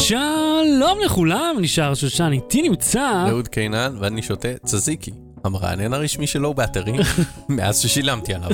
שלום 0.00 0.98
לכולם, 1.04 1.56
נשאר 1.60 1.94
שושן, 1.94 2.30
איתי 2.32 2.62
נמצא... 2.62 3.24
אהוד 3.28 3.48
קינן, 3.48 3.96
ואני 4.00 4.22
שותה 4.22 4.48
צזיקי, 4.64 5.10
המרענן 5.44 5.92
הרשמי 5.92 6.26
שלו 6.26 6.54
באתרים, 6.54 7.00
מאז 7.48 7.78
ששילמתי 7.78 8.34
עליו. 8.34 8.50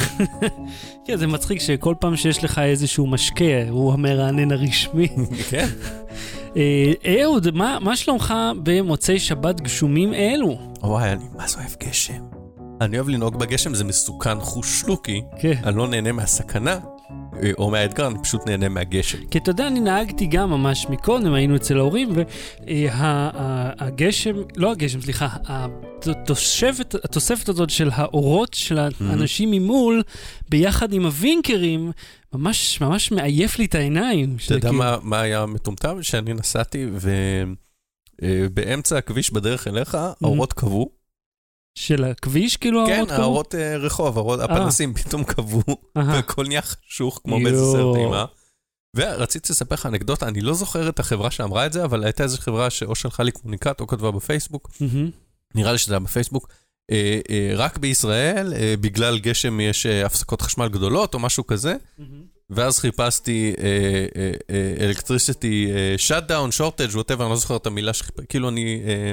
כן, 1.06 1.16
זה 1.16 1.26
מצחיק 1.26 1.60
שכל 1.60 1.94
פעם 2.00 2.16
שיש 2.16 2.44
לך 2.44 2.58
איזשהו 2.58 3.06
משקה, 3.06 3.68
הוא 3.70 3.92
המרענן 3.92 4.52
הרשמי. 4.52 5.08
כן. 5.50 5.68
אה, 6.56 6.92
אהוד, 7.22 7.50
מה, 7.50 7.78
מה 7.80 7.96
שלומך 7.96 8.34
במוצאי 8.62 9.18
שבת 9.18 9.60
גשומים 9.60 10.14
אלו? 10.14 10.58
וואי, 10.82 11.12
אני 11.12 11.24
מה 11.36 11.48
זה 11.48 11.56
אוהב 11.58 11.70
גשם. 11.84 12.22
אני 12.80 12.96
אוהב 12.96 13.08
לנהוג 13.08 13.36
בגשם, 13.36 13.74
זה 13.74 13.84
מסוכן 13.84 14.40
חושלוקי. 14.40 15.22
כן. 15.38 15.54
אני 15.64 15.76
לא 15.76 15.88
נהנה 15.88 16.12
מהסכנה, 16.12 16.78
או 17.58 17.70
מהאתגר, 17.70 18.06
אני 18.06 18.18
פשוט 18.22 18.48
נהנה 18.48 18.68
מהגשם. 18.68 19.18
כי 19.30 19.38
אתה 19.38 19.50
יודע, 19.50 19.66
אני 19.66 19.80
נהגתי 19.80 20.26
גם 20.26 20.50
ממש 20.50 20.86
מקודם, 20.90 21.34
היינו 21.34 21.56
אצל 21.56 21.78
ההורים, 21.78 22.08
והגשם, 22.66 24.36
לא 24.56 24.72
הגשם, 24.72 25.00
סליחה, 25.00 25.28
התוספת, 26.06 26.94
התוספת 27.04 27.48
הזאת 27.48 27.70
של 27.70 27.90
האורות 27.92 28.54
של 28.54 28.78
האנשים 28.78 29.50
ממול, 29.50 30.02
ביחד 30.48 30.92
עם 30.92 31.04
הווינקרים, 31.04 31.92
ממש 32.34 32.80
ממש 32.80 33.12
מעייף 33.12 33.58
לי 33.58 33.64
את 33.64 33.74
העיניים. 33.74 34.36
אתה 34.46 34.54
יודע 34.54 34.68
כאילו- 34.68 34.82
מה, 34.82 34.96
מה 35.02 35.20
היה 35.20 35.46
מטומטם? 35.46 36.02
שאני 36.02 36.32
נסעתי 36.32 36.86
ובאמצע 38.22 38.98
הכביש 38.98 39.30
בדרך 39.30 39.68
אליך, 39.68 39.94
האורות 39.94 40.52
כבו. 40.52 40.95
של 41.78 42.04
הכביש, 42.04 42.56
כאילו 42.56 42.84
כן, 42.86 43.04
האורות 43.10 43.54
אה, 43.54 43.76
רחוב, 43.76 44.16
האורות- 44.18 44.40
הפנסים 44.40 44.94
פתאום 44.98 45.24
אהה. 45.96 46.06
והכל 46.14 46.46
נהיה 46.46 46.62
חשוך 46.62 47.20
כמו 47.24 47.40
באיזה. 47.44 47.64
סרט 47.72 47.96
אימה. 47.96 48.24
ורציתי 48.96 49.52
לספר 49.52 49.74
לך 49.74 49.86
אנקדוטה, 49.86 50.28
אני 50.28 50.40
לא 50.40 50.54
זוכר 50.54 50.88
את 50.88 50.98
החברה 50.98 51.30
שאמרה 51.30 51.66
את 51.66 51.72
זה, 51.72 51.84
אבל 51.84 52.04
הייתה 52.04 52.22
איזו 52.22 52.38
חברה 52.38 52.70
שאו 52.70 52.94
שלחה 52.94 53.22
לי 53.22 53.30
קומוניקט 53.32 53.80
או 53.80 53.86
כתבה 53.86 54.10
בפייסבוק. 54.10 54.70
נראה 55.54 55.72
לי 55.72 55.78
שזה 55.78 55.94
היה 55.94 56.00
בפייסבוק. 56.00 56.48
אה, 56.90 57.20
אה, 57.30 57.52
רק 57.56 57.78
בישראל, 57.78 58.54
אה, 58.54 58.74
בגלל 58.80 59.18
גשם 59.18 59.60
יש 59.60 59.86
אה, 59.86 60.06
הפסקות 60.06 60.42
חשמל 60.42 60.68
גדולות 60.68 61.14
או 61.14 61.18
משהו 61.18 61.46
כזה, 61.46 61.76
ואז 62.50 62.78
חיפשתי 62.78 63.52
electricity 64.80 65.66
shutdown, 65.96 66.52
shortage 66.52 66.88
whatever, 66.94 67.24
אני 67.24 67.30
לא 67.30 67.36
זוכר 67.36 67.56
את 67.56 67.66
המילה 67.66 67.92
שחיפשתי, 67.92 68.26
כאילו 68.28 68.48
אני... 68.48 68.82
אה, 68.86 69.12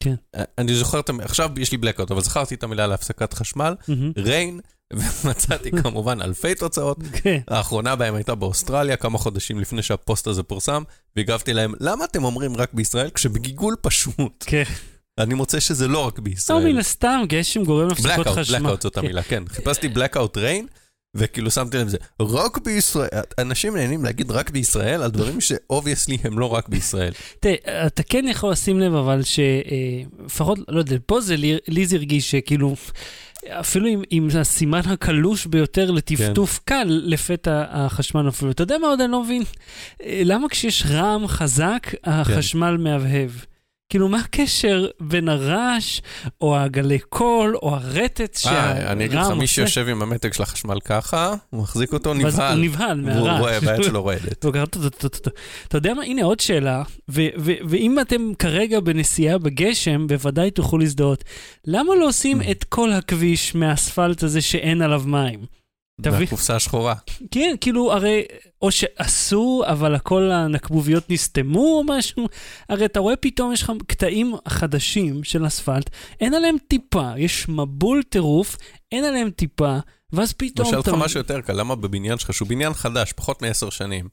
כן. 0.00 0.14
אני 0.58 0.74
זוכר 0.74 1.00
את 1.00 1.08
המילה, 1.08 1.24
עכשיו 1.24 1.50
יש 1.56 1.72
לי 1.72 1.78
blackout, 1.78 2.06
אבל 2.10 2.20
זכרתי 2.20 2.54
את 2.54 2.62
המילה 2.62 2.86
להפסקת 2.86 3.32
חשמל. 3.32 3.74
Rain, 4.16 4.60
ומצאתי 5.24 5.70
כמובן 5.82 6.22
אלפי 6.22 6.54
תוצאות. 6.54 6.98
כן. 7.12 7.40
האחרונה 7.48 7.96
בהם 7.96 8.14
הייתה 8.14 8.34
באוסטרליה, 8.34 8.96
כמה 8.96 9.18
חודשים 9.18 9.60
לפני 9.60 9.82
שהפוסט 9.82 10.26
הזה 10.26 10.42
פורסם, 10.42 10.82
והגבתי 11.16 11.52
להם, 11.52 11.74
למה 11.80 12.04
אתם 12.04 12.24
אומרים 12.24 12.56
רק 12.56 12.74
בישראל, 12.74 13.10
כשבגוגול 13.10 13.76
פשוט, 13.82 14.44
כן. 14.46 14.62
אני 15.18 15.34
מוצא 15.34 15.60
שזה 15.60 15.88
לא 15.88 16.06
רק 16.06 16.18
לא, 16.18 16.24
בישראל. 16.24 16.72
מן 16.72 16.78
הסתם, 16.78 17.20
גשם 17.28 17.64
גורם 17.64 17.88
להפסקות 17.88 18.26
blackout, 18.26 18.30
חשמל. 18.30 18.70
blackout 18.70 18.82
זאת 18.82 18.94
כן. 18.94 19.00
המילה, 19.00 19.22
כן. 19.22 19.42
חיפשתי 19.48 19.88
blackout 19.94 20.36
rain, 20.36 20.66
וכאילו 21.14 21.50
שמתי 21.50 21.76
לב 21.78 21.88
זה, 21.88 21.96
רק 22.20 22.58
בישראל, 22.58 23.08
אנשים 23.38 23.76
נהנים 23.76 24.04
להגיד 24.04 24.30
רק 24.30 24.50
בישראל 24.50 25.02
על 25.02 25.10
דברים 25.10 25.40
ש 25.40 25.54
obviously 25.54 26.18
הם 26.24 26.38
לא 26.38 26.54
רק 26.54 26.68
בישראל. 26.68 27.12
תראה, 27.40 27.86
אתה 27.86 28.02
כן 28.02 28.24
יכול 28.28 28.50
לשים 28.50 28.80
לב, 28.80 28.94
אבל 28.94 29.20
שלפחות, 29.22 30.58
לא 30.68 30.78
יודע, 30.78 30.96
פה 31.06 31.20
זה 31.20 31.36
לי, 31.68 31.86
זה 31.86 31.96
הרגיש 31.96 32.30
שכאילו, 32.30 32.74
אפילו 33.48 33.86
עם, 33.86 34.02
עם 34.10 34.28
הסימן 34.40 34.80
הקלוש 34.84 35.46
ביותר 35.46 35.90
לטפטוף 35.90 36.60
כן. 36.66 36.74
קל, 36.74 37.02
לפתע 37.04 37.64
החשמל 37.70 38.22
נופל. 38.22 38.50
אתה 38.50 38.62
יודע 38.62 38.78
מה 38.78 38.86
עוד 38.86 39.00
אני 39.00 39.12
לא 39.12 39.22
מבין? 39.22 39.42
אה, 40.02 40.22
למה 40.24 40.48
כשיש 40.48 40.86
רעם 40.90 41.26
חזק, 41.26 41.86
החשמל 42.04 42.76
מהבהב? 42.76 43.30
כאילו, 43.90 44.08
מה 44.08 44.18
הקשר 44.18 44.86
בין 45.00 45.28
הרעש, 45.28 46.00
או 46.40 46.56
הגלי 46.56 46.98
קול, 46.98 47.56
או 47.56 47.74
הרטט 47.74 48.36
שהרעם 48.36 48.76
אה, 48.76 48.92
אני 48.92 49.04
אגיד 49.04 49.18
לך, 49.18 49.26
מי 49.26 49.34
עושה? 49.34 49.46
שיושב 49.46 49.88
עם 49.88 50.02
המתג 50.02 50.32
של 50.32 50.42
החשמל 50.42 50.80
ככה, 50.84 51.34
הוא 51.50 51.62
מחזיק 51.62 51.92
אותו 51.92 52.10
ואז 52.10 52.38
הוא 52.38 52.44
נבהל. 52.44 52.60
נבהל 52.60 53.00
מהרעש. 53.00 53.40
רואה, 53.40 53.58
והיד 53.62 53.82
שלו 53.84 54.02
רועדת. 54.02 54.46
אתה 55.68 55.76
יודע 55.76 55.94
מה? 55.94 56.02
הנה 56.02 56.24
עוד 56.24 56.40
שאלה, 56.40 56.82
ואם 57.08 58.00
אתם 58.00 58.32
כרגע 58.38 58.80
בנסיעה 58.80 59.38
בגשם, 59.38 60.06
בוודאי 60.06 60.50
תוכלו 60.50 60.78
להזדהות. 60.78 61.24
למה 61.66 61.94
לא 61.94 62.08
עושים 62.08 62.42
את 62.50 62.64
כל 62.64 62.92
הכביש 62.92 63.54
מהאספלט 63.54 64.22
הזה 64.22 64.40
שאין 64.40 64.82
עליו 64.82 65.02
מים? 65.06 65.59
תביא. 66.02 66.18
מהקופסה 66.18 66.56
השחורה. 66.56 66.94
כן, 67.30 67.54
כאילו, 67.60 67.92
הרי, 67.92 68.22
או 68.62 68.70
שעשו, 68.70 69.62
אבל 69.66 69.94
הכל 69.94 70.30
הנקבוביות 70.30 71.10
נסתמו 71.10 71.60
או 71.60 71.84
משהו, 71.84 72.28
הרי 72.68 72.84
אתה 72.84 73.00
רואה 73.00 73.16
פתאום 73.16 73.52
יש 73.52 73.62
לך 73.62 73.72
קטעים 73.86 74.34
חדשים 74.48 75.24
של 75.24 75.46
אספלט, 75.46 75.90
אין 76.20 76.34
עליהם 76.34 76.56
טיפה, 76.68 77.10
יש 77.16 77.48
מבול 77.48 78.02
טירוף, 78.02 78.56
אין 78.92 79.04
עליהם 79.04 79.30
טיפה, 79.30 79.78
ואז 80.12 80.34
אני 80.40 80.50
פתאום 80.50 80.68
אשאל 80.68 80.78
אותך 80.78 80.88
משהו 80.88 81.20
יותר 81.20 81.40
קל, 81.40 81.52
למה 81.52 81.74
בבניין 81.74 82.18
שלך, 82.18 82.34
שהוא 82.34 82.48
בניין 82.48 82.74
חדש, 82.74 83.12
פחות 83.12 83.42
מעשר 83.42 83.70
שנים. 83.70 84.08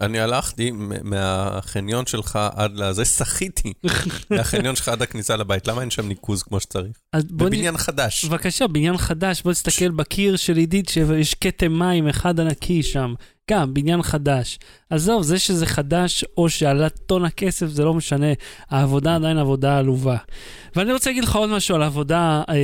אני 0.00 0.20
הלכתי 0.20 0.70
מהחניון 1.02 2.06
שלך 2.06 2.38
עד 2.54 2.76
לזה, 2.76 3.04
שחיתי 3.04 3.72
מהחניון 4.30 4.76
שלך 4.76 4.88
עד 4.88 5.02
הכניסה 5.02 5.36
לבית, 5.36 5.68
למה 5.68 5.80
אין 5.80 5.90
שם 5.90 6.08
ניקוז 6.08 6.42
כמו 6.42 6.60
שצריך? 6.60 6.92
בבניין 7.16 7.76
חדש. 7.76 8.24
בבקשה, 8.24 8.66
בניין 8.66 8.96
חדש, 8.96 9.42
בוא 9.42 9.52
תסתכל 9.52 9.90
בקיר 9.90 10.36
של 10.36 10.56
עידית 10.56 10.88
שיש 10.88 11.34
כתם 11.34 11.72
מים 11.72 12.08
אחד 12.08 12.40
ענקי 12.40 12.82
שם. 12.82 13.14
גם, 13.50 13.74
בניין 13.74 14.02
חדש. 14.02 14.58
עזוב, 14.90 15.22
זה 15.22 15.38
שזה 15.38 15.66
חדש 15.66 16.24
או 16.36 16.48
שעלה 16.48 16.88
טון 16.88 17.24
הכסף, 17.24 17.66
זה 17.66 17.84
לא 17.84 17.94
משנה. 17.94 18.26
העבודה 18.70 19.14
עדיין 19.14 19.38
עבודה 19.38 19.78
עלובה. 19.78 20.16
ואני 20.76 20.92
רוצה 20.92 21.10
להגיד 21.10 21.24
לך 21.24 21.36
עוד 21.36 21.50
משהו 21.50 21.74
על 21.74 21.82
העבודה 21.82 22.42
אה, 22.48 22.54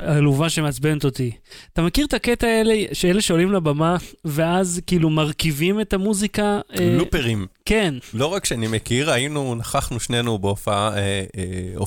העלובה 0.00 0.48
שמעצבנת 0.48 1.04
אותי. 1.04 1.30
אתה 1.72 1.82
מכיר 1.82 2.06
את 2.06 2.14
הקטע 2.14 2.46
האלה, 2.46 2.74
שאלה 2.92 3.20
שעולים 3.20 3.52
לבמה, 3.52 3.96
ואז 4.24 4.80
כאילו 4.86 5.10
מרכיבים 5.10 5.80
את 5.80 5.92
המוזיקה? 5.92 6.60
אה, 6.78 6.96
לופרים. 6.98 7.46
כן. 7.64 7.94
לא 8.14 8.26
רק 8.26 8.44
שאני 8.44 8.66
מכיר, 8.66 9.10
היינו, 9.10 9.54
נכחנו 9.54 10.00
שנינו 10.00 10.38
בהופעה 10.38 10.96
אה, 10.96 11.24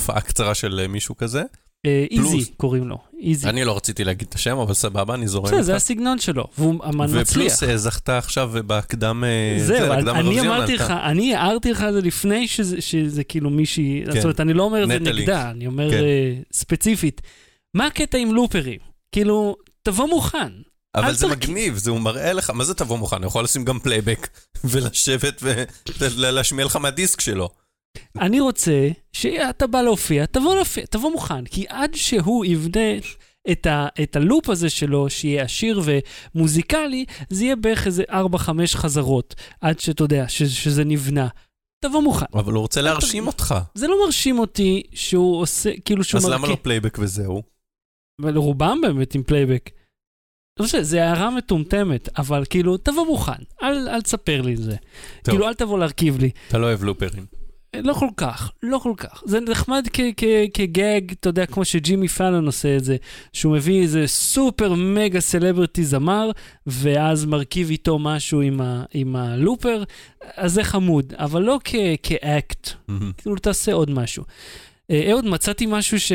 אה, 0.10 0.22
קצרה 0.22 0.56
של 0.56 0.80
אה, 0.80 0.88
מישהו 0.88 1.18
כזה. 1.18 1.44
אה, 1.86 2.06
איזי. 2.12 2.52
קוראים 2.58 2.88
לו, 2.88 2.98
איזי. 3.22 3.50
אני 3.50 3.64
לא 3.64 3.78
רציתי 3.78 4.04
להגיד 4.04 4.28
את 4.30 4.36
השם, 4.36 4.58
אבל 4.58 4.74
סבבה, 4.74 5.14
אני 5.14 5.28
זורם 5.28 5.46
איתך. 5.46 5.62
זה 5.62 5.76
הסגנון 5.76 6.20
שלו, 6.20 6.48
והוא 6.58 6.86
אמן 6.86 7.06
מצליח. 7.06 7.22
ופלוס 7.30 7.64
אה, 7.64 7.78
זכתה 7.78 8.18
עכשיו 8.18 8.52
בהקדם, 8.66 9.24
אה, 9.24 9.60
זה, 9.60 9.66
זהו, 9.66 9.90
להקדם 9.90 10.16
אני 10.16 10.40
אמרתי. 10.42 10.76
לך, 10.76 10.92
אני 10.92 11.36
הערתי 11.36 11.72
לך 11.72 11.84
את 11.88 11.94
זה 11.94 12.02
לפני 12.02 12.48
שזה, 12.48 12.82
שזה 12.82 13.24
כאילו 13.24 13.50
מישהי, 13.50 14.04
כן. 14.06 14.12
זאת 14.12 14.24
אומרת, 14.24 14.40
אני 14.40 14.54
לא 14.54 14.64
אומר 14.64 14.84
את 14.84 14.88
זה. 14.88 15.00
נגדה, 15.00 15.52
אני 15.52 15.68
אומר 15.68 15.92
כן. 15.92 16.04
ספציפית. 16.54 17.22
מה 17.74 17.88
הקטע 17.88 18.18
עם 18.18 18.34
לופרים? 18.34 18.80
כאילו, 19.12 19.56
תבוא 19.84 20.08
מוכן. 20.08 20.50
אבל 20.96 21.14
זה. 21.14 21.28
מגניב, 21.28 21.78
זה 21.78 21.92
הוא 21.92 22.00
מראה 22.02 22.34
לך, 22.34 22.50
מה 22.50 22.64
זה 22.64 22.74
תבוא 22.74 22.98
מוכן? 22.98 23.16
אני 23.16 23.26
יכול 23.26 23.44
לשים 23.44 23.66
גם 23.66 23.80
פלייבק 23.80 24.28
ולשבת 24.64 25.44
ולהשמיע 26.00 26.66
לך 26.66 26.76
מהדיסק 26.76 27.22
שלו. 27.22 27.50
אני 28.20 28.40
רוצה 28.40 28.90
שאתה 29.14 29.68
בא 29.68 29.82
להופיע, 29.82 30.26
תבוא 30.26 30.56
להופיע, 30.56 30.86
תבוא 30.86 31.12
מוכן, 31.12 31.46
כי 31.46 31.66
עד 31.70 31.92
שהוא 31.94 32.46
יבנה 32.46 32.98
את, 33.52 33.66
ה, 33.66 33.88
את 34.04 34.16
הלופ 34.16 34.50
הזה 34.50 34.70
שלו, 34.70 35.10
שיהיה 35.10 35.44
עשיר 35.44 35.82
ומוזיקלי, 36.36 37.06
זה 37.30 37.44
יהיה 37.44 37.56
בערך 37.56 37.88
איזה 37.88 38.04
4-5 38.10 38.14
חזרות, 38.76 39.36
עד 39.62 39.80
שאתה 39.80 40.04
יודע, 40.04 40.26
ש, 40.28 40.44
שזה 40.44 40.84
נבנה. 40.84 41.28
תבוא 41.86 42.02
מוכן. 42.02 42.26
אבל 42.34 42.54
הוא 42.54 42.62
רוצה 42.62 42.82
להרשים 42.82 43.28
אותך. 43.28 43.56
זה 43.76 43.88
לא 43.88 44.06
מרשים 44.06 44.40
אותי 44.40 44.84
שהוא 44.94 45.42
עושה, 45.42 45.70
כאילו 45.86 46.04
שהוא 46.04 46.20
אז 46.20 46.26
למה 46.26 46.38
מרכיב- 46.38 46.50
לא 46.58 46.64
פלייבק 46.64 46.98
וזהו? 47.02 47.44
אבל 48.22 48.38
רובם 48.38 48.78
באמת 48.82 49.16
עם 49.16 49.24
פלייבק. 49.24 49.70
לא 50.60 50.66
משנה, 50.66 50.84
זה 50.84 51.04
הערה 51.04 51.30
מטומטמת, 51.30 52.10
אבל 52.20 52.44
כאילו, 52.50 52.78
תבוא 52.78 53.06
מוכן, 53.06 53.32
אל, 53.64 53.90
אל 53.90 54.02
תספר 54.02 54.42
לי 54.42 54.54
את 54.54 54.58
זה. 54.58 54.76
טוב. 55.24 55.34
כאילו, 55.34 55.48
אל 55.48 55.54
תבוא 55.54 55.80
להרכיב 55.80 56.20
לי. 56.20 56.30
אתה 56.48 56.58
לא 56.58 56.66
אוהב 56.66 56.84
לופרים. 56.84 57.26
לא 57.84 57.94
כל 57.94 58.08
כך, 58.18 58.52
לא 58.64 58.78
כל 58.78 58.94
כך. 58.98 59.24
זה 59.26 59.40
נחמד 59.40 59.88
כ 60.54 60.70
gag, 60.70 61.02
אתה 61.12 61.30
יודע, 61.30 61.46
כמו 61.46 61.66
שג'ימי 61.66 62.08
פאלון 62.08 62.46
עושה 62.46 62.76
את 62.78 62.84
זה, 62.84 62.96
שהוא 63.34 63.56
מביא 63.56 63.82
איזה 63.82 64.04
סופר 64.08 64.74
מגה 64.74 65.20
סלבריטי 65.22 65.84
זמר, 65.86 66.32
ואז 66.68 67.26
מרכיב 67.26 67.70
איתו 67.70 68.00
משהו 68.00 68.42
עם, 68.42 68.62
ה- 68.62 68.84
עם 68.94 69.16
הלופר, 69.16 69.84
אז 70.36 70.54
זה 70.54 70.64
חמוד, 70.64 71.14
אבל 71.18 71.42
לא 71.42 71.60
כ- 71.64 71.76
כאקט, 72.04 72.70
כאילו 73.18 73.36
תעשה 73.36 73.74
עוד 73.74 73.90
משהו. 73.92 74.24
אה, 74.92 75.08
אהוד, 75.12 75.26
מצאתי 75.26 75.66
משהו 75.66 76.00
ש... 76.00 76.12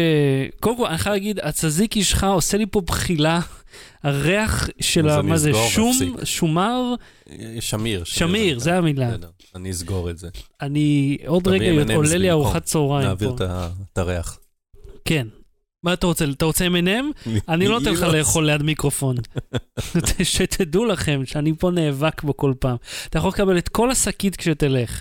קודם 0.60 0.76
כל, 0.76 0.86
אני 0.86 0.98
חייב 0.98 1.12
להגיד, 1.12 1.40
הצזיקי 1.42 2.04
שלך 2.04 2.24
עושה 2.24 2.58
לי 2.58 2.66
פה 2.70 2.80
בחילה. 2.80 3.40
הריח 4.02 4.68
של 4.80 5.08
ה... 5.08 5.22
מה 5.22 5.36
זה, 5.38 5.50
שום. 5.70 5.92
שומר, 6.24 6.94
שמיר. 7.60 8.04
שמיר, 8.04 8.58
זה 8.58 8.76
המילה. 8.76 9.10
אני 9.54 9.70
אסגור 9.70 10.10
את 10.10 10.18
זה. 10.18 10.28
אני 10.60 11.18
עוד 11.26 11.48
רגע 11.48 11.94
עולה 11.94 12.16
לי. 12.16 12.30
ארוחת 12.30 12.64
צהריים 12.64 13.08
נעביר 13.08 13.36
פה. 13.36 13.44
ה- 13.44 13.68
את 13.92 13.98
הריח. 13.98 14.38
כן. 15.04 15.26
מה 15.82 15.92
אתה 15.92 16.06
רוצה? 16.06 16.24
אתה 16.30 16.44
רוצה 16.44 16.66
M&M? 16.66 17.28
אני 17.48 17.68
לא 17.68 17.78
נותן 17.78 17.92
לך 17.92 18.02
לא. 18.02 18.18
לאכול 18.18 18.46
ליד 18.46 18.62
מיקרופון. 18.62 19.16
שתדעו 20.22 20.84
לכם 20.84 21.22
שאני 21.24 21.52
פה 21.58 21.70
נאבק 21.70 22.22
בו 22.22 22.36
כל 22.36 22.52
פעם. 22.58 22.76
אתה 23.08 23.18
יכול 23.18 23.30
לקבל 23.30 23.58
את 23.58 23.68
כל 23.68 23.90
השקית 23.90 24.36
כשתלך. 24.36 25.00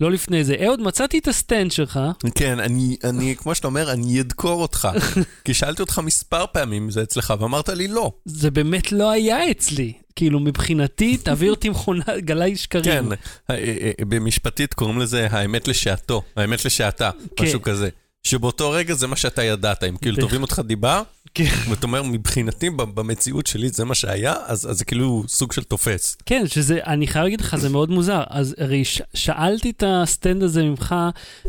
לא 0.00 0.10
לפני 0.10 0.44
זה. 0.44 0.56
אהוד, 0.64 0.80
מצאתי 0.80 1.18
את 1.18 1.28
הסטנד 1.28 1.72
שלך. 1.72 2.00
כן, 2.34 2.60
אני, 2.60 2.96
אני, 3.04 3.36
כמו 3.36 3.54
שאתה 3.54 3.66
אומר, 3.66 3.92
אני 3.92 4.20
אדקור 4.20 4.62
אותך. 4.62 4.88
כי 5.44 5.54
שאלתי 5.54 5.82
אותך 5.82 5.98
מספר 5.98 6.44
פעמים 6.52 6.82
אם 6.82 6.90
זה 6.90 7.02
אצלך, 7.02 7.34
ואמרת 7.40 7.68
לי 7.68 7.88
לא. 7.88 8.12
זה 8.24 8.50
באמת 8.50 8.92
לא 8.92 9.10
היה 9.10 9.50
אצלי. 9.50 9.92
כאילו, 10.16 10.40
מבחינתי, 10.40 11.16
תעביר 11.16 11.50
אותי 11.50 11.68
מכונה, 11.68 12.04
גלאי 12.18 12.56
שקרים. 12.56 12.84
כן, 12.84 13.04
אה, 13.10 13.16
אה, 13.50 13.90
אה, 13.98 14.04
במשפטית 14.04 14.74
קוראים 14.74 14.98
לזה 14.98 15.28
האמת 15.30 15.68
לשעתו, 15.68 16.22
האמת 16.36 16.64
לשעתה, 16.64 17.10
כן. 17.36 17.44
משהו 17.44 17.62
כזה. 17.62 17.88
שבאותו 18.22 18.70
רגע 18.70 18.94
זה 18.94 19.06
מה 19.06 19.16
שאתה 19.16 19.42
ידעת, 19.44 19.84
אם 19.84 19.96
כאילו. 19.96 20.16
תובעים 20.16 20.42
אותך 20.42 20.62
דיבה, 20.66 21.02
כן. 21.34 21.44
ואתה 21.70 21.86
אומר, 21.86 22.02
מבחינתי, 22.02 22.70
במציאות 22.70 23.46
שלי 23.46 23.68
זה 23.68 23.84
מה 23.84 23.94
שהיה, 23.94 24.34
אז 24.46 24.70
אז 24.70 24.78
זה 24.78 24.84
כאילו 24.84 25.24
סוג 25.28 25.52
של 25.52 25.64
תופס. 25.64 26.16
כן, 26.26 26.44
שזה, 26.46 26.78
אני 26.86 27.06
חייב 27.06 27.24
להגיד 27.24 27.40
לך, 27.40 27.56
זה 27.56 27.68
מאוד 27.68 27.90
מוזר. 27.90 28.22
אז 28.30 28.54
הרי 28.58 28.84
ש- 28.84 29.02
שאלתי 29.14 29.70
את 29.70 29.82
הסטנד 29.86 30.42
הזה 30.42 30.62
ממך 30.62 30.94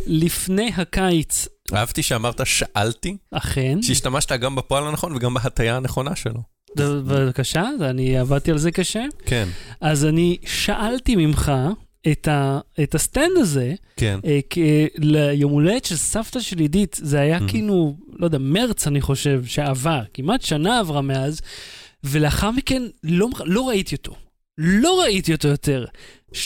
לפני 0.07 0.71
הקיץ, 0.77 1.47
אהבתי 1.73 2.03
שאמרת 2.03 2.41
שאלתי, 2.45 3.17
אכן. 3.31 3.81
שהשתמשת 3.81 4.31
גם 4.31 4.55
בפועל 4.55 4.87
הנכון 4.87 5.15
וגם 5.15 5.33
בהטייה 5.33 5.77
הנכונה 5.77 6.15
שלו. 6.15 6.41
בבקשה, 6.75 7.63
אני 7.81 8.17
עבדתי 8.17 8.51
על 8.51 8.57
זה 8.57 8.71
קשה. 8.71 9.03
כן, 9.25 9.47
אז 9.81 10.05
אני 10.05 10.37
שאלתי 10.45 11.15
ממך 11.15 11.51
את, 12.11 12.27
ה, 12.27 12.59
את 12.83 12.95
הסטנד 12.95 13.37
הזה, 13.37 13.73
כן. 13.97 14.19
אה, 14.25 14.39
כ- 14.49 14.57
ליום 14.97 15.51
הולדת 15.51 15.85
של 15.85 15.95
סבתא 15.95 16.39
של 16.39 16.59
עידית, 16.59 16.97
זה 17.01 17.19
היה 17.19 17.37
Mhm. 17.37 17.47
כאילו, 17.47 17.95
לא 18.19 18.25
יודע, 18.25 18.37
מרץ 18.37 18.87
אני 18.87 19.01
חושב, 19.01 19.45
שעבר, 19.45 20.01
כמעט 20.13 20.41
שנה 20.41 20.79
עברה 20.79 21.01
מאז, 21.01 21.41
ולאחר 22.03 22.51
מכן 22.51 22.83
לא, 23.03 23.27
לא 23.45 23.67
ראיתי 23.69 23.95
אותו. 23.95 24.15
לא 24.57 25.01
ראיתי 25.01 25.33
אותו 25.33 25.47
יותר. 25.47 25.85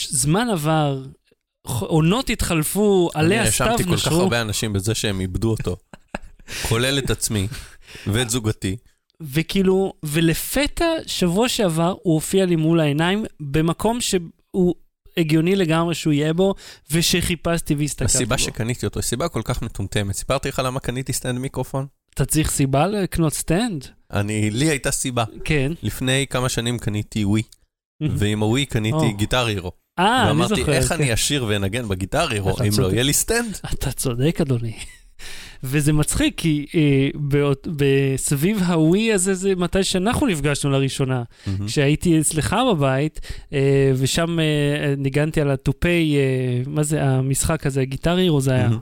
זמן 0.08 0.48
עבר, 0.50 1.02
עונות 1.80 2.30
התחלפו, 2.30 3.10
עלי 3.14 3.38
אני 3.40 3.48
הסתיו 3.48 3.66
האשמתי 3.66 3.84
כל 3.84 3.96
כך 3.96 4.06
נשרו, 4.06 4.20
הרבה 4.22 4.40
אנשים 4.40 4.72
בזה 4.72 4.94
שהם 4.94 5.20
איבדו 5.20 5.50
אותו. 5.50 5.76
כולל 6.68 6.98
את 6.98 7.10
עצמי 7.10 7.48
ואת 8.06 8.30
זוגתי. 8.30 8.76
וכאילו, 9.20 9.92
ולפתע, 10.02 10.86
שבוע 11.06 11.48
שעבר, 11.48 11.94
הוא 12.02 12.14
הופיע 12.14 12.46
לי 12.46 12.56
מול 12.56 12.80
העיניים, 12.80 13.24
במקום 13.40 14.00
שהוא 14.00 14.74
הגיוני 15.16 15.56
לגמרי 15.56 15.94
שהוא 15.94 16.12
יהיה 16.12 16.32
בו, 16.32 16.54
ושחיפשתי 16.90 17.74
והסתכלתי 17.74 18.12
בו. 18.12 18.16
הסיבה 18.16 18.38
שקניתי 18.38 18.86
אותו 18.86 19.00
היא 19.00 19.04
סיבה 19.04 19.28
כל 19.28 19.42
כך 19.44 19.62
מטומטמת. 19.62 20.14
סיפרתי 20.14 20.48
לך 20.48 20.62
למה 20.64 20.80
קניתי 20.80 21.12
סטנד 21.12 21.38
מיקרופון? 21.38 21.86
אתה 22.14 22.24
צריך 22.24 22.50
סיבה 22.50 22.86
לקנות 22.86 23.32
סטנד? 23.32 23.86
אני, 24.12 24.50
לי 24.50 24.64
הייתה 24.70 24.90
סיבה. 24.90 25.24
כן. 25.44 25.72
לפני 25.82 26.26
כמה 26.30 26.48
שנים 26.48 26.78
קניתי 26.78 27.24
Wii, 27.24 27.42
ועם 28.00 28.40
ה 28.40 28.46
Wii 28.46 28.66
קניתי. 28.66 29.12
Guitar 29.16 29.46
Hero. 29.46 29.72
אה, 29.98 30.22
אני 30.22 30.28
ואמרתי, 30.28 30.54
זוכר. 30.60 30.72
איך 30.72 30.88
כן. 30.88 30.94
אני 30.94 31.14
אשיר 31.14 31.44
ואנגן 31.48 31.88
ב 31.88 31.94
Guitar 31.94 32.30
Hero, 32.30 32.50
אם 32.50 32.72
לא. 32.78 32.92
יהיה 32.92 33.02
לי 33.02 33.12
סטנד? 33.12 33.58
אתה 33.74 33.92
צודק, 33.92 34.38
אדוני. 34.40 34.76
וזה 35.66 35.92
מצחיק, 35.92 36.34
כי 36.36 36.66
אה, 36.74 36.80
באות- 37.14 37.68
בסביב 37.76 38.62
הווי 38.62 39.12
הזה, 39.12 39.34
זה 39.34 39.54
מתי 39.56 39.84
שאנחנו 39.84 40.26
נפגשנו 40.26 40.70
לראשונה. 40.70 41.22
מהמם. 41.46 41.66
כשהייתי 41.66 42.20
אצלך 42.20 42.56
בבית, 42.72 43.20
אה, 43.52 43.58
ושם 43.96 44.38
אה, 44.40 44.44
ניגנתי 44.96 45.40
על 45.40 45.50
התופי, 45.50 46.16
אה, 46.16 46.22
מה 46.72 46.82
זה 46.82 47.02
המשחק 47.04 47.66
הזה, 47.66 47.84
גיטר 47.84 48.16
הירו 48.16 48.40
זה 48.40 48.52
היה. 48.54 48.68
מהמם. 48.68 48.78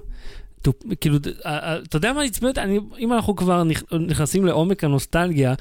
כאילו, 1.01 1.17
אתה 1.83 1.97
יודע 1.97 2.13
מה 2.13 2.23
עצבן 2.23 2.49
אותי? 2.49 2.61
אם 2.99 3.13
אנחנו 3.13 3.37
כבר 3.37 3.63
נכ- 3.71 3.97
נכנסים 3.97 4.45
לעומק 4.47 4.85
הנוסטלגיה, 4.85 5.55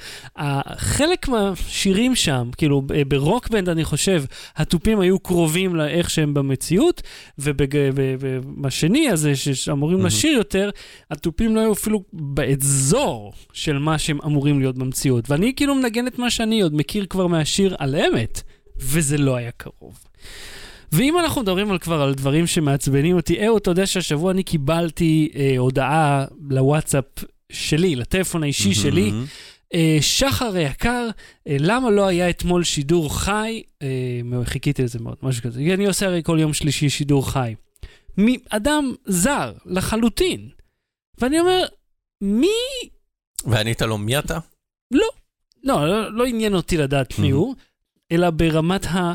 חלק 0.76 1.28
מהשירים 1.28 2.16
שם, 2.16 2.50
כאילו 2.58 2.82
ברוקבנד 3.08 3.70
אני 3.70 3.84
חושב, 3.84 4.24
התופים 4.56 5.00
היו 5.00 5.20
קרובים 5.20 5.76
לאיך 5.76 6.10
שהם 6.10 6.34
במציאות, 6.34 7.02
ובשני 7.38 9.10
הזה 9.10 9.36
שאמורים. 9.36 9.98
לשיר 10.06 10.32
יותר, 10.38 10.70
התופים 11.12 11.56
לא 11.56 11.60
היו 11.62 11.74
אפילו 11.74 12.04
באזור 12.14 13.34
של 13.54 13.78
מה 13.78 13.98
שהם 13.98 14.20
אמורים 14.26 14.60
להיות 14.60 14.78
במציאות. 14.78 15.30
ואני 15.30 15.54
כאילו 15.56 15.76
מנגן 15.76 16.08
את 16.08 16.20
מה 16.20 16.30
שאני 16.30 16.62
עוד 16.62 16.76
מכיר 16.76 17.06
כבר 17.10 17.28
מהשיר 17.28 17.76
על 17.80 17.96
אמת, 17.96 18.42
וזה 18.78 19.18
לא 19.18 19.36
היה 19.36 19.52
קרוב. 19.52 20.00
ואם 20.92 21.20
אנחנו 21.20 21.42
מדברים 21.42 21.72
על 21.72 21.78
כבר 21.78 22.02
על 22.02 22.14
דברים 22.14 22.48
שמעצבנים 22.48 23.16
אותי, 23.16 23.48
אהו, 23.48 23.58
אתה 23.58 23.72
יודע 23.72 23.88
שהשבוע 23.88 24.32
אני 24.32 24.44
קיבלתי 24.44 25.32
אה, 25.36 25.54
הודעה 25.58 26.26
לוואטסאפ 26.50 27.06
שלי, 27.52 27.96
לטלפון 27.96 28.44
האישי 28.44 28.74
שלי, 28.74 29.12
מהמם. 29.12 29.26
אה, 29.74 29.98
שחר 30.02 30.56
היקר, 30.56 31.10
אה, 31.48 31.56
למה 31.60 31.90
לא 31.90 32.08
היה 32.08 32.30
אתמול 32.30 32.64
שידור 32.64 33.20
חי? 33.20 33.64
אה, 33.82 33.88
חיכיתי 34.44 34.84
לזה 34.84 35.00
מאוד, 35.00 35.18
משהו 35.24 35.44
כזה. 35.44 35.60
אני 35.74 35.86
עושה 35.86 36.06
הרי 36.06 36.22
כל 36.24 36.38
יום 36.42 36.54
שלישי 36.54 36.90
שידור 36.90 37.32
חי. 37.32 37.56
מאדם 38.18 38.94
זר, 39.06 39.54
לחלוטין. 39.66 40.50
ואני 41.18 41.40
אומר, 41.40 41.66
מי... 42.22 42.48
וענית 43.46 43.82
לו, 43.82 43.98
מי 43.98 44.20
אתה? 44.20 44.40
לא, 44.92 45.08
לא, 45.64 46.14
לא 46.14 46.26
עניין 46.26 46.56
אותי 46.56 46.78
לדעת 46.78 47.20
מי. 47.20 47.30
הוא, 47.30 47.56
אלא 48.12 48.30
ברמת 48.30 48.86
ה... 48.86 49.14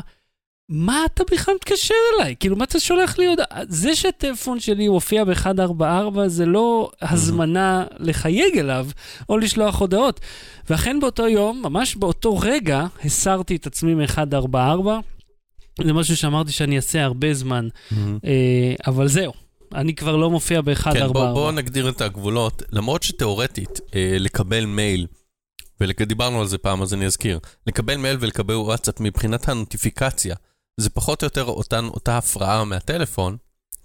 מה 0.69 1.05
אתה 1.05 1.23
בכלל 1.31 1.55
מתקשר 1.55 1.93
אליי? 2.15 2.35
כאילו, 2.39 2.55
מה 2.55 2.63
אתה 2.63 2.79
שולח 2.79 3.17
לי 3.17 3.27
הודעה? 3.27 3.61
זה 3.67 3.95
שהטלפון 3.95 4.59
שלי 4.59 4.85
הופיע 4.85 5.23
ב-144 5.23 6.27
זה 6.27 6.45
לא 6.45 6.91
הזמנה 7.01 7.85
לחייג 7.99 8.57
אליו 8.57 8.87
או 9.29 9.37
לשלוח 9.37 9.79
הודעות. 9.79 10.19
ואכן 10.69 10.99
באותו 10.99 11.27
יום, 11.27 11.61
ממש 11.63 11.95
באותו 11.95 12.37
רגע, 12.37 12.85
הסרתי 13.05 13.55
את 13.55 13.67
עצמי 13.67 13.93
מ-144. 13.95 14.57
זה 15.83 15.93
משהו 15.93 16.17
שאמרתי 16.17 16.51
שאני 16.51 16.75
אעשה 16.75 17.03
הרבה 17.03 17.33
זמן, 17.33 17.67
מהמם. 17.91 18.19
אה, 18.25 18.73
אבל 18.87 19.07
זהו, 19.07 19.33
אני 19.75 19.95
כבר 19.95 20.15
לא 20.15 20.29
מופיע 20.29 20.61
ב-144. 20.61 20.93
כן, 20.93 21.07
בוא, 21.07 21.33
בוא 21.33 21.51
נגדיר 21.51 21.89
את 21.89 22.01
הגבולות. 22.01 22.63
למרות 22.71 23.03
שתאורטית, 23.03 23.79
אה, 23.95 24.15
לקבל 24.19 24.65
מייל, 24.65 25.07
ודיברנו 25.81 26.41
על 26.41 26.47
זה 26.47 26.57
פעם, 26.57 26.81
אז 26.81 26.93
אני 26.93 27.05
אזכיר, 27.05 27.39
לקבל 27.67 27.95
מייל 27.95 28.17
ולקבל 28.19 28.55
וואטסאפ 28.55 28.99
מבחינת 28.99 29.49
הנוטיפיקציה, 29.49 30.35
זה 30.79 30.89
פחות 30.89 31.23
או 31.23 31.25
יותר 31.25 31.43
אותן, 31.43 31.85
אותה 31.85 32.17
הפרעה 32.17 32.63
מהטלפון, 32.63 33.37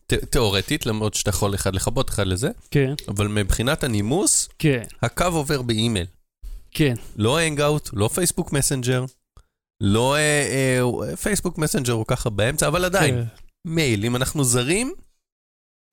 ת, 0.06 0.12
תאורטית, 0.12 0.86
למרות 0.86 1.14
שאתה 1.14 1.30
יכול 1.30 1.54
אחד 1.54 1.74
לכבות 1.74 2.10
אחד 2.10 2.26
לזה, 2.26 2.50
כן, 2.70 2.94
אבל 3.08 3.28
מבחינת 3.28 3.84
הנימוס, 3.84 4.48
כן, 4.58 4.82
הקו 5.02 5.24
עובר 5.24 5.62
באימייל. 5.62 6.06
כן. 6.70 6.94
לא 7.16 7.40
Hangout, 7.40 7.90
לא 7.92 8.08
פייסבוק 8.08 8.52
Messenger, 8.52 9.04
לא 9.80 10.16
אה, 10.16 10.78
אה, 11.10 11.16
פייסבוק 11.16 11.58
Messenger 11.58 11.92
הוא 11.92 12.04
ככה 12.08 12.30
באמצע, 12.30 12.68
אבל 12.68 12.84
עדיין, 12.84 13.14
כן. 13.14 13.24
מייל, 13.64 14.04
אם 14.04 14.16
אנחנו 14.16 14.44
זרים, 14.44 14.94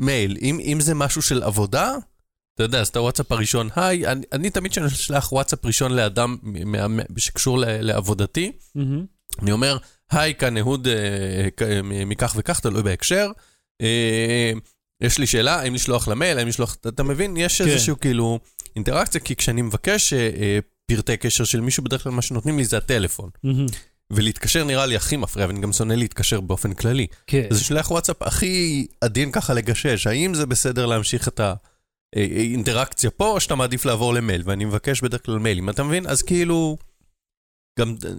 מייל. 0.02 0.38
אם, 0.42 0.60
אם 0.60 0.78
זה 0.82 0.96
משהו 0.96 1.22
של 1.22 1.44
עבודה, 1.44 1.96
אתה 2.56 2.64
יודע, 2.64 2.82
אז 2.82 2.88
את 2.88 2.98
הוואטסאפ 2.98 3.32
הראשון, 3.32 3.70
היי, 3.76 4.08
אני, 4.08 4.26
אני 4.32 4.50
תמיד 4.50 4.72
כשאני 4.72 4.88
אשלח 4.88 5.32
וואטסאפ 5.32 5.66
ראשון 5.66 5.92
לאדם 5.92 6.38
שקשור 7.18 7.60
ל- 7.60 7.82
לעבודתי, 7.82 8.52
מהמם. 8.76 9.06
אני 9.42 9.52
אומר, 9.52 9.78
היי, 10.12 10.36
כאן 10.36 10.58
אהוד 10.58 10.88
אה, 10.88 11.82
מכך 12.06 12.34
וכך, 12.38 12.60
תלוי 12.60 12.84
בהקשר. 12.84 13.32
אה, 13.82 14.52
יש 15.02 15.18
לי 15.18 15.28
שאלה, 15.28 15.56
האם 15.56 15.74
לשלוח 15.74 16.08
למייל, 16.08 16.38
האם 16.38 16.48
לשלוח... 16.48 16.78
אתה, 16.88 17.04
מבין? 17.04 17.38
יש 17.38 17.62
כן. 17.62 17.68
איזשהו 17.68 18.00
כאילו 18.00 18.40
אינטראקציה, 18.76 19.22
כי 19.22 19.36
כשאני 19.36 19.62
מבקש 19.62 20.14
אה, 20.14 20.60
פרטי 20.86 21.18
קשר 21.18 21.44
של 21.44 21.62
מישהו, 21.62 21.84
בדרך 21.84 22.04
כלל 22.04 22.12
מה 22.12 22.22
שנותנים 22.22 22.58
לי 22.58 22.66
זה 22.66 22.78
הטלפון. 22.78 23.30
ולהתקשר 24.12 24.64
נראה 24.64 24.86
לי 24.86 24.96
הכי 24.96 25.18
מפריע, 25.18 25.48
ואני 25.48 25.62
גם 25.62 25.74
שונא 25.74 25.94
להתקשר 25.94 26.42
באופן 26.42 26.74
כללי. 26.74 27.08
כן. 27.28 27.48
אז 27.52 27.62
שולח 27.62 27.92
וואטסאפ 27.92 28.22
הכי 28.22 28.88
עדין 29.02 29.32
ככה 29.32 29.54
לגשש, 29.54 30.08
האם 30.08 30.34
זה 30.34 30.46
בסדר 30.46 30.86
להמשיך 30.86 31.28
את 31.28 31.42
האינטראקציה 32.16 33.12
פה, 33.12 33.28
או 33.28 33.40
שאתה 33.40 33.56
מעדיף 33.56 33.86
לעבור 33.86 34.14
למייל, 34.14 34.42
ואני 34.46 34.66
מבקש 34.66 35.02
בדרך 35.02 35.26
כלל 35.26 35.40
מיילים, 35.40 35.70
אתה 35.70 35.84
מבין? 35.84 36.08
אז 36.08 36.22
כאילו, 36.22 36.78
גם 37.80 37.96
אה, 38.06 38.12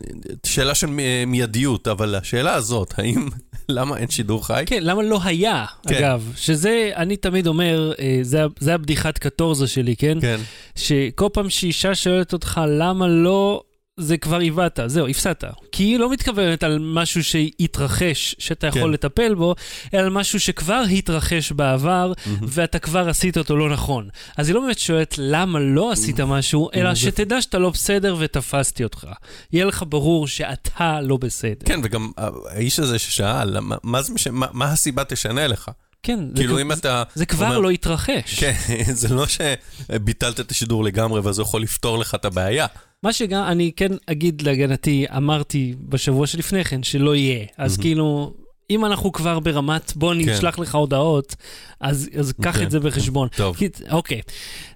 שאלה 0.46 0.74
של 0.74 0.86
מיידיות, 1.26 1.88
אבל 1.88 2.14
השאלה 2.14 2.54
הזאת, 2.54 2.94
האם, 2.98 3.28
למה 3.68 3.96
אין 3.96 4.10
שידור 4.10 4.46
חי? 4.46 4.62
כן, 4.66 4.82
למה 4.82 5.02
לא 5.02 5.20
היה, 5.24 5.64
כן. 5.88 5.94
אגב? 5.94 6.32
שזה, 6.36 6.90
אני 6.96 7.16
תמיד 7.16 7.46
אומר, 7.46 7.92
אה, 7.98 8.18
זה, 8.22 8.42
זה 8.58 8.74
הבדיחת 8.74 9.18
קטורזה 9.18 9.66
שלי, 9.66 9.96
כן? 9.96 10.18
כן, 10.20 10.40
שכל 10.76 11.28
פעם 11.32 11.50
שאישה 11.50 11.94
שואלת 11.94 12.32
אותך 12.32 12.60
למה 12.68 13.08
לא, 13.08 13.62
זה 14.00 14.16
כבר 14.16 14.38
עיוונת, 14.38 14.78
זהו, 14.86 15.08
הפסדת. 15.08 15.44
כי 15.72 15.82
היא 15.82 15.98
לא 15.98 16.10
מתכוונת 16.12 16.62
על 16.62 16.78
משהו 16.78 17.24
שהתרחש, 17.24 18.34
שאתה 18.38 18.66
יכול 18.66 18.82
כן. 18.82 18.90
לטפל 18.90 19.34
בו, 19.34 19.54
אלא 19.94 20.00
על 20.02 20.10
משהו 20.10 20.40
שכבר 20.40 20.82
התרחש 20.92 21.52
בעבר, 21.52 22.12
ואתה 22.42 22.78
כבר 22.78 23.08
עשית 23.08 23.38
אותו 23.38 23.56
לא 23.56 23.70
נכון. 23.70 24.08
אז 24.36 24.48
היא 24.48 24.54
לא 24.54 24.60
באמת 24.60 24.78
שואלת 24.78 25.14
למה 25.18 25.58
לא 25.58 25.92
עשית 25.92 26.20
משהו, 26.20 26.70
אלא 26.74 26.94
זה- 26.94 27.00
שתדע 27.00 27.42
שאתה 27.42 27.58
לא 27.58 27.70
בסדר 27.70 28.16
ותפסתי 28.18 28.84
אותך. 28.84 29.06
יהיה 29.52 29.64
לך 29.64 29.84
ברור 29.88 30.28
שאתה 30.28 31.00
לא 31.02 31.16
בסדר. 31.16 31.66
כן, 31.66 31.80
וגם 31.84 32.10
האיש 32.50 32.78
הזה 32.78 32.98
ששאל, 32.98 33.60
מה, 33.60 33.76
מה, 33.82 34.02
זה 34.02 34.12
מש... 34.14 34.26
מה, 34.26 34.46
מה 34.52 34.64
הסיבה 34.72 35.04
תשנה 35.04 35.46
לך? 35.46 35.70
כן, 36.02 36.18
זה 36.28 36.34
כאילו, 36.36 36.52
כבר- 36.52 36.62
אם 36.62 36.72
אתה... 36.72 37.02
זה 37.14 37.26
כבר 37.26 37.46
אומר- 37.46 37.58
לא 37.58 37.70
התרחש. 37.70 38.34
כן, 38.40 38.52
זה 38.92 39.14
לא 39.14 39.24
שביטלת 39.26 40.40
את 40.40 40.50
השידור 40.50 40.84
לגמרי, 40.84 41.20
ואז 41.20 41.38
הוא 41.38 41.44
יכול 41.46 41.62
לפתור 41.62 41.98
לך 41.98 42.14
את 42.14 42.24
הבעיה. 42.24 42.66
מה 43.02 43.12
שגם, 43.12 43.44
אני 43.44 43.72
כן 43.76 43.92
אגיד 44.06 44.42
להגנתי, 44.42 45.06
אמרתי 45.16 45.74
בשבוע 45.88 46.26
שלפני 46.26 46.64
כן 46.64 46.82
שלא 46.82 47.14
יהיה. 47.16 47.44
אז 47.58 47.72
מהמם. 47.72 47.82
כאילו, 47.82 48.34
אם 48.70 48.84
אנחנו 48.84 49.12
כבר 49.12 49.40
ברמת 49.40 49.92
בוא 49.96 50.14
כן. 50.14 50.18
נשלח 50.30 50.58
לך 50.58 50.74
הודעות, 50.74 51.36
אז, 51.80 52.08
אז 52.18 52.32
קח 52.42 52.56
כן. 52.58 52.62
את 52.62 52.70
זה 52.70 52.80
בחשבון. 52.80 53.28
טוב. 53.36 53.56
כי- 53.56 53.68
אוקיי. 53.90 54.20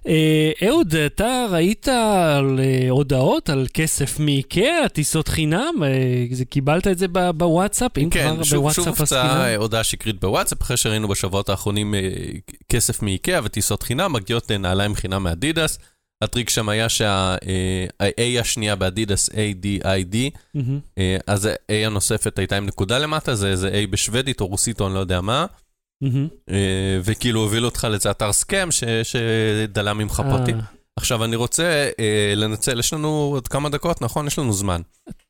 אה, 0.07 0.51
אהוד, 0.67 0.95
אתה 0.95 1.45
ראית 1.51 1.87
על 1.87 2.59
אה, 2.59 2.89
הודעות 2.89 3.49
על 3.49 3.67
כסף 3.73 4.19
מאיקאה, 4.19 4.89
טיסות 4.93 5.27
חינם? 5.27 5.73
אה, 5.83 5.89
זה- 6.31 6.45
קיבלת 6.45 6.87
את 6.87 6.97
זה 6.97 7.07
ב- 7.11 7.29
בוואטסאפ? 7.31 7.97
אם 7.97 8.09
כן, 8.09 8.25
כבר 8.33 8.43
שוב, 8.43 8.43
שוב 8.43 8.59
בוואטסאפ 8.59 8.87
הופצה 8.87 9.21
עסקינן? 9.23 9.41
אה, 9.41 9.55
הודעה 9.55 9.83
שקרית 9.83 10.19
בוואטסאפ, 10.19 10.61
אחרי 10.61 10.77
שראינו 10.77 11.07
בשבועות 11.07 11.49
האחרונים 11.49 11.95
אה, 11.95 11.99
כסף 12.69 13.01
מאיקאה 13.01 13.39
וטיסות 13.43 13.83
חינם, 13.83 14.13
מגיעות 14.13 14.51
אה, 14.51 14.57
נעליים 14.57 14.95
חינם 14.95 15.23
מאדידס. 15.23 15.79
הטריק 16.23 16.49
שם 16.49 16.69
היה 16.69 16.89
שה-A 16.89 17.41
השנייה 18.41 18.75
באדידס, 18.75 19.29
ADID. 19.29 20.15
אה, 20.97 21.17
אז 21.27 21.45
ה-A 21.45 21.55
הנוספת 21.85 22.39
הייתה 22.39 22.57
עם 22.57 22.65
נקודה 22.65 22.97
למטה, 22.99 23.35
זה 23.35 23.47
איזה 23.47 23.69
A 23.69 23.91
בשוודית 23.91 24.41
או 24.41 24.47
רוסית 24.47 24.81
או 24.81 24.85
אני 24.87 24.93
לא 24.95 24.99
יודע 24.99 25.21
מה. 25.21 25.45
אה, 26.03 26.09
וכאילו 27.03 27.41
הובילו 27.41 27.65
אותך 27.67 27.87
לאיזה 27.91 28.11
אתר 28.11 28.33
scam 28.33 28.67
ש- 28.71 28.83
שדלה 29.03 29.93
ממך 29.93 30.21
פרטים. 30.29 30.55
אה, 30.59 30.61
עכשיו 30.97 31.23
אני 31.23 31.35
רוצה 31.35 31.89
אה, 31.99 32.33
לנצל, 32.35 32.79
יש 32.79 32.93
לנו 32.93 33.07
עוד 33.33 33.47
כמה 33.47 33.69
דקות, 33.69 34.01
נכון? 34.01 34.27
יש 34.27 34.39
לנו 34.39 34.53
זמן. 34.53 34.81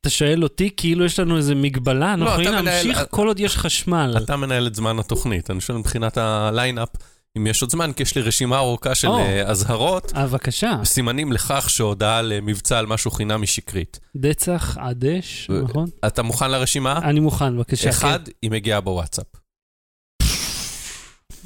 אתה 0.02 0.10
שואל 0.10 0.44
אותי 0.44 0.70
כאילו 0.78 1.06
יש 1.06 1.20
לנו 1.20 1.38
איזה 1.38 1.56
מגבלה, 1.56 2.12
אנחנו 2.14 2.26
לא, 2.26 2.30
יכולים 2.30 2.50
מנהל- 2.52 2.64
להמשיך 2.64 3.04
כל 3.10 3.28
עוד 3.28 3.40
יש 3.40 3.58
חשמל. 3.58 4.16
אתה 4.24 4.38
מנהל 4.38 4.68
את 4.68 4.76
זמן 4.76 5.00
התוכנית, 5.00 5.52
אני 5.52 5.62
שואל 5.62 5.78
מבחינת 5.78 6.18
הליינאפ, 6.18 6.90
אם 7.38 7.48
יש 7.48 7.62
עוד 7.62 7.72
זמן, 7.72 7.94
כי 7.94 8.04
יש 8.04 8.16
לי 8.16 8.22
רשימה 8.22 8.58
ארוכה 8.58 8.96
של. 8.96 9.08
אה, 9.08 9.44
אזהרות, 9.48 10.12
אה, 10.16 10.28
בבקשה. 10.28 10.76
סימנים 10.84 11.32
לכך 11.32 11.70
שהודעה 11.70 12.18
על 12.18 12.34
מבצע 12.42 12.80
על 12.80 12.86
משהו 12.86 13.12
חינם 13.12 13.42
היא 13.42 13.48
שקרית. 13.48 14.00
דצח, 14.16 14.78
עדש, 14.78 15.48
אה, 15.50 15.62
נכון? 15.62 15.86
אתה 16.08 16.24
מוכן 16.24 16.52
לרשימה? 16.52 16.98
אני 17.04 17.20
מוכן, 17.20 17.58
בבקשה. 17.58 17.90
אחד, 17.90 18.20
היא 18.42 18.52
מגיעה 18.52 18.82
בוואטסאפ. 18.82 19.26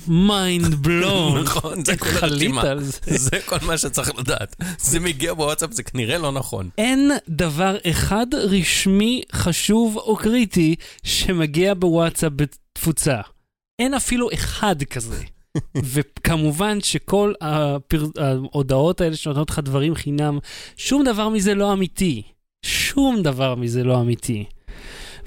Mind 0.07 0.75
blown. 0.75 1.41
נכון, 1.43 1.85
זה 1.85 1.97
כל 1.97 2.09
הרשימה. 2.21 2.63
זה 3.05 3.37
כל 3.45 3.57
מה 3.61 3.77
שצריך 3.77 4.15
לדעת. 4.17 4.55
זה 4.79 4.99
מגיע 4.99 5.33
בוואטסאפ, 5.33 5.71
זה 5.71 5.83
כנראה 5.83 6.17
לא 6.17 6.31
נכון. 6.31 6.69
אין 6.77 7.11
דבר 7.29 7.77
אחד 7.89 8.27
רשמי, 8.33 9.21
חשוב 9.33 9.97
או 9.97 10.15
קריטי 10.15 10.75
שמגיע 11.03 11.73
בוואטסאפ 11.73 12.31
בתפוצה. 12.35 13.21
אין 13.79 13.93
אפילו 13.93 14.29
אחד 14.33 14.83
כזה. 14.83 15.23
וכמובן 15.77 16.81
שכל 16.81 17.33
הפר... 17.41 18.05
ההודעות 18.17 19.01
האלה 19.01 19.15
שנותנות 19.15 19.49
לך 19.49 19.59
דברים 19.59 19.95
חינם, 19.95 20.39
שום 20.77 21.03
דבר 21.03 21.29
מזה 21.29 21.55
לא 21.55 21.73
אמיתי. 21.73 22.21
שום 22.65 23.21
דבר 23.21 23.55
מזה 23.55 23.83
לא 23.83 24.01
אמיתי. 24.01 24.45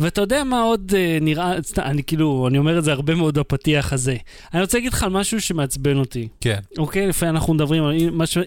ואתה 0.00 0.21
יודע 0.21 0.45
מה 0.45 0.61
עוד 0.61 0.93
אה, 0.97 1.19
נראה, 1.21 1.52
אני 1.79 2.02
כאילו, 2.05 2.49
אני 2.49 2.59
אומר 2.59 2.79
את 2.79 2.85
זה 2.85 2.93
הרבה 2.93 3.14
מאוד 3.14 3.38
בפתיח 3.38 3.93
הזה. 3.93 4.17
אני 4.55 4.62
רוצה 4.62 4.79
להגיד 4.79 4.93
לך 4.93 5.02
על 5.02 5.11
משהו 5.11 5.41
שמעצבן 5.41 5.97
אותי. 5.97 6.29
כן. 6.41 6.59
אוקיי, 6.79 7.07
לפעמים 7.07 7.35
אנחנו 7.35 7.55
מדברים 7.55 7.85
על. 7.85 7.97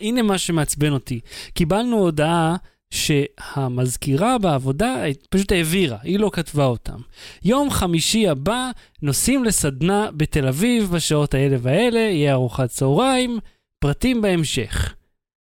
הנה 0.02 0.22
מה 0.22 0.38
שמעצבן 0.38 0.92
אותי. 0.92 1.20
קיבלנו 1.54 1.98
הודעה 1.98 2.56
שהמזכירה 2.96 4.38
בעבודה 4.38 5.04
פשוט 5.30 5.52
העבירה, 5.52 5.98
היא 6.04 6.20
לא 6.20 6.30
כתבה 6.34 6.66
אותם. 6.66 6.98
יום 7.44 7.70
חמישי 7.70 8.28
הבא 8.28 8.72
נוסעים 9.02 9.44
לסדנה 9.44 10.10
בתל 10.12 10.48
אביב 10.48 10.92
בשעות 10.92 11.34
האלה 11.34 11.58
והאלה, 11.62 12.00
יהיה 12.00 12.34
ארוחת 12.34 12.70
צהריים, 12.70 13.40
פרטים 13.80 14.22
בהמשך. 14.22 14.94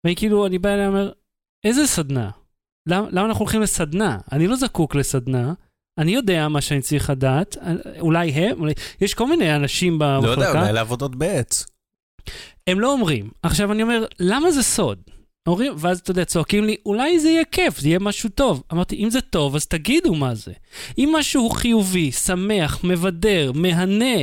וכאילו, 0.07 0.47
אני 0.47 0.59
בא 0.59 0.75
אליה 0.75 0.89
ואומר, 0.89 1.13
איזה 1.65 1.87
סדנה? 1.87 2.31
למה, 2.87 3.09
למה 3.11 3.27
אנחנו 3.27 3.43
הולכים 3.43 3.63
לסדנה? 3.63 4.19
אני 4.33 4.47
לא 4.47 4.57
זקוק 4.57 4.95
לסדנה. 4.95 5.53
אני 5.99 6.15
יודע 6.15 6.49
מה 6.49 6.61
שאני 6.61 6.81
צריך 6.81 7.11
לדעת, 7.11 7.57
אולי 8.01 8.31
הם, 8.31 8.61
אולי... 8.61 8.73
יש 9.01 9.15
כל 9.15 9.27
מיני 9.27 9.57
אנשים 9.57 10.01
לא 10.01 10.17
במחלקה. 10.17 10.49
יודע, 10.49 10.61
אולי 10.61 10.73
לעבודות 10.73 11.17
בעץ. 11.17 11.67
הם 12.67 12.81
לא 12.81 12.93
אומרים. 12.93 13.31
עכשיו 13.43 13.73
אני 13.73 13.83
אומר, 13.83 14.05
למה 14.21 14.51
זה 14.51 14.63
סוד? 14.63 14.99
אומרים, 15.49 15.73
ואז 15.77 15.99
אתה 15.99 16.11
יודע, 16.11 16.25
צועקים 16.25 16.65
לי, 16.65 16.77
אולי 16.87 17.21
זה 17.21 17.29
יהיה 17.29 17.45
כיף, 17.45 17.79
זה 17.79 17.89
יהיה 17.89 17.99
משהו 17.99 18.29
טוב. 18.29 18.63
אמרתי, 18.73 18.97
אם 18.97 19.11
זה 19.11 19.21
טוב, 19.21 19.57
אז 19.57 19.67
תגידו 19.67 20.15
מה 20.15 20.35
זה. 20.35 20.53
אם 20.99 21.13
משהו 21.17 21.43
הוא 21.43 21.51
חיובי, 21.51 22.13
שמח, 22.13 22.85
מבדר, 22.85 23.53
מהנה, 23.55 24.15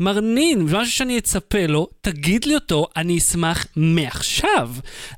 מרנין, 0.00 0.62
משהו 0.62 0.92
שאני 0.92 1.18
אצפה 1.18 1.66
לו, 1.66 1.88
תגיד 2.00 2.44
לי 2.44 2.54
אותו, 2.54 2.86
אני 2.96 3.18
אשמח 3.18 3.66
מעכשיו. 3.76 4.70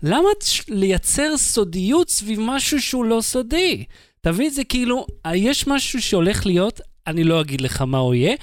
למה 0.03 0.29
לייצר 0.69 1.37
סודיות 1.37 2.11
סביב 2.11 2.39
משהו 2.43 2.83
שהוא 2.83 3.05
לא 3.05 3.21
סודי? 3.21 3.85
תבין, 4.21 4.51
זה 4.51 4.65
כאילו, 4.65 5.07
יש 5.35 5.67
משהו 5.67 6.03
שהולך 6.03 6.47
להיות, 6.47 6.81
אני 7.07 7.25
לא 7.25 7.41
אגיד 7.41 7.61
לך 7.61 7.83
מה 7.83 7.99
הוא 7.99 8.15
יהיה, 8.15 8.35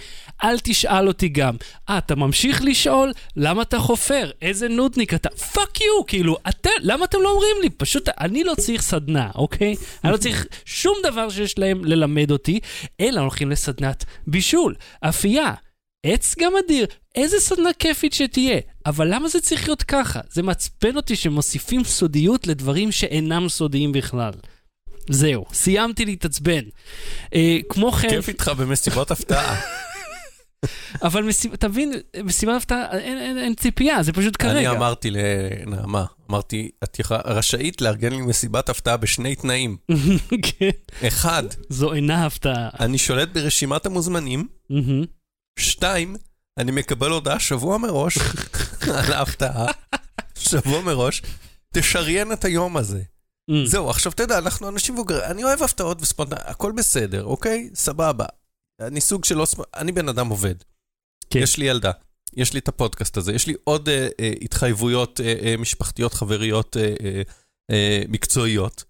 אל 0.44 0.60
תשאל 0.60 1.08
אותי 1.08 1.28
גם. 1.28 1.56
אה, 1.90 1.98
אתה 1.98 2.16
ממשיך 2.16 2.62
לשאול? 2.64 3.12
למה 3.36 3.62
אתה 3.62 3.80
חופר? 3.80 4.32
איזה 4.42 4.68
נודניק 4.68 5.14
אתה? 5.14 5.30
Fuck 5.30 5.82
you, 5.82 6.06
כאילו, 6.08 6.38
אתה, 6.50 6.70
למה 6.82 7.06
אתם 7.06 7.18
לא 7.22 7.30
אומרים 7.32 7.56
לי? 7.62 7.70
פשוט, 7.70 8.10
אני 8.20 8.44
לא 8.44 8.54
צריך 8.58 8.82
סדנה, 8.82 9.30
אוקיי? 9.36 9.76
אני 10.04 10.12
לא 10.12 10.18
צריך 10.18 10.46
שום 10.66 10.96
דבר 11.04 11.30
שיש 11.30 11.60
להם 11.60 11.86
ללמד 11.86 12.32
אותי, 12.32 12.60
אלא 13.00 13.20
הולכים 13.22 13.52
לסדנת 13.52 14.06
בישול, 14.28 14.76
אפייה. 15.02 15.54
עצם 16.06 16.54
אדיר, 16.66 16.88
איזה 17.16 17.40
סדנה 17.40 17.70
כיפית 17.80 18.14
שתהיה. 18.14 18.60
אבל 18.86 19.14
למה 19.14 19.28
זה 19.28 19.42
צריך 19.42 19.68
להיות 19.68 19.84
ככה? 19.84 20.20
זה 20.32 20.44
מעצבן 20.44 20.96
אותי 20.96 21.16
שמוסיפים 21.16 21.84
סודיות 21.84 22.48
לדברים 22.48 22.92
שאינם 22.92 23.50
סודיים 23.50 23.92
בכלל. 23.92 24.32
זהו, 25.10 25.46
סיימתי 25.54 26.06
להתעצבן. 26.06 26.62
אה, 27.36 27.58
כמו 27.70 27.92
כן, 27.92 28.10
כיף 28.10 28.28
איתך 28.30 28.52
במסיבות 28.58 29.12
הפתעה. 29.12 29.62
אבל 31.04 31.24
מסיב... 31.24 31.56
תבין, 31.56 31.94
מסיבת 32.24 32.56
הפתעה, 32.56 32.98
אין, 33.00 33.18
אין, 33.18 33.38
אין 33.38 33.56
ציפייה, 33.56 34.04
זה 34.04 34.14
פשוט 34.14 34.42
אני 34.42 34.52
כרגע. 34.54 34.72
אמרתי 34.72 35.10
לנעמה, 35.12 36.06
אמרתי, 36.30 36.70
את 36.84 37.00
יכולה- 37.00 37.22
רשאית 37.26 37.82
לארגן 37.82 38.12
לי 38.12 38.22
מסיבת 38.22 38.70
הפתעה 38.70 38.98
בשני 38.98 39.36
תנאים. 39.36 39.78
כן, 40.60 40.70
אחד, 41.08 41.44
זו 41.70 41.94
אינה 41.94 42.26
הפתעה. 42.26 42.70
אני 42.80 42.98
שולט 42.98 43.30
ברשימת 43.34 43.86
המוזמנים. 43.86 44.48
שתיים, 45.60 46.16
אני 46.58 46.72
מקבל 46.72 47.12
הודעה 47.12 47.40
שבוע 47.40 47.78
מראש 47.78 48.18
על 48.96 49.14
ההפתעה, 49.14 49.66
שבוע 50.40 50.82
מראש, 50.82 51.22
תשריין 51.74 52.32
את 52.32 52.46
היום 52.46 52.78
הזה. 52.78 53.02
אמ, 53.50 53.66
זהו, 53.66 53.90
עכשיו 53.90 54.12
יודע, 54.20 54.38
אנחנו 54.38 54.70
אנשים 54.70 54.96
מבוגרים, 54.96 55.22
אני 55.24 55.44
אוהב 55.44 55.64
הפתעות 55.64 56.02
וספונטניות, 56.02 56.44
הכל 56.46 56.72
בסדר, 56.72 57.24
אוקיי? 57.24 57.70
סבבה. 57.76 58.26
אני 58.82 59.02
סוג 59.02 59.26
של 59.26 59.36
לא... 59.38 59.46
אני 59.76 59.92
בן 59.92 60.10
אדם 60.10 60.30
עובד. 60.30 60.56
כן. 61.30 61.40
יש 61.40 61.58
לי 61.58 61.66
ילדה, 61.66 61.92
יש 62.34 62.54
לי 62.54 62.60
את 62.60 62.68
הפודקאסט 62.68 63.18
הזה, 63.18 63.34
יש 63.34 63.48
לי 63.48 63.54
עוד 63.64 63.90
אה, 63.90 64.08
אה, 64.20 64.32
התחייבויות 64.42 65.22
אה, 65.22 65.34
אה, 65.44 65.58
משפחתיות, 65.58 66.14
חבריות, 66.14 66.78
אה, 66.78 66.94
אה, 67.04 67.22
אה, 67.72 68.02
מקצועיות, 68.10 68.84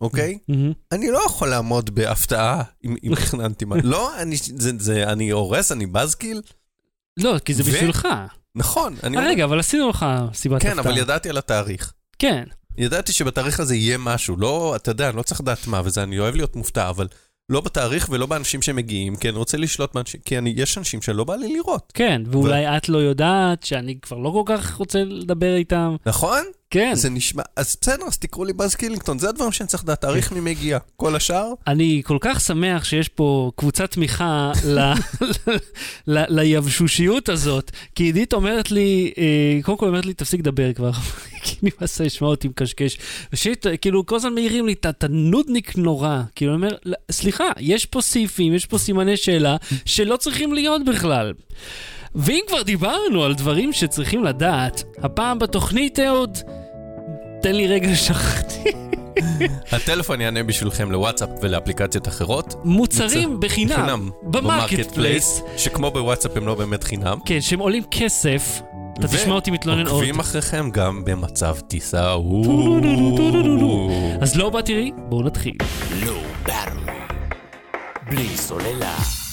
אוקיי? 0.00 0.38
מהמם. 0.48 0.72
אני 0.92 1.10
לא 1.10 1.22
יכול 1.26 1.48
לעמוד 1.48 1.94
בהפתעה 1.94 2.62
אם 2.84 2.96
אם 3.04 3.14
תכננתי 3.24 3.64
מה. 3.64 3.76
לא, 3.84 4.18
אני, 4.18 4.36
זה, 4.36 4.70
זה, 4.78 5.12
אני 5.12 5.30
הורס, 5.30 5.72
אני 5.72 5.86
בזקיל. 5.86 6.42
לא, 7.16 7.38
כי 7.44 7.54
זה 7.54 7.62
ו- 7.62 7.66
בשבילך. 7.66 8.08
נכון, 8.54 8.96
אני 9.02 9.16
אה, 9.16 9.22
אומר, 9.22 9.32
רגע, 9.32 9.44
אבל 9.44 9.60
עשינו 9.60 9.88
לך 9.90 10.06
סיבת 10.34 10.62
כן, 10.62 10.68
הפתעה. 10.68 10.92
אבל 10.92 10.98
ידעתי 10.98 11.30
על 11.30 11.38
התאריך. 11.38 11.92
כן, 12.18 12.44
ידעתי 12.78 13.12
שבתאריך 13.12 13.60
הזה 13.60 13.76
יהיה 13.76 13.98
משהו, 13.98 14.36
לא, 14.36 14.76
אתה 14.76 14.90
יודע, 14.90 15.08
אני 15.08 15.16
לא 15.16 15.22
צריך 15.22 15.40
לדעת 15.40 15.66
מה, 15.66 15.80
וזה, 15.84 16.02
אני 16.02 16.18
אוהב 16.18 16.34
להיות 16.34 16.56
מופתע, 16.56 16.88
אבל 16.88 17.08
לא 17.48 17.60
בתאריך 17.60 18.08
ולא 18.10 18.26
באנשים 18.26 18.62
שמגיעים, 18.62 19.16
כי 19.16 19.28
אני 19.28 19.38
רוצה 19.38 19.56
לשלוט 19.56 19.94
באנשים, 19.94 20.20
כי 20.24 20.38
אני, 20.38 20.54
יש 20.56 20.78
אנשים 20.78 21.02
שלא 21.02 21.24
בא 21.24 21.36
לי 21.36 21.52
לראות. 21.52 21.92
כן, 21.94 22.22
ואולי 22.26 22.76
את 22.76 22.88
לא 22.88 22.98
יודעת 22.98 23.62
שאני 23.62 23.98
כבר 24.02 24.18
לא 24.18 24.30
כל 24.30 24.42
כך 24.46 24.74
רוצה 24.74 25.04
לדבר 25.04 25.56
איתם. 25.56 25.96
נכון? 26.06 26.42
כן. 26.74 26.94
זה 26.94 27.10
נשמע, 27.10 27.42
אז 27.56 27.76
בסדר, 27.80 28.04
אז 28.06 28.18
תקראו 28.18 28.44
לי 28.44 28.52
בז 28.52 28.74
קילינגטון, 28.74 29.18
זה 29.18 29.28
הדברים 29.28 29.52
שאני 29.52 29.66
צריך 29.66 29.82
לדעת, 29.84 30.00
תאריך 30.00 30.32
מי 30.32 30.40
מגיע. 30.40 30.78
כל 30.96 31.16
השאר, 31.16 31.52
אני 31.66 32.02
כל 32.04 32.18
כך 32.20 32.40
שמח 32.40 32.84
שיש 32.84 33.08
פה 33.08 33.50
קבוצת 33.56 33.90
תמיכה 33.90 34.52
ליבשושיות 36.06 37.28
הזאת, 37.28 37.70
כי 37.94 38.04
עידית 38.04 38.32
אומרת 38.34 38.70
לי, 38.70 39.12
אה, 39.18 39.24
קודם 39.62 39.78
כל 39.78 39.86
אומרת 39.86 40.06
לי, 40.06 40.14
תפסיק 40.14 40.40
לדבר 40.40 40.72
כבר, 40.72 40.90
כי 41.44 41.56
נמאס 41.62 42.00
לי 42.00 42.06
לשמוע 42.06 42.30
אותי 42.30 42.48
מקשקש. 42.48 42.98
ו 43.32 43.38
shit, 43.38 43.66
כאילו, 43.80 44.06
כל 44.06 44.16
הזמן 44.16 44.34
מעירים 44.34 44.66
לי, 44.66 44.72
"אתה- 44.72 44.88
אתה 44.90 45.06
נודניק 45.08 45.76
נורא. 45.76 46.20
כאילו, 46.34 46.54
אני 46.54 46.62
אומר, 46.62 46.76
"לא, 46.84 46.96
סליחה, 47.10 47.44
יש 47.60 47.86
פה 47.86 48.00
סעיפים, 48.00 48.54
יש 48.54 48.66
פה 48.66 48.78
סימני 48.78 49.16
שאלה, 49.16 49.56
שלא 49.84 50.16
צריכים 50.16 50.52
להיות 50.54 50.84
בכלל. 50.84 51.32
ואם 52.14 52.40
כבר 52.48 52.62
דיברנו 52.62 53.24
על 53.24 53.34
דברים 53.34 53.72
שצריכים 53.72 54.24
לדעת, 54.24 54.82
הפעם 54.98 55.38
בתוכנית, 55.38 55.98
אהוד, 55.98 56.38
תן 57.44 57.54
לי 57.56 57.66
רגע, 57.66 57.96
שכחתי. 57.96 58.70
הטלפון 59.72 60.20
יענה 60.20 60.42
בשבילכם 60.42 60.90
לוואטסאפ 60.90 61.28
ולאפליקציות 61.42 62.08
אחרות. 62.08 62.54
מוצרים 62.64 63.40
בחינם, 63.40 63.74
חינם. 63.74 64.10
ב 64.22 64.90
Marketplace. 64.94 65.42
שכמו 65.56 65.90
בוואטסאפ 65.90 66.36
הם 66.36 66.46
לא 66.46 66.54
באמת 66.54 66.84
חינם. 66.84 67.18
כן, 67.24 67.40
שהם 67.40 67.58
עולים 67.58 67.82
כסף. 67.90 68.60
אתה 68.98 69.08
תשמע 69.08 69.34
אותי 69.34 69.50
מתלונן 69.50 69.86
עוד. 69.86 69.92
עוקבים 69.94 70.20
אחריכם 70.20 70.70
גם 70.70 71.04
במצב 71.04 71.56
טיסה. 71.68 72.14
אז 74.20 74.36
לא 74.36 74.50
באתי, 74.50 74.92
בואו 75.08 75.22
נתחיל. 75.22 75.56
בלי 78.10 78.28
סוללה. 78.36 79.23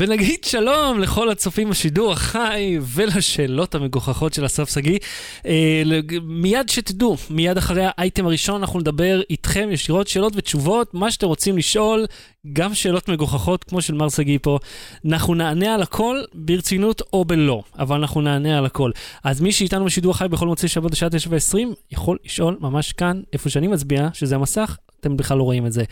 ונגיד 0.00 0.44
שלום 0.44 1.00
לכל 1.00 1.30
הצופים 1.30 1.70
בשידור 1.70 2.12
החי 2.12 2.78
ולשאלות 2.82 3.74
המגוחכות 3.74 4.34
של 4.34 4.46
אסף 4.46 4.74
שגיא. 4.74 4.98
אה, 5.46 5.82
מיד 6.22 6.68
שתדעו, 6.68 7.16
מיד 7.30 7.56
אחרי 7.58 7.82
האייטם 7.86 8.26
הראשון 8.26 8.60
אנחנו 8.60 8.80
נדבר 8.80 9.20
איתכם 9.30 9.68
ישירות 9.72 10.08
שאלות 10.08 10.32
ותשובות, 10.36 10.94
מה 10.94 11.10
שאתם 11.10 11.26
רוצים 11.26 11.58
לשאול, 11.58 12.06
גם 12.52 12.74
שאלות 12.74 13.08
מגוחכות 13.08 13.64
כמו 13.64 13.82
של 13.82 13.94
מר 13.94 14.08
שגיא 14.08 14.38
פה. 14.42 14.58
אנחנו 15.06 15.34
נענה 15.34 15.74
על 15.74 15.82
הכל 15.82 16.20
ברצינות 16.34 17.02
או 17.12 17.24
בלא, 17.24 17.62
אבל 17.78 17.96
אנחנו 17.96 18.20
נענה 18.20 18.58
על 18.58 18.66
הכל. 18.66 18.90
אז 19.24 19.40
מי 19.40 19.52
שאיתנו 19.52 19.84
בשידור 19.84 20.10
החי 20.10 20.28
בכל 20.28 20.46
מוצאי 20.46 20.68
שבת 20.68 20.90
בשעה 20.90 21.10
9 21.10 21.30
ו-20 21.30 21.74
יכול 21.90 22.18
לשאול 22.24 22.56
ממש 22.60 22.92
כאן, 22.92 23.22
איפה 23.32 23.50
שאני 23.50 23.68
מצביע, 23.68 24.08
שזה 24.12 24.34
המסך, 24.34 24.76
אתם 25.00 25.16
בכלל 25.16 25.38
לא 25.38 25.42
רואים 25.42 25.66
את 25.66 25.72
זה. 25.72 25.84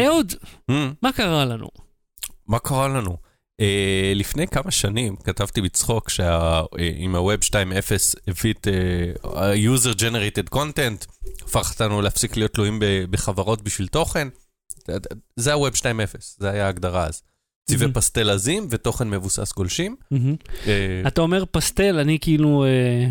אהוד, 0.00 0.32
Mm, 0.70 0.74
מה 1.02 1.12
קרה 1.12 1.44
לנו? 1.44 1.66
מה 2.48 2.58
קרה 2.58 2.88
לנו? 2.88 3.31
Uh, 3.62 4.14
לפני 4.14 4.46
כמה 4.46 4.70
שנים 4.70 5.16
כתבתי 5.16 5.60
בצחוק 5.62 6.08
שעם 6.08 7.14
ה-Web 7.14 7.44
2.0 7.50 7.54
הביא 8.28 8.52
את 8.52 8.66
uh, 9.24 9.28
ה-user 9.28 9.98
generated 9.98 10.54
content, 10.54 11.06
הפך 11.44 11.70
אותנו 11.72 12.02
להפסיק 12.02 12.36
להיות 12.36 12.52
תלויים 12.52 12.78
בחברות 13.10 13.62
בשביל 13.62 13.88
תוכן. 13.88 14.28
זה 15.36 15.54
ה-Web 15.54 15.76
2.0, 15.76 15.84
זה 16.38 16.50
היה 16.50 16.66
ההגדרה 16.66 17.06
אז. 17.06 17.22
צבעי 17.64 17.80
מהמם. 17.80 17.92
פסטל 17.92 18.30
עזים 18.30 18.66
ותוכן 18.70 19.10
מבוסס 19.10 19.52
גולשים. 19.52 19.96
מהמם. 20.10 20.36
אה, 20.66 21.02
אתה 21.06 21.20
אומר 21.20 21.44
פסטל, 21.50 21.98
אני 21.98 22.18
כאילו 22.20 22.64
אה, 22.64 23.06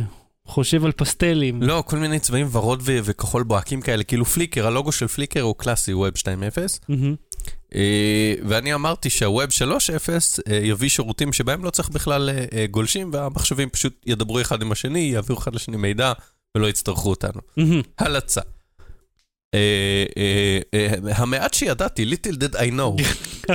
חושב 0.45 0.85
על 0.85 0.91
פסטלים. 0.91 1.63
לא, 1.63 1.83
כל 1.87 1.97
מיני 1.97 2.19
צבעים 2.19 2.47
ורוד 2.51 2.81
ו- 2.85 2.99
וכחול 3.03 3.43
בוהקים 3.43 3.81
כאלה, 3.81 4.03
כאילו 4.03 4.25
פליקר, 4.25 4.67
הלוגו 4.67 4.91
של 4.91 5.07
פליקר 5.07 5.41
הוא 5.41 5.55
קלאסי, 5.55 5.93
Web 5.93 6.17
2.0. 6.19 6.79
מהמם. 6.89 7.15
אה, 7.75 8.33
ואני 8.47 8.73
אמרתי 8.73 9.09
שה-Web 9.09 9.49
3.0 9.67 10.09
אה, 10.51 10.55
יביא 10.55 10.89
שירותים 10.89 11.33
שבהם 11.33 11.63
לא 11.63 11.69
צריך 11.69 11.89
בכלל 11.89 12.29
אה, 12.29 12.65
גולשים, 12.67 13.09
והמחשבים 13.13 13.69
פשוט 13.69 14.03
ידברו 14.05 14.41
אחד 14.41 14.61
עם 14.61 14.71
השני, 14.71 14.99
יעבירו 14.99 15.39
אחד 15.39 15.55
לשני 15.55 15.77
מידע, 15.77 16.13
ולא 16.57 16.67
יצטרכו 16.67 17.09
אותנו. 17.09 17.41
מהמם. 17.57 17.81
הלצה. 17.99 18.41
המעט 21.15 21.53
שידעתי, 21.53 22.05
little 22.05 22.35
did 22.35 22.55
I 22.55 22.71
know, 22.71 23.03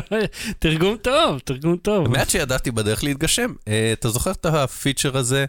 תרגום 0.59 0.97
טוב, 0.97 1.38
תרגום 1.38 1.76
טוב. 1.76 2.07
המעט 2.07 2.31
שידעתי 2.31 2.71
בדרך 2.71 3.05
להתגשם. 3.05 3.52
אתה 3.93 4.11
זוכר 4.11 4.31
את 4.31 4.47
הפיצ'ר 4.47 5.16
הזה 5.16 5.47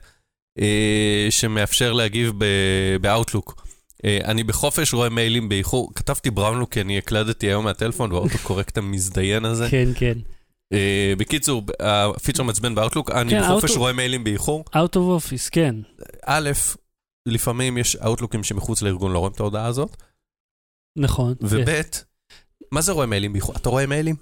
שמאפשר 1.29 1.93
להגיב 1.93 2.33
ב- 2.37 2.97
באאוטלוק? 3.01 3.66
אה, 4.05 4.19
אני 4.25 4.43
בחופש 4.43 4.93
רואה 4.93 5.09
מיילים 5.09 5.49
באיחור, 5.49 5.91
כתבתי 5.95 6.31
בראונלוק 6.31 6.73
כי 6.73 6.81
אני 6.81 6.97
הקלדתי 6.97 7.47
היום 7.47 7.65
מהטלפון 7.65 8.11
והאוטו-קורקט 8.11 8.77
המזדיין 8.77 9.45
הזה. 9.45 9.67
כן, 9.71 9.89
כן. 9.95 10.13
אה, 10.73 11.13
בקיצור, 11.17 11.63
הפיצ'ר 11.79 12.43
מעצבן 12.43 12.75
באאוטלוק, 12.75 13.11
אני 13.11 13.29
כן, 13.29 13.41
בחופש 13.41 13.77
רואה 13.77 13.93
מיילים 13.93 14.23
באיחור. 14.23 14.65
Out 14.75 14.95
of 14.95 14.95
office, 14.95 15.49
כן. 15.51 15.75
א', 16.25 16.51
לפעמים 17.25 17.77
יש 17.77 17.95
אאוטלוקים 17.95 18.43
שמחוץ 18.43 18.81
לארגון 18.81 19.11
לא 19.11 19.19
רואים 19.19 19.33
את 19.33 19.39
ההודעה 19.39 19.65
הזאת, 19.65 19.97
נכון. 20.97 21.33
וב', 21.41 21.69
מה 22.71 22.81
זה 22.81 22.91
רואה 22.91 23.05
מיילים 23.05 23.33
באיחור? 23.33 23.55
אתה 23.55 23.69
רואה 23.69 23.85
מיילים? 23.85 24.15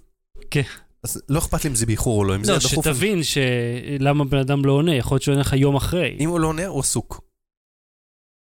כן. 0.51 0.61
אז 1.03 1.21
לא 1.29 1.39
אכפת 1.39 1.63
לי 1.63 1.69
אם 1.69 1.75
זה 1.75 1.85
באיחור 1.85 2.19
או 2.19 2.23
לא, 2.23 2.35
אם 2.35 2.43
זה 2.43 2.51
לא, 2.51 2.57
דחוף. 2.57 2.85
שתבין 2.85 3.21
שלמה 3.23 4.23
בן 4.23 4.37
אדם 4.37 4.65
לא 4.65 4.71
עונה, 4.71 4.95
יכול 4.95 5.15
להיות 5.15 5.23
שהוא 5.23 5.33
עונה 5.33 5.41
לך 5.41 5.53
יום 5.53 5.75
אחרי. 5.75 6.17
אם 6.19 6.29
הוא 6.29 6.39
לא 6.39 6.47
עונה, 6.47 6.65
הוא 6.65 6.79
עסוק. 6.79 7.24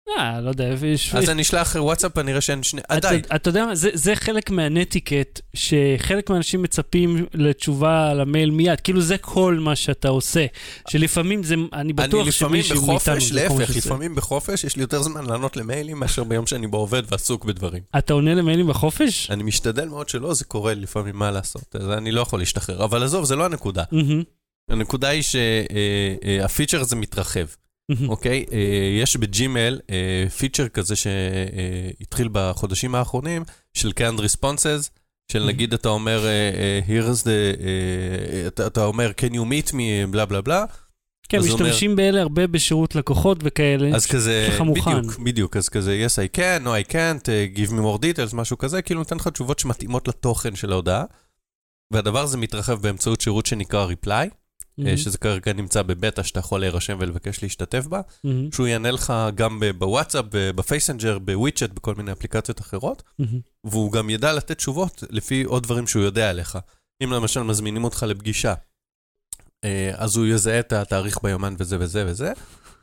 אה, 0.08 0.40
לא 0.40 0.48
יודע, 0.48 0.74
יש... 0.86 1.14
אז 1.14 1.30
אני 1.30 1.42
אשלח 1.42 1.76
וואטסאפ, 1.78 2.18
אני 2.18 2.30
אראה 2.30 2.40
שאין 2.40 2.62
שני... 2.62 2.80
אה, 2.90 2.98
אתה, 2.98 3.10
די. 3.10 3.20
אתה 3.34 3.48
יודע 3.48 3.66
מה, 3.66 3.74
זה, 3.74 3.90
זה 3.94 4.16
חלק 4.16 4.50
מהנטיקט, 4.50 5.40
שחלק 5.54 6.30
מהאנשים 6.30 6.62
מצפים 6.62 7.26
לתשובה 7.34 8.10
על 8.10 8.20
המייל 8.20 8.50
מיד, 8.50 8.80
כאילו 8.80 9.00
זה 9.00 9.18
כל 9.18 9.58
מה 9.60 9.76
שאתה 9.76 10.08
עושה. 10.08 10.46
שלפעמים 10.88 11.42
זה, 11.42 11.54
אני 11.54 11.66
אני 11.72 11.92
בטוח 11.92 12.26
לפעמים 12.26 12.62
שמישהו 12.62 12.86
מאיתנו, 12.86 12.94
בחופש, 12.94 13.32
זה 13.32 13.48
כל 13.48 13.54
מה 13.54 13.60
להפך. 13.60 13.76
לפעמים 13.76 14.14
בחופש 14.14 14.64
יש 14.64 14.76
לי 14.76 14.82
יותר 14.82 15.02
זמן 15.02 15.24
לענות 15.26 15.56
למיילים 15.56 16.00
מאשר 16.00 16.24
ביום 16.24 16.46
שאני 16.46 16.66
בו 16.66 16.76
עובד 16.76 17.02
ועסוק 17.08 17.44
בדברים. 17.44 17.82
אתה 17.98 18.12
עונה 18.12 18.34
למיילים 18.34 18.66
בחופש? 18.66 19.30
אני 19.30 19.42
משתדל 19.42 19.88
מאוד 19.88 20.08
שלא, 20.08 20.34
זה 20.34 20.44
קורה 20.44 20.74
לפעמים, 20.74 21.16
מה 21.16 21.30
לעשות? 21.30 21.76
אז 21.76 21.90
אני 21.90 22.12
לא 22.12 22.20
יכול 22.20 22.38
להשתחרר. 22.38 22.84
אבל 22.84 23.02
עזוב, 23.02 23.24
זה 23.24 23.36
לא 23.36 23.44
הנקודה. 23.44 23.82
הנקודה 24.70 25.08
היא 25.08 25.22
שהפיצ'ר 25.22 26.80
הזה 26.80 26.96
מתרחב. 26.96 27.46
מהמם. 27.88 28.08
אוקיי? 28.08 28.44
אה, 28.52 28.58
יש 29.02 29.16
בג'ימל 29.16 29.80
אה, 29.90 30.28
פיצ'ר 30.38 30.68
כזה 30.68 30.94
שהתחיל 30.96 32.28
בחודשים 32.32 32.94
האחרונים, 32.94 33.42
של 33.74 33.90
canned 33.90 34.18
responses, 34.20 34.88
של 35.32 35.44
נגיד 35.46 35.74
אתה 35.74 35.88
אומר, 35.88 36.26
אה, 36.26 36.30
אה, 36.30 36.80
here's 36.86 37.22
the, 37.22 37.28
אה, 37.60 38.46
אתה- 38.46 38.66
אתה 38.66 38.84
אומר, 38.84 39.10
can 39.20 39.32
you 39.32 39.38
meet 39.40 39.72
me, 39.72 39.76
בלה 40.10 40.26
בלה 40.26 40.40
בלה, 40.40 40.64
כן, 41.28 41.38
הוא 41.38 41.48
אומר- 41.48 41.64
משתמשים 41.66 41.96
באלה 41.96 42.20
הרבה 42.20 42.46
בשירות 42.46 42.94
לקוחות 42.94 43.38
וכאלה. 43.42 43.96
אז 43.96 44.06
כזה. 44.06 44.48
בדיוק, 45.00 45.18
בדיוק, 45.18 45.56
אז 45.56 45.68
כזה, 45.68 46.06
yes 46.06 46.36
I 46.36 46.36
can, 46.38 46.64
no 46.64 46.88
I 46.88 46.92
can't, 46.92 47.26
give 47.56 47.70
me 47.70 47.80
more 47.82 47.98
details, 47.98 48.36
משהו 48.36 48.58
כזה, 48.58 48.82
כאילו 48.82 49.00
נותן 49.00 49.16
לך 49.16 49.28
תשובות 49.28 49.58
שמתאימות 49.58 50.08
לתוכן 50.08 50.56
של 50.56 50.72
ההודעה. 50.72 51.04
והדבר 51.92 52.22
הזה 52.22 52.36
מתרחב 52.36 52.82
באמצעות 52.82 53.20
שירות 53.20 53.46
שנקרא 53.46 53.86
reply, 53.86 54.28
אה, 54.86 54.96
שזה 54.96 55.18
כרגע 55.18 55.52
נמצא 55.52 55.82
בבטא, 55.82 56.22
שאתה 56.22 56.40
יכול 56.40 56.60
להירשם 56.60 56.96
ולבקש 57.00 57.42
להשתתף 57.42 57.86
בה. 57.86 58.00
מהמם, 58.24 58.52
שהוא 58.52 58.66
יענה 58.66 58.90
לך 58.90 59.12
גם 59.34 59.62
בוואטסאפ, 59.78 60.24
במסנג'ר, 60.30 61.18
ב 61.18 61.25
WeChat, 61.25 61.70
בכל 61.70 61.94
מיני 61.94 62.12
אפליקציות 62.12 62.60
אחרות, 62.60 63.02
מהמם. 63.18 63.40
והוא 63.64 63.92
גם 63.92 64.10
ידע 64.10 64.32
לתת 64.32 64.56
תשובות 64.56 65.04
לפי 65.10 65.42
עוד 65.42 65.62
דברים 65.62 65.86
שהוא 65.86 66.02
יודע 66.02 66.30
עליך. 66.30 66.58
אם 67.04 67.12
למשל 67.12 67.42
מזמינים 67.42 67.84
אותך 67.84 68.02
לפגישה, 68.08 68.54
אה, 69.64 69.90
אז 69.94 70.16
הוא 70.16 70.26
יזהה 70.26 70.60
את 70.60 70.72
התאריך 70.72 71.18
ביומן 71.22 71.54
וזה 71.58 71.76
וזה 71.80 72.04
וזה, 72.06 72.32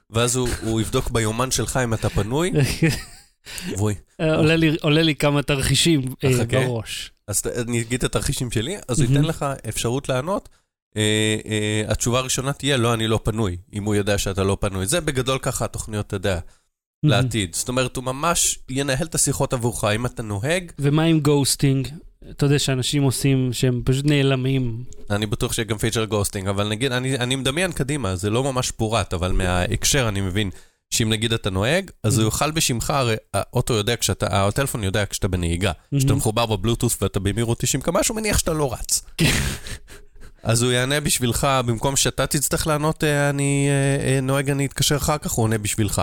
ואז 0.10 0.36
הוא, 0.36 0.50
הוא 0.62 0.82
יבדוק 0.82 1.10
ביומן 1.12 1.52
שלך 1.52 1.80
אם 1.84 1.94
אתה 1.94 2.10
פנוי, 2.10 2.52
והוא... 3.78 3.92
עולה 4.20 4.56
לי- 4.56 4.78
עולה 4.82 5.02
לי 5.02 5.16
כמה 5.16 5.42
תרחישים 5.44 6.02
אה. 6.24 6.46
בראש. 6.46 7.12
אז 7.28 7.42
אני 7.68 7.82
אגיד 7.82 7.98
את 7.98 8.04
התרחישים 8.04 8.52
שלי, 8.52 8.78
אז 8.88 9.00
הוא 9.02 9.10
ייתן. 9.12 9.26
לך 9.26 9.46
אפשרות 9.70 10.10
לענות. 10.10 10.50
אה, 10.98 11.38
אה, 11.46 11.84
התשובה 11.92 12.20
הראשונה 12.20 12.54
תהיה, 12.54 12.78
לא, 12.78 12.94
אני 12.94 13.08
לא 13.08 13.20
פנוי, 13.24 13.58
אם 13.74 13.84
הוא 13.84 13.96
יודע 13.96 14.18
שאתה 14.18 14.44
לא 14.44 14.58
פנוי. 14.60 14.86
זה 14.86 15.02
בגדול 15.02 15.40
ככה 15.42 15.66
התוכניות, 15.66 16.08
אתה 16.08 16.16
יודע, 16.16 16.40
מהמם. 17.04 17.16
לעתיד. 17.16 17.56
זאת 17.56 17.70
אומרת, 17.70 17.96
הוא 17.96 18.04
ממש 18.04 18.60
ינהל 18.70 19.08
את 19.08 19.16
השיחות 19.16 19.54
עבורך. 19.54 19.84
אם 19.84 20.06
אתה 20.06 20.24
נוהג, 20.24 20.72
ומה 20.80 21.04
עם 21.04 21.20
ghosting? 21.20 21.88
אתה 22.30 22.46
יודע 22.46 22.60
שאנשים 22.60 23.04
עושים 23.04 23.54
שהם 23.54 23.82
פשוט 23.86 24.06
נעלמים. 24.06 24.84
אני 25.10 25.26
בטוח 25.26 25.54
שיהיה 25.54 25.66
גם 25.66 25.78
פיצ'ר 25.78 26.06
ghosting, 26.06 26.48
אבל 26.48 26.68
נגיד, 26.68 26.92
אני, 26.92 27.18
אני 27.18 27.36
מדמיין 27.36 27.72
קדימה, 27.72 28.16
זה 28.16 28.30
לא 28.30 28.44
ממש 28.44 28.72
מפורט, 28.72 29.14
אבל 29.14 29.32
מההקשר 29.32 30.10
אני 30.10 30.22
מבין 30.22 30.50
שאם 30.94 31.10
נגיד 31.10 31.34
אתה 31.34 31.50
נוהג, 31.50 31.92
אז 32.04 32.18
הוא 32.18 32.26
יוכל 32.26 32.52
בשמך, 32.52 32.90
הרי 32.90 33.16
האוטו 33.34 33.74
יודע 33.74 33.96
כשאתה, 33.96 34.48
הטלפון 34.48 34.84
יודע 34.84 35.06
כשאתה 35.06 35.28
בנהיגה. 35.28 35.72
כשאתה 35.98 36.14
מחובר 36.14 36.46
בבלוטות' 36.46 36.98
ואתה 37.02 37.20
במהירות 37.20 37.60
90 37.60 37.82
קמ"ש, 37.82 38.08
הוא 38.08 38.16
מניח 38.16 38.38
שאתה 38.38 38.54
לא 38.54 38.74
רץ. 38.74 39.02
אז 40.44 40.64
הוא 40.64 40.72
יענה 40.72 41.00
בשבילך, 41.00 41.48
במקום 41.66 41.96
שאתה 41.96 42.28
תצטרך 42.28 42.68
לענות, 42.68 43.04
אה, 43.04 43.30
אני 43.30 43.68
אה, 43.70 44.08
אה, 44.08 44.22
נוהג, 44.22 44.50
אני 44.50 44.66
אתקשר 44.66 44.96
אחר 44.96 45.18
כך, 45.18 45.32
הוא 45.32 45.44
עונה 45.44 45.58
בשבילך. 45.58 46.02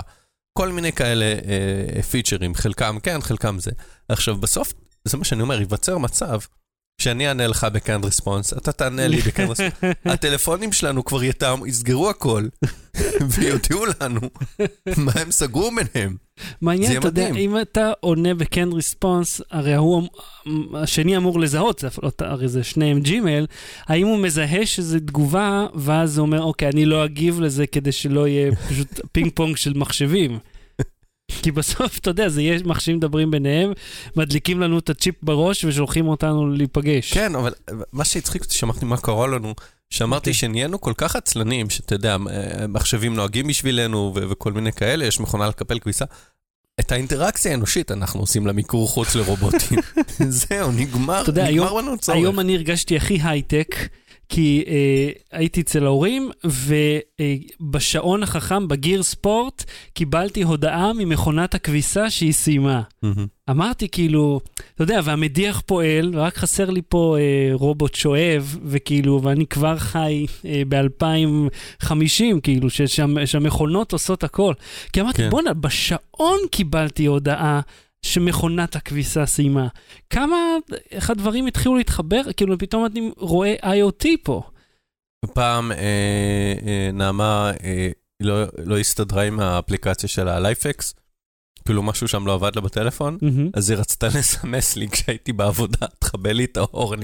כל 0.59 0.69
מיני 0.73 0.93
כאלה 0.93 1.35
פיצ'רים, 2.11 2.55
חלקם 2.55 2.99
כן, 3.03 3.21
חלקם 3.21 3.59
זה. 3.59 3.71
עכשיו, 4.09 4.37
בסוף, 4.37 4.73
זה 5.05 5.17
מה 5.17 5.25
שאני 5.25 5.43
אומר, 5.43 5.59
ייווצר 5.59 5.99
מצב 5.99 6.39
שאני 6.99 7.29
אענה 7.29 7.47
לך 7.47 7.67
ב 7.73 7.78
canned 7.78 8.05
response, 8.05 8.53
אתה 8.53 8.73
תענה 8.73 9.09
לי 9.09 9.17
ב 9.17 9.22
canned 9.22 9.51
response. 9.51 9.73
הטלפונים 10.05 10.73
שלנו 10.73 11.05
כבר 11.05 11.25
יתם, 11.25 11.61
יסגרו 11.67 12.11
הכל, 12.11 12.47
ויודיעו 13.31 13.85
לנו 14.01 14.21
מה 14.97 15.13
הם 15.15 15.31
סגרו 15.31 15.71
ביניהם. 15.71 16.17
מעניין, 16.61 16.99
אתה 16.99 17.09
יודע. 17.09 17.29
אם 17.29 17.61
אתה 17.61 17.93
עונה 18.01 18.35
ב-canned 18.35 18.73
response, 18.73 19.43
הרי 19.51 19.75
ההוא, 19.75 20.03
אמ- 20.47 20.77
השני 20.77 21.17
אמור 21.17 21.41
לזהות, 21.41 21.85
הרי 22.19 22.49
זה 22.49 22.65
שניהם 22.65 23.01
ג'ימייל, 23.01 23.47
האם 23.87 24.07
הוא 24.07 24.19
מזהה 24.19 24.67
שזו 24.67 24.99
תגובה, 24.99 25.67
ואז 25.75 26.19
הוא 26.19 26.27
אומר, 26.27 26.43
אוקיי, 26.43 26.69
אני 26.69 26.85
לא 26.85 27.05
אגיב 27.05 27.41
לזה 27.41 27.67
כדי 27.67 27.93
שלא 27.93 28.29
יהיה 28.29 28.57
פשוט 28.69 29.01
פינג 29.13 29.31
פונג 29.35 29.57
של 29.57 29.73
מחשבים. 29.75 30.39
כי 31.29 31.53
בסוף, 31.53 31.99
אתה 31.99 32.11
יודע, 32.11 32.29
זה 32.29 32.43
יש 32.43 32.63
מחשבים 32.63 32.97
מדברים 32.97 33.31
ביניהם, 33.31 33.73
מדליקים 34.17 34.61
לנו 34.61 34.79
את 34.79 34.91
הצ'יפ 34.91 35.15
בראש 35.23 35.65
ושולחים 35.65 36.09
אותנו 36.09 36.51
להיפגש. 36.51 37.13
כן, 37.13 37.35
אבל 37.35 37.53
מה 37.93 38.05
שהצחיק 38.05 38.43
אותי, 38.43 38.55
שמעתי 38.55 38.85
מה 38.85 38.97
קרה 38.97 39.27
לנו, 39.27 39.55
שאמרתי 39.91 40.31
אוקיי. 40.31 40.35
שנהיינו 40.35 40.81
כל 40.81 40.93
כך 40.97 41.17
עצלנים, 41.17 41.71
שאתה 41.71 41.95
יודע, 41.95 42.17
אה, 42.31 42.67
מחשבים 42.67 43.15
נוהגים 43.15 43.47
בשבילנו 43.47 44.13
ו- 44.17 44.31
וכל 44.31 44.53
מיני 44.53 44.73
כאלה, 44.73 45.05
יש 45.05 45.21
מכונה 45.21 45.49
לקפל 45.49 45.79
כביסה. 45.79 46.05
את 46.81 46.93
האינטראקציה 46.93 47.53
האנושית 47.53 47.93
אנחנו 47.93 48.21
עושים 48.21 48.47
למיקור 48.47 48.89
חוץ 48.89 49.15
לרובוטים. 49.15 49.79
זהו, 50.29 50.73
נגמר, 50.73 51.25
נגמר 51.35 51.73
לנו 51.73 51.99
צורך. 51.99 52.19
היום 52.19 52.41
אני 52.41 52.57
הרגשתי 52.57 52.97
הכי 52.97 53.19
הייטק, 53.23 53.77
כי 54.29 54.65
אה, 54.67 55.09
הייתי 55.39 55.61
אצל 55.61 55.85
ההורים, 55.85 56.31
ובשעון 57.61 58.23
החכם, 58.23 58.69
בגיר 58.69 59.03
ספורט, 59.03 59.65
קיבלתי 59.95 60.43
הודעה 60.43 60.93
ממכונת 60.93 61.55
הכביסה 61.55 62.11
שהיא 62.11 62.33
סיימה. 62.33 62.83
מהמם. 63.03 63.27
אמרתי 63.51 63.89
כאילו, 63.89 64.41
אתה 64.75 64.83
יודע, 64.83 65.01
והמדיח 65.05 65.63
פועל, 65.67 66.19
רק 66.19 66.37
חסר 66.37 66.71
לי 66.71 66.81
פה 66.89 67.17
אה, 67.19 67.51
רובוט 67.55 67.95
שואב, 67.95 68.59
וכאילו, 68.65 69.21
ואני 69.23 69.47
כבר 69.47 69.79
חי 69.79 70.27
אה, 70.47 70.63
ב-2050, 70.69 71.95
כאילו, 72.43 72.71
ששם- 72.71 73.27
שהמכונות 73.27 73.93
עושות 73.93 74.25
הכל. 74.25 74.53
כי 74.93 75.01
אמרתי, 75.01 75.23
כן. 75.23 75.31
בואנה, 75.31 75.55
בשעון 75.55 76.39
קיבלתי 76.51 77.07
הודעה 77.07 77.61
שמכונת 78.07 78.77
הכביסה 78.77 79.27
סיימה. 79.27 79.69
כמה, 80.11 80.37
איך 80.91 81.11
הדברים 81.11 81.47
התחילו 81.47 81.77
להתחבר, 81.77 82.23
כאילו, 82.37 82.59
פתאום 82.59 82.87
אני 82.87 83.11
רואה 83.17 83.55
IoT 83.63 84.07
פה. 84.23 84.43
פעם 85.35 85.73
אה, 85.73 85.79
אה, 86.67 86.91
נעמה 86.93 87.53
אה, 87.65 87.89
לא, 88.21 88.45
לא 88.65 88.79
הסתדרה 88.79 89.23
עם 89.23 89.41
האפליקציה 89.41 90.09
של 90.09 90.29
ה-Lifex, 90.29 90.93
כאילו 91.65 91.83
משהו 91.83 92.09
שם 92.09 92.27
לא 92.27 92.35
עבד 92.35 92.57
לה 92.57 92.61
בטלפון, 92.61 93.19
מהמם. 93.23 93.51
אז 93.55 93.71
היא 93.71 93.79
רצתה 93.79 94.07
לסמס 94.07 94.77
לי 94.77 94.89
כשהייתי 94.89 95.33
בעבודה, 95.33 95.87
תכבה 95.99 96.33
לי 96.33 96.45
את 96.45 96.57
האור, 96.57 96.95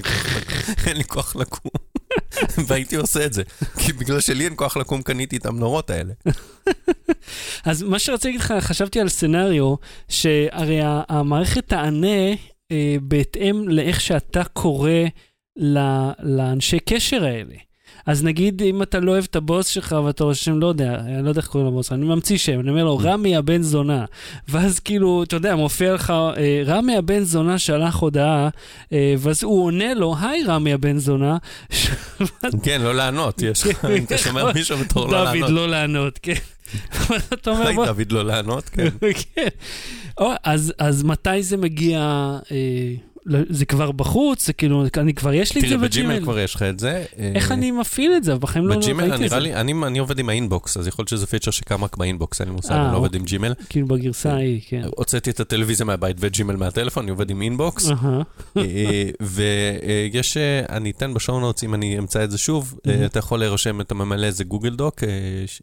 אין 0.87 0.97
לי 0.97 1.05
כוח 1.05 1.37
לקום. 1.37 1.92
והייתי 2.67 2.97
עושה 2.97 3.27
את 3.27 3.33
זה, 3.33 3.43
כי 3.79 3.93
בגלל 3.93 4.21
שלי 4.21 4.45
אין 4.45 4.53
כוח 4.57 4.77
לקום 4.77 5.03
קניתי 5.03 5.37
את 5.37 5.47
המנורות 5.47 5.91
האלה. 5.91 6.13
אז 7.65 7.83
מה 7.83 7.99
שרציתי 7.99 8.29
להגיד 8.29 8.41
לך, 8.41 8.55
חשבתי 8.61 9.01
על 9.01 9.09
סצנריו, 9.09 9.75
שהרי 10.09 10.81
המערכת 11.09 11.69
תענה 11.69 12.31
אה, 12.73 12.97
בהתאם 13.03 13.69
לאיך 13.69 14.01
שאתה 14.01 14.45
קורא 14.45 14.91
לאנשי 16.23 16.79
קשר 16.79 17.25
האלה. 17.25 17.55
אז 18.07 18.25
נגיד, 18.25 18.63
אם 18.63 18.83
אתה 18.83 19.01
לא 19.01 19.11
אוהב 19.11 19.25
את 19.31 19.37
הבוס 19.37 19.67
שלך 19.67 19.97
ואתה 20.05 20.25
רושם, 20.25 20.59
לא 20.59 20.67
יודע, 20.67 20.95
אני 20.95 21.25
לא 21.25 21.29
יודע 21.29 21.41
איך 21.41 21.49
קוראים 21.49 21.69
לבוס, 21.69 21.93
אני 21.93 22.07
ממציא 22.07 22.39
שם, 22.39 22.61
אני 22.61 22.71
אומר 22.71 22.85
לו, 22.85 22.99
רמי 22.99 23.37
הבן 23.37 23.63
זונה. 23.63 24.05
ואז 24.49 24.81
כאילו, 24.81 25.23
אתה 25.23 25.37
יודע, 25.37 25.57
מופיע 25.57 25.95
לך, 25.95 26.11
אה, 26.11 26.63
רמי 26.67 26.97
הבן 26.97 27.21
זונה 27.21 27.59
שלח 27.59 27.97
הודעה, 27.97 28.49
אה, 28.93 29.15
ואז 29.19 29.43
הוא 29.43 29.65
עונה 29.65 29.95
לו, 29.95 30.15
היי 30.21 30.45
רמי 30.45 30.73
הבן 30.73 30.99
זונה. 30.99 31.37
כן, 32.65 32.81
לא 32.81 32.95
לענות, 32.95 33.43
יש 33.43 33.67
לך, 33.67 33.85
אם 33.85 34.05
אתה 34.05 34.19
שומע 34.19 34.53
מישהו 34.53 34.79
בתור 34.79 35.13
לא 35.13 35.25
דוד, 35.25 35.35
לענות. 35.35 35.51
לא 35.51 35.69
לענות, 35.69 36.19
כן. 36.23 36.33
אתה 37.35 37.51
אומר, 37.51 37.67
היי 37.67 37.77
"בוא, 37.77 37.87
דוד 37.87 38.13
לא 38.13 38.25
לענות, 38.25 38.69
כן. 38.69 38.89
כן. 39.35 39.49
אז, 40.45 40.73
אז 40.79 41.03
מתי 41.03 41.43
זה 41.43 41.57
מגיע? 41.57 42.31
אה, 43.29 43.39
ל- 43.39 43.45
זה 43.49 43.65
כבר 43.65 43.93
בחוץ? 43.93 44.47
זה 44.47 44.53
כאילו, 44.53 44.85
אני 44.97 45.15
כבר 45.15 45.33
יש 45.35 45.55
לי 45.55 45.61
את 45.61 45.69
זה 45.69 45.75
תראה, 45.77 45.89
בג'ימייל 45.89 46.09
בג'ימייל. 46.09 46.25
כבר 46.25 46.39
יש 46.39 46.55
לך 46.55 46.63
את 46.63 46.79
זה. 46.79 47.05
איך 47.35 47.51
אה, 47.51 47.57
אני 47.57 47.71
מפעיל 47.71 48.13
את 48.17 48.25
זה? 48.25 48.35
בחיים 48.35 48.67
לא 48.67 48.77
בג'ימייל, 48.77 49.01
ראיתי 49.01 49.15
את 49.15 49.21
נראה 49.21 49.29
זה. 49.31 49.39
לי, 49.39 49.55
אני, 49.55 49.73
אני 49.87 49.99
עובד 49.99 50.19
עם 50.19 50.29
ה 50.29 50.36
Inbox, 50.36 50.77
אז 50.77 50.87
יכול 50.87 51.03
להיות 51.03 51.09
שזה 51.09 51.27
פיצ'ר 51.27 51.51
שקם 51.51 51.85
רק 51.85 51.97
ב 51.97 52.03
Inbox, 52.03 52.41
אין 52.41 52.49
לי 52.49 52.55
מושג, 52.55 52.73
אה, 52.73 52.85
אני 52.85 52.93
לא 52.93 52.97
עובד 52.97 53.07
אוקיי. 53.07 53.21
עם 53.21 53.25
ג'ימייל. 53.27 53.53
כאילו 53.69 53.87
בגרסה 53.87 54.33
ההיא, 54.33 54.61
כן. 54.69 54.83
הוצאתי 54.97 55.31
את 55.31 55.41
הטלוויזיה 55.41 55.87
מהבית 55.87 56.17
וג'ימייל 56.21 56.57
מהטלפון, 56.57 57.03
אני 57.03 57.11
עובד 57.11 57.31
עם 57.31 57.43
Inbox. 57.43 57.89
ויש, 59.21 60.37
אני 60.69 60.91
אתן 60.91 61.15
ב 61.15 61.20
show 61.20 61.41
notes, 61.41 61.65
אם 61.65 61.75
אני 61.75 61.99
אמצא 61.99 62.25
את 62.25 62.31
זה 62.31 62.39
שוב. 62.39 62.75
אה, 62.87 63.07
אתה 63.07 63.19
יכול 63.19 63.39
להירשם, 63.39 63.81
אתה 63.81 63.95
ממלא 63.95 64.27
איזה 64.27 64.45
גוגל 64.45 64.75
Doc 64.77 65.05
אה, 65.05 65.09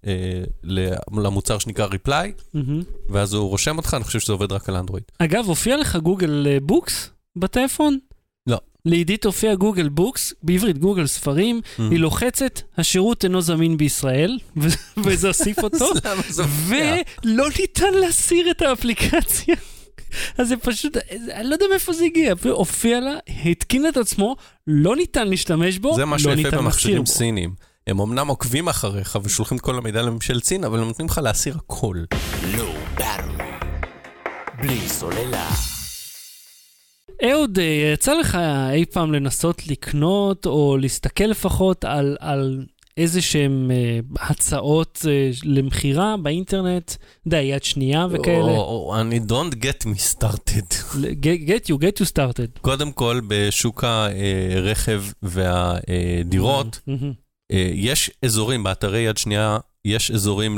אה, 0.07 0.43
למוצר 1.17 1.57
שנקרא 1.59 1.85
Reply. 1.85 2.31
ואז 3.09 3.33
הוא 3.33 3.49
רושם 3.49 3.77
אותך, 3.77 3.93
אני 3.93 4.03
חושב 4.03 4.19
שזה 4.19 4.33
עובד 4.33 4.51
רק 4.51 4.69
על 4.69 4.75
אנדרואיד. 4.75 5.03
אגב, 5.19 5.45
הופיע 5.47 5.77
לך 5.77 5.95
גוגל 5.95 6.47
אה, 6.49 6.57
Books 6.61 7.09
בטלפון? 7.35 7.97
לא. 8.47 8.57
לעידית 8.85 9.25
הופיע 9.25 9.55
גוגל 9.55 9.89
Books, 9.89 10.33
בעברית 10.43 10.77
גוגל 10.77 11.07
ספרים, 11.07 11.61
Mm. 11.77 11.81
היא 11.91 11.99
לוחצת, 11.99 12.61
השירות 12.77 13.23
אינו 13.23 13.41
זמין 13.41 13.77
בישראל, 13.77 14.39
וזה 15.03 15.27
הוסיף 15.27 15.59
אותו. 15.63 15.89
זה? 16.29 16.43
ולא 16.67 17.47
ניתן 17.59 17.93
להסיר 17.93 18.51
את 18.51 18.61
האפליקציה. 18.61 19.55
אז 20.37 20.47
זה 20.47 20.57
פשוט, 20.57 20.93
זה- 20.93 20.99
אני 21.35 21.49
לא 21.49 21.53
יודע 21.55 21.65
מאיפה 21.71 21.93
זה 21.93 22.05
הגיע, 22.05 22.33
הופיע 22.51 22.99
לה, 22.99 23.13
התקין 23.45 23.87
את 23.87 23.97
עצמו, 23.97 24.35
לא 24.67 24.95
ניתן 24.95 25.27
להשתמש 25.27 25.77
בו, 25.77 25.95
זה 25.95 26.05
מה 26.05 26.07
שיפה 26.07 26.11
לא 26.15 26.35
ניתן 26.35 26.49
להסיר 26.49 26.61
במכשירים 26.61 27.03
בו. 27.03 27.11
סינים. 27.11 27.53
הם 27.87 27.99
אמנם 28.01 28.27
עוקבים 28.27 28.67
אחריך 28.69 29.17
ושולחים 29.23 29.57
את 29.57 29.61
כל 29.63 29.77
המידע 29.77 30.01
לממשל 30.01 30.39
סין, 30.39 30.63
אבל 30.63 30.79
הם 30.79 30.87
נותנים 30.87 31.07
לך 31.07 31.17
להסיר 31.23 31.55
הכל. 31.57 31.97
לא. 32.57 32.73
בלי 34.61 34.89
סוללה. 34.89 35.49
אהוד, 37.23 37.59
אה, 37.59 37.91
יצא 37.93 38.13
לך 38.13 38.37
אי 38.71 38.85
פעם 38.85 39.13
לנסות 39.13 39.67
לקנות, 39.67 40.45
או 40.45 40.77
להסתכל 40.77 41.23
לפחות 41.23 41.85
על, 41.85 42.17
על 42.19 42.65
איזה 42.99 43.21
שהם 43.21 43.71
אה, 43.71 43.99
הצעות 44.21 45.05
אה, 45.09 45.29
למכירה 45.43 46.15
באינטרנט, 46.17 46.91
אתה 46.91 46.97
יודע, 47.25 47.37
יד 47.37 47.63
שנייה 47.63 48.07
וכאלה? 48.11 48.39
או, 48.39 48.61
או, 48.61 48.99
אני 49.01 49.19
don't 49.27 49.55
get 49.55 49.85
me 49.85 50.15
started. 50.17 50.73
get, 50.93 51.47
get 51.47 51.69
you, 51.69 51.75
get 51.75 52.01
you 52.01 52.05
started. 52.13 52.59
קודם 52.61 52.91
כל, 52.91 53.21
בשוק 53.27 53.83
הרכב 53.83 55.03
והדירות, 55.21 56.79
מהמם. 56.87 57.13
אה, 57.51 57.69
יש 57.73 58.11
אזורים, 58.25 58.63
באתרי 58.63 58.99
יד 58.99 59.17
שנייה, 59.17 59.57
יש 59.85 60.11
אזורים 60.11 60.57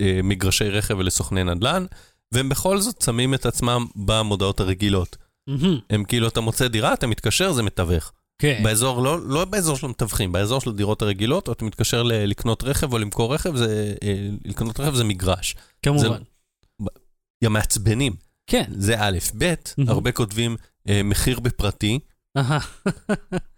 למגרשי 0.00 0.68
רכב 0.68 0.98
ולסוכני 0.98 1.44
נדל"ן, 1.44 1.86
והם 2.32 2.48
בכל 2.48 2.80
זאת 2.80 3.02
שמים 3.02 3.34
את 3.34 3.46
עצמם 3.46 3.86
במודעות 3.96 4.60
הרגילות. 4.60 5.23
הם 5.90 6.04
כאילו, 6.04 6.28
אתה 6.28 6.40
מוצא 6.40 6.68
דירה, 6.68 6.94
אתה 6.94 7.06
מתקשר, 7.06 7.52
זה 7.52 7.62
מתווך. 7.62 8.12
כן. 8.38 8.60
באזור, 8.64 9.02
לא, 9.02 9.20
לא 9.28 9.44
באזור 9.44 9.76
של 9.76 9.86
המתווכים, 9.86 10.32
באזור 10.32 10.60
של 10.60 10.70
הדירות 10.70 11.02
הרגילות, 11.02 11.48
אתה 11.50 11.64
מתקשר 11.64 12.02
ל- 12.02 12.12
לקנות 12.24 12.62
רכב 12.64 12.92
או 12.92 12.98
למכור 12.98 13.34
רכב, 13.34 13.56
זה, 13.56 13.94
אה, 14.02 14.14
לקנות 14.44 14.80
רכב 14.80 14.94
זה 14.94 15.04
מגרש. 15.04 15.54
כמובן. 15.82 16.22
יא 17.44 17.48
מעצבנים, 17.48 18.12
כן. 18.46 18.64
זה 18.76 18.94
א', 18.98 19.18
ב'. 19.38 19.54
הרבה 19.88 20.12
כותבים 20.12 20.56
אה, 20.88 21.00
מחיר 21.04 21.40
בפרטי. 21.40 21.98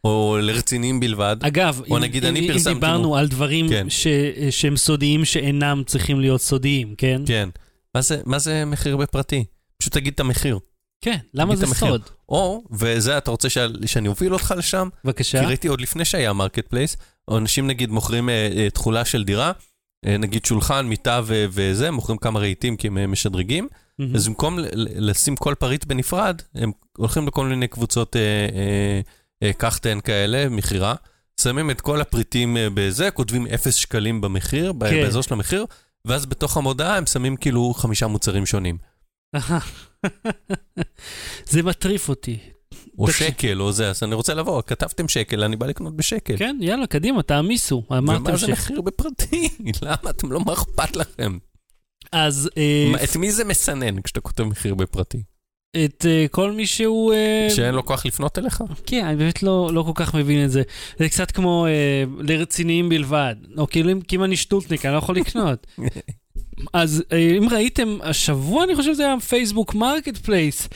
או 0.05 0.39
לרציניים 0.43 1.01
בלבד. 1.01 1.37
אגב, 1.41 1.81
או 1.91 1.97
אם- 1.97 2.03
נגיד, 2.03 2.25
אם- 2.25 2.31
אני 2.31 2.41
אם 2.41 2.53
פרסמתי 2.53 2.75
דיברנו 2.75 3.09
מו- 3.09 3.17
על 3.17 3.29
דברים 3.29 3.69
כן. 3.69 3.91
ש- 3.91 4.07
שהם 4.51 4.77
סודיים 4.77 5.25
שאינם 5.25 5.83
צריכים 5.87 6.21
להיות 6.21 6.41
סודיים, 6.41 6.95
כן? 6.99 7.23
כן. 7.27 7.49
מה 7.95 8.01
זה, 8.03 8.21
מה 8.27 8.39
זה 8.39 8.65
מחיר 8.65 8.97
בפרטי? 8.97 9.45
פשוט 9.79 9.93
תגיד 9.93 10.13
את 10.15 10.21
המחיר. 10.21 10.59
כן, 11.01 11.17
למה 11.35 11.57
זה 11.57 11.67
המחיר. 11.67 11.89
סוד? 11.89 12.03
או, 12.29 12.65
וזה, 12.71 13.19
אתה 13.19 13.31
רוצה 13.31 13.51
שה- 13.51 13.67
שאני 13.87 14.09
אוביל 14.09 14.33
אותך 14.33 14.55
לשם? 14.57 14.89
בבקשה. 15.05 15.41
כי 15.41 15.47
ראיתי 15.47 15.69
עוד 15.69 15.81
לפני 15.81 16.05
שהיה 16.05 16.33
Marketplace, 16.33 16.97
אנשים 17.31 17.67
נגיד 17.67 17.91
מוכרים 17.91 18.29
אה, 18.29 18.49
אה, 18.57 18.71
תכולה 18.71 19.05
של 19.05 19.25
דירה, 19.25 19.53
אה, 20.07 20.17
נגיד 20.19 20.45
שולחן, 20.45 20.87
מיטה 20.87 21.21
ו- 21.25 21.45
וזה, 21.51 21.91
מוכרים 21.91 22.19
כמה 22.19 22.41
רהיטים 22.41 22.77
כי 22.77 22.87
הם 22.87 22.99
אה, 22.99 23.07
משדרגים, 23.07 23.69
מהמם. 23.99 24.15
אז 24.17 24.29
במקום 24.29 24.59
לשים 24.97 25.37
כל 25.37 25.55
פריט 25.59 25.85
בנפרד, 25.85 26.43
הם 26.55 26.73
הולכים 26.97 27.27
לכל 27.27 27.47
מיני 27.47 27.69
קבוצות 27.69 28.17
אה, 28.17 28.21
אה, 28.21 29.01
אה, 29.43 29.53
קחטן 29.53 30.01
כאלה, 30.01 30.49
מכירה, 30.49 30.95
שמים 31.41 31.71
את 31.71 31.81
כל 31.81 32.01
הפריטים 32.01 32.57
אה, 32.57 32.69
בזה, 32.75 33.11
כותבים 33.11 33.47
0 33.55 33.75
שקלים 33.77 34.21
במחיר, 34.21 34.73
כן. 34.73 34.79
באזור 34.79 35.23
של 35.23 35.35
המחיר, 35.35 35.67
ואז 36.05 36.27
בתוך 36.27 36.57
המודעה 36.57 36.97
הם 36.97 37.07
שמים 37.07 37.37
כאילו 37.37 37.75
חמישה 37.75 38.07
מוצרים 38.07 38.47
שונים. 38.47 38.79
זה 41.51 41.63
מטריף 41.63 42.09
אותי. 42.09 42.39
או. 42.99 43.11
שקל 43.11 43.63
או 43.63 43.73
זה, 43.73 43.91
אז 43.91 44.03
אני 44.03 44.15
רוצה 44.15 44.35
לבוא, 44.35 44.63
כתבתם 44.63 45.09
שקל, 45.09 45.45
אני 45.45 45.57
בא 45.57 45.67
לקנות 45.67 45.97
בשקל. 45.97 46.37
כן, 46.37 46.57
יאללה, 46.61 46.87
קדימה, 46.87 47.23
תעמיסו. 47.23 47.83
ומה 47.91 48.37
זה. 48.37 48.53
מחיר 48.53 48.81
בפרטי? 48.81 49.49
למה 49.83 50.11
אתם 50.11 50.33
לא, 50.33 50.41
מה 50.41 50.53
אכפת 50.53 50.97
לכם? 50.97 51.39
אז 52.13 52.51
אה, 52.57 52.89
מה, 52.93 53.05
את 53.05 53.17
מי 53.17 53.33
זה 53.33 53.45
מסנן 53.45 54.03
כשאתה 54.03 54.21
כותב 54.21 54.45
מחיר 54.45 54.75
בפרטי? 54.75 55.23
את 55.85 56.07
אה, 56.09 56.27
כל 56.31 56.53
מי 56.53 56.67
שהוא... 56.67 57.13
אה, 57.13 57.49
שאין 57.51 57.75
לו 57.75 57.87
כוח 57.87 58.07
לפנות 58.07 58.39
אליך? 58.39 58.63
כן, 58.87 59.05
אני 59.05 59.17
באמת 59.17 59.43
לא, 59.43 59.71
לא 59.73 59.83
כל 59.83 59.93
כך 59.95 60.15
מבין 60.15 60.45
את 60.45 60.51
זה. 60.51 60.63
זה 60.99 61.09
קצת 61.09 61.31
כמו 61.31 61.67
אה, 61.67 62.05
לרציניים 62.19 62.89
בלבד. 62.89 63.35
או 63.59 63.67
כאילו, 63.67 63.93
כי 64.09 64.17
אם 64.17 64.25
אני 64.25 64.37
שטותניק, 64.37 64.87
אני 64.87 64.93
לא 64.95 64.99
יכול 64.99 65.17
לקנות. 65.17 65.67
אז 66.73 67.03
אה, 67.13 67.19
אם 67.39 67.49
ראיתם, 67.51 67.99
השבוע 68.03 68.65
אני 68.65 68.77
חושב 68.77 68.95
שזה 68.95 69.03
היה 69.07 69.21
פייסבוק 69.21 69.75
Marketplace. 69.75 70.69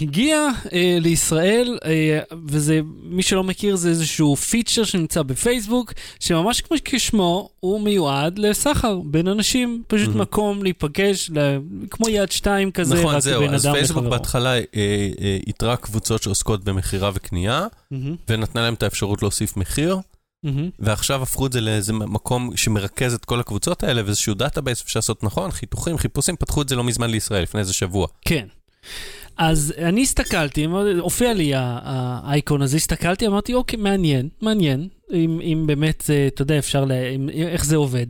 הגיע 0.00 0.48
אה, 0.72 0.96
לישראל, 1.00 1.78
אה, 1.84 2.20
וזה, 2.46 2.80
מי 3.02 3.22
שלא 3.22 3.44
מכיר, 3.44 3.76
זה 3.76 3.88
איזשהו 3.88 4.36
פיצ'ר 4.36 4.84
שנמצא 4.84 5.22
בפייסבוק, 5.22 5.92
שממש 6.20 6.60
כמו 6.60 6.76
כשמו, 6.84 7.48
הוא 7.60 7.80
מיועד 7.80 8.38
לסחר 8.38 8.98
בין 9.04 9.28
אנשים, 9.28 9.82
פשוט 9.86 10.08
מהמם. 10.08 10.20
מקום 10.20 10.62
להיפגש, 10.62 11.30
ל- 11.30 11.58
כמו 11.90 12.08
יד 12.08 12.32
שתיים 12.32 12.70
כזה, 12.70 12.94
נכון, 12.94 13.14
רק 13.14 13.20
זהו, 13.22 13.40
בין 13.40 13.54
אז 13.54 13.66
אדם 13.66 13.74
פייסבוק 13.74 13.96
לחברו. 13.96 14.10
בהתחלה 14.18 14.54
אה, 14.54 14.60
אה, 14.76 15.38
איתרה 15.46 15.76
קבוצות 15.76 16.22
שעוסקות 16.22 16.64
במכירה 16.64 17.10
וקנייה, 17.14 17.66
מהמם, 17.90 18.16
ונתנה 18.28 18.62
להם 18.62 18.74
את 18.74 18.82
האפשרות 18.82 19.22
להוסיף 19.22 19.56
מחיר. 19.56 19.98
ועכשיו 20.78 21.22
הפכו 21.22 21.46
את 21.46 21.52
זה 21.52 21.60
לאיזה 21.60 21.92
מקום 21.92 22.56
שמרכז 22.56 23.14
את 23.14 23.24
כל 23.24 23.40
הקבוצות 23.40 23.82
האלה, 23.82 24.02
ואיזשהו 24.04 24.34
database 24.34 24.82
אפשר 24.82 24.98
לעשות 24.98 25.24
נכון, 25.24 25.50
חיתוכים, 25.50 25.98
חיפושים, 25.98 26.36
פתחו 26.36 26.62
את 26.62 26.68
זה 26.68 26.76
לא 26.76 26.84
מזמן 26.84 27.10
לישראל, 27.10 27.42
לפני 27.42 27.60
איזה 27.60 27.72
שבוע. 27.72 28.06
כן. 28.24 28.46
אז 29.36 29.74
אני 29.78 30.02
הסתכלתי, 30.02 30.66
הופיע 31.00 31.34
לי 31.34 31.52
האייקון 31.54 32.62
הזה, 32.62 32.76
הסתכלתי, 32.76 33.26
אמרתי, 33.26 33.54
אוקיי, 33.54 33.78
מעניין, 33.78 34.28
מעניין, 34.40 34.88
אם, 35.12 35.40
אם 35.40 35.64
באמת, 35.66 36.10
אה, 36.10 36.26
אתה 36.26 36.42
יודע, 36.42 36.58
אפשר, 36.58 36.84
לה, 36.84 37.08
אם, 37.08 37.28
איך 37.28 37.64
זה 37.64 37.76
עובד. 37.76 38.06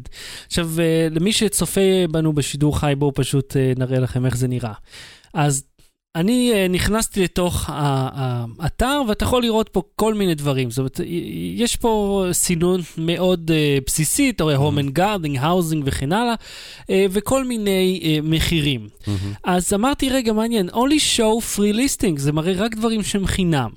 עכשיו, 0.46 0.70
אה, 0.80 1.08
למי 1.10 1.32
שצופה 1.32 1.80
בנו 2.10 2.32
בשידור 2.32 2.78
חי, 2.78 2.92
בואו 2.98 3.14
פשוט 3.14 3.56
אה, 3.56 3.72
נראה 3.76 3.98
לכם 3.98 4.26
איך 4.26 4.36
זה 4.36 4.48
נראה. 4.48 4.72
אז 5.34 5.64
אני 6.16 6.52
אה, 6.52 6.68
נכנסתי 6.68 7.22
לתוך 7.22 7.64
האתר, 7.72 9.00
ואתה 9.08 9.24
יכול 9.24 9.42
לראות 9.42 9.68
פה 9.68 9.82
כל 9.96 10.14
מיני 10.14 10.34
דברים. 10.34 10.70
זאת 10.70 10.78
אומרת, 10.78 11.00
יש 11.56 11.76
פה 11.76 12.24
סינון 12.32 12.80
מאוד 12.98 13.50
אה, 13.54 13.78
בסיסי, 13.86 14.30
אתה 14.30 14.44
רואה 14.44 14.56
home 14.56 14.78
and 14.84 14.98
gardening, 14.98 15.38
housing 15.42 15.82
וכן 15.84 16.12
הלאה, 16.12 16.34
אה, 16.90 17.06
וכל 17.10 17.44
מיני 17.44 18.00
אה, 18.04 18.18
מחירים. 18.22 18.88
מהמם. 19.06 19.32
אז 19.44 19.72
אמרתי, 19.74 20.10
רגע, 20.10 20.32
מעניין, 20.32 20.68
only 20.70 21.18
show 21.18 21.56
free 21.56 21.74
listing, 21.76 22.16
זה 22.18 22.32
מראה 22.32 22.52
רק 22.56 22.74
דברים 22.74 23.02
שהם 23.02 23.26
חינם. 23.26 23.70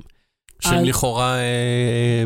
שהם 0.60 0.74
אז- 0.80 0.86
לכאורה, 0.88 1.36
אה, 1.38 1.43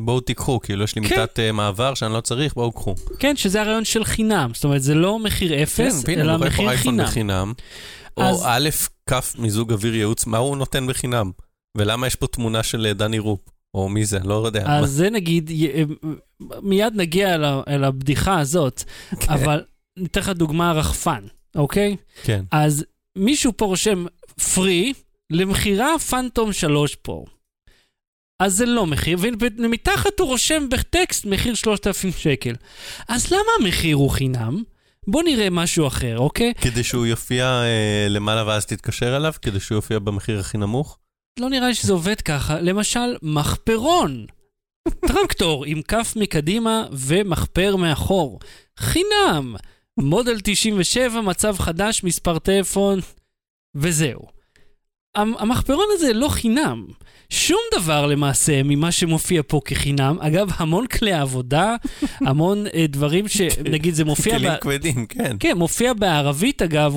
בואו 0.02 0.20
תיקחו, 0.20 0.60
כאילו 0.60 0.84
יש 0.84 0.96
לי 0.96 1.02
כן. 1.02 1.20
מיטת 1.22 1.40
אה, 1.40 1.52
מעבר 1.52 1.94
שאני 1.94 2.14
לא 2.14 2.22
צריך, 2.22 2.54
בואו 2.54 2.72
קחו. 2.72 2.96
כן, 3.20 3.36
שזה 3.36 3.62
הרעיון 3.62 3.86
של 3.86 4.04
חינם, 4.04 4.52
זאת 4.54 4.64
אומרת, 4.64 4.82
זה 4.82 4.96
לא 4.96 5.20
מחיר 5.20 5.64
אפס, 5.64 6.04
כן, 6.04 6.14
אלא 6.20 6.22
אני 6.22 6.38
רואה 6.38 6.40
פה 6.40 6.46
מחיר 6.46 6.70
אייפון 6.70 6.84
חינם. 6.94 7.06
בחינם. 7.06 7.54
או 8.22 8.42
א', 8.46 8.70
כ' 9.10 9.36
מיזוג 9.40 9.72
אוויר 9.72 9.96
ייעוץ, 9.96 10.26
מה 10.26 10.38
הוא 10.38 10.58
נותן 10.58 10.88
בחינם? 10.88 11.32
ולמה 11.78 12.08
יש 12.08 12.16
פה 12.16 12.28
תמונה 12.28 12.64
של 12.64 12.86
אה, 12.86 12.94
דני 12.94 13.20
רופ? 13.20 13.40
או 13.74 13.90
מי 13.90 14.06
זה, 14.06 14.20
לא 14.24 14.46
יודע. 14.46 14.64
אז 14.68 14.92
זה 14.92 15.10
נגיד, 15.10 15.50
י- 15.50 15.72
מיד 16.62 16.94
נגיע 16.96 17.36
אל 17.36 17.44
אל 17.46 17.84
הבדיחה 17.84 18.40
הזאת, 18.40 18.84
כן, 19.20 19.34
אבל 19.34 19.64
ניתן 19.98 20.20
לך 20.22 20.30
דוגמה 20.30 20.72
רחפן, 20.72 21.24
אוקיי? 21.56 21.96
כן. 22.24 22.44
אז 22.52 22.86
מישהו 23.18 23.52
פה 23.58 23.66
רושם 23.66 24.06
פרי 24.54 24.94
למכירה 25.30 26.00
פנטום 26.00 26.54
3 26.54 26.96
פה. 26.96 27.26
אז 28.40 28.54
זה 28.56 28.66
לא 28.66 28.86
מחיר, 28.86 29.18
ומתחת 29.58 30.20
הוא 30.20 30.28
רושם 30.28 30.70
בטקסט 30.70 31.26
מחיר 31.26 31.54
3,000 31.54 32.18
שקל. 32.18 32.56
אז 33.08 33.32
למה 33.32 33.52
המחיר 33.60 33.96
הוא 33.96 34.10
חינם? 34.10 34.64
בוא 35.08 35.24
נראה 35.24 35.50
משהו 35.50 35.88
אחר, 35.88 36.18
אוקיי? 36.18 36.54
כדי 36.62 36.84
שהוא 36.84 37.06
יופיע 37.06 37.46
אה, 37.46 38.08
למעלה 38.10 38.48
ואז 38.48 38.66
תתקשר 38.66 39.16
אליו? 39.18 39.34
כדי 39.42 39.60
שהוא 39.60 39.76
יופיע 39.76 40.00
במחיר 40.00 40.40
הכי 40.40 40.58
נמוך? 40.58 40.98
לא 41.40 41.50
נראה 41.50 41.68
לי 41.68 41.76
שזה 41.76 41.94
עובד 41.94 42.22
ככה. 42.22 42.62
למשל, 42.62 43.16
מחפרון. 43.22 44.26
טרקטור 45.08 45.66
עם 45.66 45.82
כף 45.82 46.14
מקדימה 46.16 46.86
ומחפר 46.92 47.76
מאחור. 47.76 48.40
חינם. 48.80 49.56
מודל 50.00 50.40
97, 50.44 51.22
מצב 51.22 51.56
חדש, 51.60 52.04
מספר 52.04 52.40
טלפון, 52.40 53.00
וזהו. 53.76 54.22
המ- 55.16 55.36
המחפרון 55.40 55.86
הזה 55.94 56.14
לא 56.14 56.30
חינם. 56.30 56.88
שום 57.34 57.60
דבר 57.76 58.06
למעשה 58.06 58.64
ממה 58.64 58.92
שמופיע 58.92 59.42
פה 59.48 59.62
כחינם. 59.66 60.18
אגב, 60.20 60.50
המון 60.58 60.88
כלי 60.88 61.14
עבודה, 61.14 61.76
המון 62.22 62.66
אה, 62.74 62.86
דברים 62.90 63.28
שנגיד 63.28 63.94
זה 63.94 64.06
מופיע... 64.06 64.38
כלים 64.38 64.52
כבדים, 64.62 65.06
כן. 65.06 65.38
כן, 65.40 65.58
מופיע 65.58 65.94
בערבית 65.94 66.62
אגב, 66.62 66.96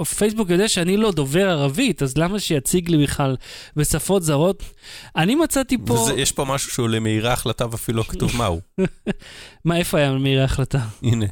ופייסבוק 0.00 0.50
יודע 0.50 0.68
שאני 0.68 0.96
לא 0.96 1.12
דובר 1.12 1.48
ערבית, 1.50 2.02
אז 2.02 2.18
למה 2.18 2.40
שיציג 2.40 2.90
לי 2.90 3.02
בכלל 3.02 3.36
בשפות 3.76 4.22
זרות? 4.22 4.62
אני 5.16 5.34
מצאתי 5.34 5.78
פה... 5.86 5.94
ויש 5.94 6.32
פה 6.32 6.44
משהו 6.44 6.70
שהוא 6.70 6.88
למהירה 6.88 7.32
החלטה 7.32 7.66
ואפילו 7.70 7.98
לא 7.98 8.02
כתוב 8.02 8.36
מהו. 8.36 8.60
מה, 9.64 9.76
איפה 9.76 9.98
היה 9.98 10.12
מהיר 10.12 10.40
ההחלטה? 10.40 10.80
הנה, 11.02 11.26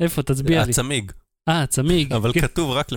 איפה? 0.00 0.22
תצביע 0.22 0.64
לי. 0.64 0.70
הצמיג. 0.70 1.12
אה, 1.48 1.66
צמיג. 1.66 2.12
אבל 2.12 2.32
כן. 2.32 2.40
כתוב 2.40 2.70
רק 2.70 2.92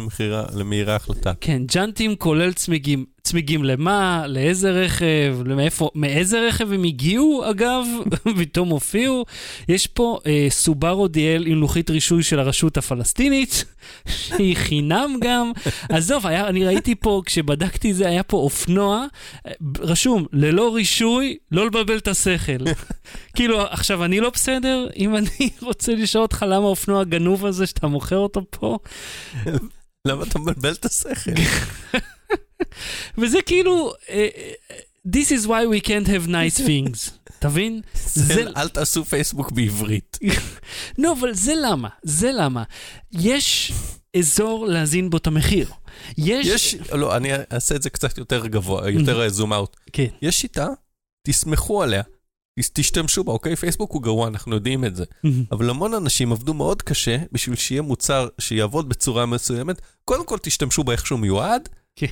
למהירה 0.53 0.95
החלטה. 0.95 1.33
כן, 1.41 1.61
ג'אנטים 1.73 2.15
כולל 2.15 2.53
צמיגים. 2.53 3.05
צמיגים 3.23 3.63
למה? 3.63 4.23
לאיזה 4.27 4.71
רכב? 4.71 5.37
מאיפה? 5.45 5.89
מאיזה 5.95 6.47
רכב 6.47 6.71
הם 6.71 6.83
הגיעו, 6.83 7.49
אגב? 7.49 7.85
פתאום 8.39 8.69
הופיעו. 8.69 9.25
יש 9.67 9.87
פה 9.87 10.19
אה, 10.25 10.47
סובארו 10.49 11.07
דיאל 11.07 11.47
עם 11.47 11.57
לוחית 11.57 11.89
רישוי 11.89 12.23
של 12.23 12.39
הרשות 12.39 12.77
הפלסטינית, 12.77 13.65
שהיא 14.17 14.55
חינם 14.55 15.15
גם. 15.21 15.51
עזוב, 15.89 16.27
היה, 16.27 16.47
אני 16.47 16.65
ראיתי 16.65 16.95
פה, 16.95 17.21
כשבדקתי 17.25 17.93
זה, 17.93 18.07
היה 18.07 18.23
פה 18.23 18.37
אופנוע, 18.37 19.05
אה, 19.47 19.51
רשום, 19.79 20.25
ללא 20.33 20.75
רישוי, 20.75 21.37
לא 21.51 21.65
לבלבל 21.65 21.97
את 21.97 22.07
השכל. 22.07 22.63
כאילו, 23.35 23.61
עכשיו, 23.61 24.05
אני 24.05 24.19
לא 24.19 24.29
בסדר? 24.29 24.87
אם 24.97 25.15
אני 25.15 25.49
רוצה 25.61 25.95
לשאול 25.95 26.21
אותך 26.21 26.45
למה 26.47 26.65
האופנוע 26.65 27.01
הגנוב 27.01 27.45
הזה, 27.45 27.65
שאתה 27.65 27.87
מוכר 27.87 28.17
אותו 28.17 28.41
פה, 28.49 28.77
למה 30.07 30.23
אתה 30.23 30.39
מבלבל 30.39 30.71
את 30.71 30.85
השכל? 30.85 31.31
וזה 33.17 33.41
כאילו, 33.45 33.93
אה, 34.09 34.27
אה, 34.37 34.75
This 35.07 35.27
is 35.41 35.45
why 35.47 35.49
we 35.73 35.87
can't 35.87 36.07
have 36.07 36.27
nice 36.29 36.59
things. 36.67 37.11
תבין? 37.39 37.81
זה- 38.05 38.45
אל 38.57 38.69
תעשו 38.69 39.05
פייסבוק 39.05 39.51
בעברית. 39.51 40.17
לא, 40.97 41.13
אבל 41.19 41.33
זה 41.33 41.53
למה, 41.61 41.89
זה 42.03 42.31
למה. 42.33 42.63
יש 43.11 43.71
אזור 44.17 44.67
להזין 44.67 45.09
בו 45.09 45.17
את 45.17 45.27
המחיר. 45.27 45.71
יש... 46.17 46.47
יש, 46.47 46.75
לא, 46.91 47.17
אני 47.17 47.29
אעשה 47.53 47.75
את 47.75 47.81
זה 47.81 47.89
קצת 47.89 48.17
יותר 48.17 48.47
גבוה, 48.47 48.89
יותר 48.89 49.29
זום 49.29 49.53
אאוט. 49.53 49.77
כן. 49.93 50.05
יש 50.21 50.41
שיטה, 50.41 50.67
תסמכו 51.27 51.83
עליה. 51.83 52.01
תשתמשו 52.73 53.23
בה, 53.23 53.31
אוקיי? 53.31 53.55
פייסבוק 53.55 53.91
הוא 53.91 54.01
גרוע, 54.01 54.27
אנחנו 54.27 54.55
יודעים 54.55 54.85
את 54.85 54.95
זה. 54.95 55.03
אבל 55.51 55.69
המון 55.69 55.93
אנשים 55.93 56.31
עבדו 56.31 56.53
מאוד 56.53 56.81
קשה 56.81 57.17
בשביל 57.31 57.55
שיהיה 57.55 57.81
מוצר 57.81 58.27
שיעבוד 58.39 58.89
בצורה 58.89 59.25
מסוימת. 59.25 59.81
קודם 60.05 60.25
כל 60.25 60.37
תשתמשו 60.41 60.83
באיך 60.83 61.05
שהוא 61.07 61.19
מיועד. 61.19 61.69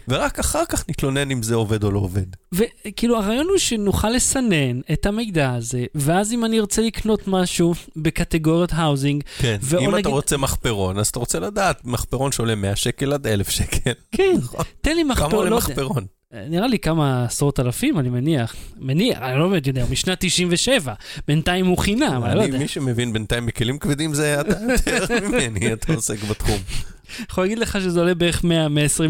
ורק 0.08 0.40
אחר 0.40 0.64
כך 0.70 0.84
נתלונן 0.90 1.32
אם 1.32 1.44
זה 1.44 1.56
עובד 1.56 1.84
או 1.84 1.92
לא 1.92 2.00
עובד. 2.00 2.26
וכאילו 2.52 3.18
הרעיון 3.18 3.48
הוא 3.50 3.58
שנוכל 3.58 4.10
לסנן 4.10 4.80
את 4.94 5.06
המידע 5.06 5.54
הזה, 5.54 5.86
ואז 5.96 6.34
אם 6.34 6.46
אני 6.46 6.60
ארצה 6.60 6.82
לקנות 6.82 7.28
משהו 7.28 7.74
בקטגוריית 7.96 8.70
האוזינג, 8.74 9.24
כן. 9.40 9.58
ואו 9.62 9.82
אם 9.82 9.92
נגיד- 9.92 10.00
אתה 10.00 10.10
רוצה 10.10 10.38
מחפרון, 10.38 11.00
אז 11.00 11.08
אתה 11.08 11.20
רוצה 11.20 11.40
לדעת, 11.40 11.86
מחפרון 11.86 12.32
שעולה 12.32 12.56
100 12.56 12.76
שקל 12.76 13.14
עד 13.14 13.28
1,000 13.28 13.50
שקל. 13.50 13.92
כן, 14.16 14.34
נכון. 14.38 14.66
תן 14.82 14.96
לי 14.96 15.02
כמה 15.04 15.12
מחפרון, 15.12 15.34
עולה 15.36 15.50
לא. 15.50 15.58
מחפרון? 15.58 16.06
נראה 16.50 16.68
לי 16.68 16.80
כמה 16.80 17.26
עשרות 17.26 17.60
אלפים, 17.60 18.00
אני 18.00 18.10
מניח. 18.10 18.56
מניח, 18.80 19.18
אני 19.22 19.40
לא 19.40 19.48
באמת 19.48 19.68
יודע, 19.68 19.86
משנת 19.92 20.18
97. 20.20 20.94
בינתיים 21.28 21.66
הוא 21.66 21.78
חינם, 21.78 22.22
אני 22.26 22.36
לא 22.36 22.42
יודע. 22.42 22.58
מי 22.58 22.68
שמבין 22.68 23.14
בינתיים 23.14 23.46
בכלים 23.46 23.78
כבדים 23.80 24.14
זה 24.14 24.42
אתה 24.42 24.56
יותר 24.92 25.16
ממני, 25.30 25.74
אתה 25.74 25.94
עוסק 25.94 26.24
בתחום. 26.24 26.58
יכול 27.30 27.44
להגיד 27.44 27.60
לך 27.60 27.78
שזה 27.82 28.00
עולה 28.00 28.14
בערך 28.16 28.42
100-120 28.44 28.48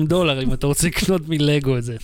דולר, 0.08 0.44
אם 0.44 0.54
אתה 0.54 0.68
רוצה 0.68 0.88
לקנות 0.88 1.22
מלגו 1.28 1.78
את 1.78 1.84
זה. 1.84 1.96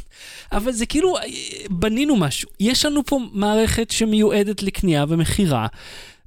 אבל 0.51 0.71
זה 0.71 0.85
כאילו, 0.85 1.17
אה, 1.17 1.23
בנינו 1.69 2.15
משהו. 2.15 2.49
יש 2.59 2.85
לנו 2.85 3.05
פה 3.05 3.19
מערכת 3.31 3.91
שמיועדת 3.91 4.63
לקנייה 4.63 5.05
ומכירה, 5.09 5.67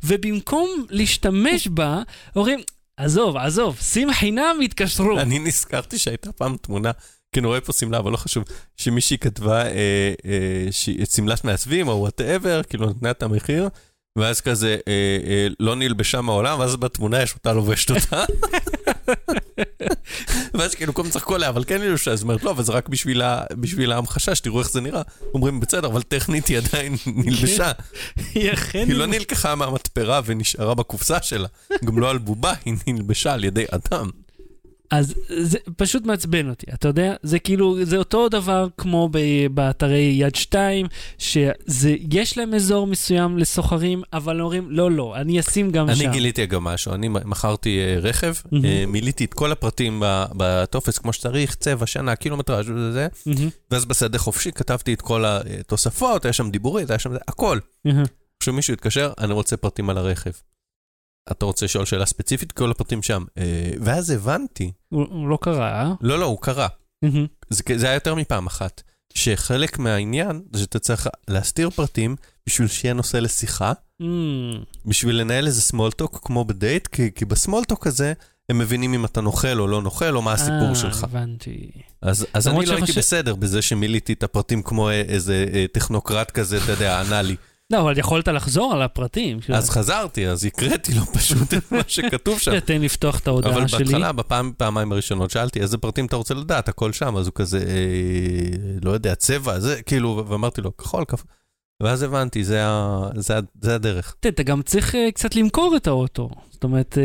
ובמקום 0.04 0.84
להשתמש 0.90 1.68
בה, 1.68 2.02
אומרים, 2.36 2.60
עזוב, 2.96 3.36
עזוב, 3.36 3.78
שים 3.82 4.12
חינם, 4.12 4.56
יתקשרו. 4.62 5.18
אני 5.20 5.38
נזכרתי 5.38 5.98
שהייתה 5.98 6.32
פעם 6.32 6.56
תמונה, 6.62 6.90
אני 7.36 7.46
רואה 7.46 7.60
פה 7.60 7.72
שמלה, 7.72 7.98
אבל 7.98 8.12
לא 8.12 8.16
חשוב, 8.16 8.44
שמישהי 8.76 9.18
כתבה 9.18 9.62
אה, 9.66 9.70
אה, 10.24 10.66
שהיא- 10.70 11.04
שמלת 11.06 11.44
מעצבים 11.44 11.88
או 11.88 11.92
וואטאבר, 11.92 12.62
כאילו 12.62 12.90
נתנה 12.90 13.10
את 13.10 13.22
המחיר, 13.22 13.68
ואז 14.18 14.40
כזה 14.40 14.76
אה, 14.88 14.92
אה, 15.26 15.46
לא 15.60 15.76
נלבשה 15.76 16.20
מהעולם, 16.20 16.58
ואז 16.60 16.76
בתמונה 16.76 17.22
יש 17.22 17.34
אותה 17.34 17.52
לובשת 17.52 17.90
אותה. 17.90 18.24
ואז 20.54 20.74
כאילו 20.74 20.94
כולם 20.94 21.10
צחקו 21.10 21.34
עליה, 21.34 21.48
אבל 21.48 21.64
כן 21.64 21.80
נלבשה, 21.82 22.10
אז 22.12 22.22
אומרת, 22.22 22.44
לא, 22.44 22.50
אבל 22.50 22.62
זה 22.64 22.72
רק 22.72 22.88
בשביל 22.88 23.22
ה- 23.22 23.42
בשביל 23.52 23.92
ההמחשה, 23.92 24.34
שתראו 24.34 24.58
איך 24.58 24.70
זה 24.70 24.80
נראה. 24.80 25.02
אומרים, 25.34 25.60
בסדר, 25.60 25.88
אבל 25.88 26.02
טכנית 26.02 26.46
היא 26.46 26.58
עדיין 26.58 26.96
נלבשה. 27.06 27.72
היא 28.34 28.52
אכן... 28.52 28.84
היא 28.88 28.94
לא 28.96 29.06
נלקחה 29.06 29.54
מהמתפרה 29.54 30.20
ונשארה 30.24 30.74
בקופסה 30.74 31.22
שלה. 31.22 31.48
גם 31.84 31.98
לא 31.98 32.10
על 32.10 32.18
בובה, 32.18 32.52
היא 32.64 32.74
נלבשה 32.86 33.32
על 33.32 33.44
ידי 33.44 33.64
אדם. 33.70 34.10
אז 34.90 35.14
זה 35.28 35.58
פשוט 35.76 36.06
מעצבן 36.06 36.48
אותי, 36.48 36.66
אתה 36.74 36.88
יודע? 36.88 37.14
זה 37.22 37.38
כאילו, 37.38 37.84
זה 37.84 37.96
אותו 37.96 38.28
דבר 38.28 38.68
כמו 38.78 39.08
ב- 39.12 39.46
באתרי 39.50 40.14
יד 40.14 40.34
שתיים, 40.34 40.86
שיש 41.18 42.38
להם 42.38 42.54
אזור 42.54 42.86
מסוים 42.86 43.38
לסוחרים, 43.38 44.02
אבל 44.12 44.40
אומרים, 44.40 44.70
לא, 44.70 44.90
לא, 44.90 45.16
אני 45.16 45.40
אשים 45.40 45.70
גם 45.70 45.94
שם. 45.94 46.06
אני 46.06 46.12
גיליתי 46.12 46.46
גם 46.46 46.64
משהו, 46.64 46.94
אני 46.94 47.08
מכרתי 47.08 47.78
אה, 47.78 48.00
רכב. 48.00 48.34
אה, 48.64 48.84
מילאתי 48.86 49.24
את 49.24 49.34
כל 49.34 49.52
הפרטים 49.52 50.02
בטופס 50.36 50.98
כמו 50.98 51.12
שצריך, 51.12 51.54
צבע, 51.54 51.86
שנה, 51.86 52.16
קילומטראז' 52.16 52.70
וזה, 52.70 53.08
מהמם, 53.26 53.48
ואז 53.70 53.84
בשדה 53.84 54.18
חופשי 54.18 54.52
כתבתי 54.52 54.92
את 54.92 55.02
כל 55.02 55.24
התוספות, 55.26 56.24
היה 56.24 56.32
שם 56.32 56.50
דיבורית, 56.50 56.90
היה 56.90 56.98
שם 56.98 57.12
זה, 57.12 57.18
הכל. 57.28 57.58
מהמם. 57.84 58.04
כשמישהו 58.40 58.74
יתקשר, 58.74 59.12
אני 59.18 59.32
רוצה 59.32 59.56
פרטים 59.56 59.90
על 59.90 59.98
הרכב. 59.98 60.30
אתה 61.30 61.44
רוצה 61.44 61.64
לשאול 61.66 61.84
שאלה 61.84 62.06
ספציפית? 62.06 62.52
כל 62.52 62.70
הפרטים 62.70 63.02
שם. 63.02 63.24
אה, 63.38 63.44
ואז 63.80 64.10
הבנתי, 64.10 64.72
הוא 64.88 65.06
הוא 65.10 65.28
לא 65.28 65.38
קרה, 65.42 65.82
אה? 65.82 65.92
לא, 66.00 66.18
לא, 66.18 66.24
הוא 66.24 66.38
קרה. 66.40 66.68
מהמם. 67.02 67.26
זה, 67.50 67.62
זה 67.76 67.86
היה 67.86 67.94
יותר 67.94 68.14
מפעם 68.14 68.46
אחת. 68.46 68.82
שחלק 69.14 69.78
מהעניין 69.78 70.42
זה 70.52 70.60
שאתה 70.60 70.78
צריך 70.78 71.08
להסתיר 71.28 71.70
פרטים 71.70 72.16
בשביל 72.46 72.68
שיהיה 72.68 72.94
נושא 72.94 73.16
לשיחה, 73.16 73.72
Mm, 74.02 74.04
בשביל 74.86 75.20
לנהל 75.20 75.46
איזה 75.46 75.72
talk 76.02 76.18
כמו 76.22 76.44
בדייט, 76.44 76.86
כי, 76.86 77.10
כי 77.14 77.24
בסמול 77.24 77.64
טוק 77.64 77.86
הזה 77.86 78.12
הם 78.48 78.58
מבינים 78.58 78.94
אם 78.94 79.04
אתה 79.04 79.20
נוכל 79.20 79.60
או 79.60 79.66
לא 79.66 79.82
נוכל, 79.82 80.16
או 80.16 80.22
מה 80.22 80.32
הסיפור 80.32 80.68
אה, 80.68 80.74
שלך. 80.74 81.04
הבנתי. 81.04 81.70
אז, 82.02 82.26
אז 82.34 82.48
אני 82.48 82.66
לא 82.66 82.72
הייתי 82.72 82.86
שחושב- 82.86 82.98
בסדר 83.00 83.34
בזה 83.34 83.62
שמילאתי 83.62 84.12
את 84.12 84.22
הפרטים 84.22 84.62
כמו 84.62 84.88
אה, 84.88 84.94
איזה 85.00 85.46
אה, 85.54 85.64
טכנוקרט 85.72 86.30
כזה, 86.30 86.58
אתה 86.64 86.72
יודע, 86.72 86.98
ענה 87.00 87.22
לי. 87.22 87.36
לא, 87.72 87.80
אבל 87.80 87.98
יכולת 87.98 88.28
לחזור 88.28 88.72
על 88.72 88.82
הפרטים. 88.82 89.38
אז 89.54 89.70
חזרתי, 89.70 90.28
אז 90.28 90.44
הקראתי 90.44 90.94
לו 90.94 91.06
פשוט 91.06 91.54
את 91.54 91.72
מה 91.72 91.80
שכתוב 91.88 92.38
שם. 92.38 92.60
תן 92.66 92.80
לפתוח 92.82 93.18
את 93.18 93.28
אבל 93.28 93.44
ההודעה 93.46 93.68
שלי. 93.68 93.84
בהתחלה, 93.84 94.12
בפעם, 94.12 94.52
פעמיים 94.56 94.92
הראשונות, 94.92 95.30
שאלתי 95.30 95.60
איזה 95.60 95.78
פרטים 95.78 96.06
אתה 96.06 96.16
רוצה 96.16 96.34
לדעת, 96.34 96.68
הכל 96.68 96.92
שם, 96.92 97.16
אז 97.16 97.26
הוא 97.26 97.34
כזה, 97.34 97.58
אה, 97.58 98.78
לא 98.82 98.90
יודע, 98.90 99.14
צבע, 99.14 99.60
זה, 99.60 99.82
כאילו, 99.82 100.24
ואמרתי 100.28 100.60
לו, 100.60 100.76
כחול, 100.76 101.04
כחול. 101.04 101.26
ואז 101.82 102.02
הבנתי, 102.02 102.44
זה, 102.44 102.60
ה, 102.64 103.00
זה, 103.14 103.34
זה 103.60 103.74
הדרך. 103.74 104.14
אתה 104.20 104.42
גם 104.42 104.62
צריך 104.62 104.94
אה, 104.94 105.08
קצת 105.14 105.36
למכור 105.36 105.76
את 105.76 105.86
האוטו. 105.86 106.30
זאת 106.50 106.64
אומרת, 106.64 106.98
אה, 106.98 107.02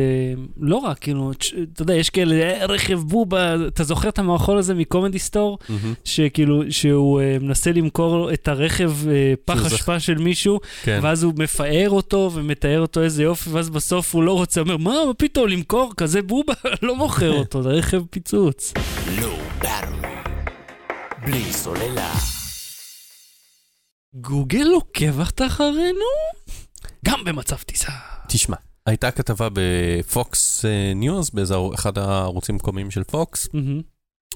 לא 0.57 0.75
רק, 0.75 0.97
כאילו, 0.99 1.31
אתה 1.73 1.81
יודע, 1.81 1.93
יש 1.95 2.09
כאלה, 2.09 2.36
"אה, 2.36 2.65
רכב 2.65 2.99
בובה, 2.99 3.55
אתה 3.67 3.83
זוכר 3.83 4.09
את 4.09 4.19
המערכון 4.19 4.57
הזה 4.57 4.73
מקומדי 4.73 5.19
סטור? 5.19 5.57
שכאילו, 6.03 6.62
שהוא 6.69 7.21
אה, 7.21 7.38
מנסה 7.41 7.71
למכור 7.71 8.33
את 8.33 8.47
הרכב 8.47 8.91
אה, 9.07 9.33
פח 9.45 9.65
אשפה 9.65 9.99
של 9.99 10.17
מישהו, 10.17 10.59
כן. 10.83 10.99
ואז 11.03 11.23
הוא 11.23 11.33
מפאר 11.38 11.89
אותו 11.89 12.31
ומתאר 12.33 12.79
אותו 12.81 13.01
איזה 13.01 13.23
יופי, 13.23 13.49
ואז 13.49 13.69
בסוף 13.69 14.15
הוא 14.15 14.23
לא 14.23 14.33
רוצה, 14.33 14.62
אומר, 14.62 14.77
מה, 14.77 14.93
מה 15.07 15.13
פתאום 15.13 15.47
למכור 15.47 15.93
כזה 15.97 16.21
בובה? 16.21 16.53
לא 16.81 16.95
מוכר 16.95 17.31
אותו, 17.31 17.63
זה 17.63 17.69
רכב 17.69 18.01
פיצוץ. 18.09 18.73
בלי 21.25 21.53
סוללה. 21.53 22.13
גוגל 24.15 24.67
עוקב 24.73 25.19
אחרינו? 25.19 26.06
גם 27.06 27.23
במצב 27.23 27.56
טיסה. 27.58 27.91
תשמע, 28.28 28.56
הייתה 28.86 29.12
כתבה 29.12 29.47
בפוקס 29.54 30.65
אה, 30.65 30.93
ניוז, 30.95 31.30
באיזה 31.30 31.56
אחד 31.73 31.97
הערוצים 31.97 32.56
המקומיים 32.56 32.91
של 32.91 33.04
פוקס. 33.04 33.47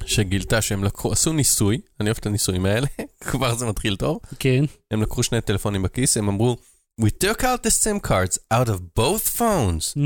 שגילתה 0.05 0.61
שהם 0.61 0.83
לקחו, 0.83 1.11
עשו 1.11 1.33
ניסוי, 1.33 1.81
אני 1.99 2.09
אוהב 2.09 2.17
את 2.19 2.25
הניסויים 2.25 2.65
האלה, 2.65 2.87
כבר 3.29 3.55
זה 3.55 3.65
מתחיל 3.65 3.95
טוב. 3.95 4.19
כן. 4.39 4.63
הם 4.91 5.01
לקחו 5.01 5.23
שני 5.23 5.41
טלפונים 5.41 5.83
בכיס, 5.83 6.17
הם 6.17 6.29
אמרו, 6.29 6.57
We 7.01 7.23
took 7.23 7.41
out 7.41 7.63
the 7.63 7.71
SIM 7.83 8.07
cards 8.09 8.37
out 8.53 8.67
of 8.67 8.79
both 8.99 9.39
phones. 9.39 9.97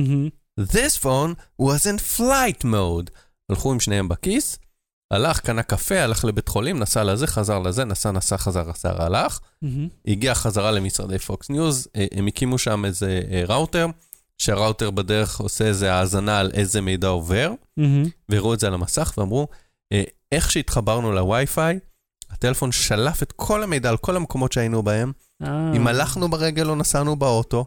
This 0.60 0.98
phone 1.04 1.36
was 1.62 1.86
in 1.86 1.98
flight 2.18 2.64
mode. 2.64 3.12
הלכו 3.50 3.72
עם 3.72 3.80
שניהם 3.80 4.08
בכיס, 4.08 4.58
הלך, 5.12 5.40
קנה 5.40 5.64
קפה, 5.64 6.00
הלך 6.00 6.26
לבית 6.26 6.48
חולים, 6.48 6.80
נסע 6.80 7.04
לזה, 7.04 7.28
חזר 7.28 7.60
לזה, 7.60 7.86
נסע, 7.86 8.12
נסע, 8.12 8.38
חזר, 8.38 8.72
חזר, 8.74 9.02
הלך. 9.02 9.40
מהמם. 9.62 9.88
הגיע 10.08 10.36
חזרה 10.36 10.72
למשרדי 10.72 11.20
פוקס 11.20 11.50
ניוז, 11.50 11.88
אה, 11.96 12.06
הם 12.12 12.28
הקימו 12.28 12.58
שם 12.58 12.86
איזה 12.86 13.22
אה, 13.32 13.44
ראוטר, 13.48 13.88
שהראוטר 14.38 14.92
בדרך 14.92 15.40
עושה 15.40 15.66
איזה 15.66 15.94
האזנה 15.94 16.40
על 16.40 16.52
איזה 16.54 16.82
מידע 16.82 17.08
עובר, 17.08 17.52
מהמם. 17.78 18.04
והראו 18.30 18.54
את 18.54 18.60
זה 18.60 18.68
על 18.68 18.74
המסך 18.74 19.14
ואמרו, 19.18 19.48
אה, 19.94 20.04
איך 20.32 20.52
שהתחברנו 20.52 21.12
לווי-פיי, 21.12 21.80
הטלפון 22.30 22.72
שלף 22.72 23.24
את 23.24 23.32
כל 23.32 23.64
המידע 23.64 23.90
על 23.90 23.98
כל 23.98 24.16
המקומות 24.16 24.52
שהיינו 24.52 24.84
בהם, 24.84 25.12
אה. 25.44 25.74
אם 25.76 25.88
הלכנו 25.88 26.30
ברגל 26.30 26.70
או 26.70 26.76
נסענו 26.76 27.16
באוטו. 27.16 27.66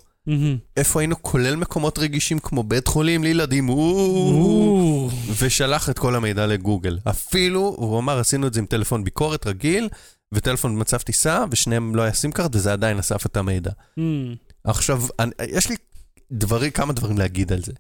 איפה 0.77 1.01
היינו, 1.01 1.23
כולל 1.23 1.57
מקומות 1.57 1.99
רגישים 1.99 2.39
כמו 2.39 2.63
בית 2.63 2.89
חולים 2.89 3.25
לילדים, 3.25 3.69
או. 3.69 5.11
ושלח 5.39 5.91
את 5.91 5.99
כל 5.99 6.15
המידע 6.15 6.47
לגוגל. 6.47 6.99
אפילו, 7.11 7.75
הוא 7.79 7.99
אמר, 7.99 8.19
עשינו 8.19 8.47
את 8.47 8.55
זה 8.55 8.61
עם 8.61 8.67
טלפון 8.67 9.05
ביקורת 9.05 9.47
רגיל, 9.47 9.89
וטלפון 10.35 10.77
במצב 10.77 10.99
טיסה, 10.99 11.45
ושניהם 11.51 11.95
לא 11.97 12.03
היה 12.03 12.13
SIM 12.13 12.33
card, 12.33 12.57
וזה 12.57 12.73
עדיין 12.73 12.99
אסף 12.99 13.27
את 13.27 13.37
המידע. 13.37 13.71
מהמם. 13.97 14.35
עכשיו, 14.65 15.03
אני, 15.19 15.31
יש 15.49 15.69
לי 15.69 15.77
דברי, 16.33 16.71
כמה 16.71 16.93
דברים 16.93 17.19
להגיד 17.19 17.53
על 17.53 17.63
זה. 17.63 17.73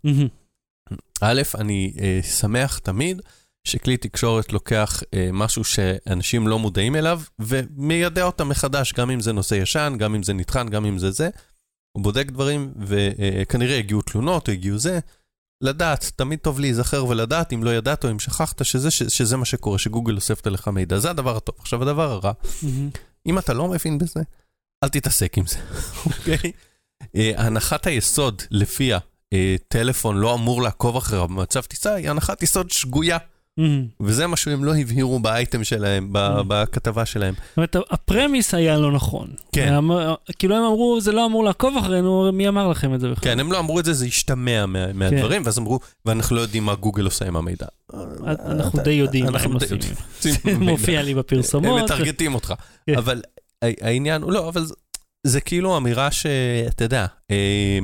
א', 1.20 1.42
אני 1.58 1.92
אה, 2.00 2.20
שמח 2.22 2.78
תמיד 2.78 3.22
שכלי 3.68 3.96
תקשורת 3.96 4.52
לוקח 4.52 5.02
אה, 5.14 5.30
משהו 5.32 5.64
שאנשים 5.64 6.48
לא 6.48 6.58
מודעים 6.58 6.96
אליו, 6.96 7.20
ומיידע 7.38 8.22
אותם 8.22 8.48
מחדש, 8.48 8.92
גם 8.92 9.10
אם 9.10 9.20
זה 9.20 9.32
נושא 9.32 9.54
ישן, 9.54 9.94
גם 9.98 10.14
אם 10.14 10.22
זה 10.22 10.32
נטחן, 10.32 10.68
גם 10.68 10.84
אם 10.84 10.98
זה 10.98 11.10
זה. 11.10 11.28
הוא 11.96 12.02
בודק 12.02 12.26
דברים, 12.26 12.74
וכנראה 12.80 13.78
הגיעו 13.78 14.02
תלונות, 14.02 14.48
או 14.48 14.52
הגיעו 14.52 14.78
זה. 14.78 14.98
לדעת, 15.60 16.12
תמיד 16.16 16.38
טוב 16.38 16.60
להיזכר 16.60 17.06
ולדעת, 17.06 17.52
אם 17.52 17.64
לא 17.64 17.70
ידעת 17.70 18.04
או 18.04 18.10
אם 18.10 18.18
שכחת, 18.18 18.64
שזה, 18.64 18.90
שזה 18.90 19.36
מה 19.36 19.44
שקורה, 19.44 19.78
שגוגל 19.78 20.14
אוספת 20.16 20.46
עליך 20.46 20.68
מידע. 20.68 20.98
זה 20.98 21.10
הדבר 21.10 21.36
הטוב. 21.36 21.54
עכשיו, 21.58 21.82
הדבר 21.82 22.10
הרע, 22.10 22.32
מהמם. 22.62 22.90
אם 23.26 23.38
אתה 23.38 23.52
לא 23.52 23.68
מבין 23.68 23.98
בזה, 23.98 24.20
אל 24.84 24.88
תתעסק 24.88 25.38
עם 25.38 25.46
זה, 25.46 25.58
אוקיי? 26.06 26.52
אה, 27.16 27.32
הנחת 27.36 27.86
היסוד 27.86 28.42
לפיה 28.50 28.98
אה, 29.32 29.56
טלפון 29.68 30.16
לא 30.16 30.34
אמור 30.34 30.62
לעקוב 30.62 30.96
אחריו 30.96 31.28
במצב 31.28 31.62
טיסה, 31.62 31.94
היא 31.94 32.10
הנחת 32.10 32.42
יסוד 32.42 32.70
שגויה. 32.70 33.18
מהמם. 33.58 33.86
וזה 34.00 34.26
מה 34.26 34.36
שהם 34.36 34.64
לא 34.64 34.76
הבהירו 34.76 35.18
באייטם 35.18 35.64
שלהם, 35.64 36.08
ב- 36.12 36.16
Mm. 36.38 36.42
בכתבה 36.48 37.06
שלהם. 37.06 37.34
זאת 37.34 37.56
אומרת, 37.56 37.76
הפרמיס 37.90 38.54
היה 38.54 38.78
לא 38.78 38.92
נכון. 38.92 39.28
כן. 39.52 39.74
היה- 39.90 40.14
כאילו 40.38 40.56
הם 40.56 40.62
אמרו, 40.64 41.00
זה 41.00 41.12
לא 41.12 41.26
אמור 41.26 41.44
לעקוב 41.44 41.76
אחרינו, 41.78 42.30
מי 42.32 42.48
אמר 42.48 42.68
לכם 42.68 42.94
את 42.94 43.00
זה 43.00 43.08
בכלל? 43.10 43.24
כן, 43.24 43.40
הם 43.40 43.52
לא 43.52 43.58
אמרו 43.58 43.80
את 43.80 43.84
זה, 43.84 43.92
זה 43.92 44.06
השתמע 44.06 44.66
מה- 44.66 44.92
מהדברים, 44.92 45.42
ואז 45.44 45.58
אמרו, 45.58 45.80
ואנחנו 46.04 46.36
לא 46.36 46.40
יודעים 46.40 46.64
מה 46.64 46.74
גוגל 46.74 47.04
עושה 47.04 47.26
עם 47.26 47.36
המידע. 47.36 47.66
אנחנו 48.46 48.82
די 48.82 48.90
יודעים 48.90 49.26
מה 49.26 49.38
הם 49.38 49.52
עושים. 49.52 49.78
זה. 50.20 50.30
מופיע 50.58 51.02
לי 51.02 51.14
בפרסומות. 51.14 51.78
הם 51.78 51.84
מטרגטים 51.84 52.34
אותך. 52.34 52.54
כן. 52.86 52.94
אבל 52.96 53.22
העניין 53.62 54.22
הוא 54.22 54.32
לא, 54.32 54.48
אבל 54.48 54.64
זה- 54.64 54.74
זה 55.26 55.40
כאילו 55.40 55.76
אמירה 55.76 56.10
שאתה 56.10 56.84
יודע, 56.84 57.06
אה, 57.30 57.78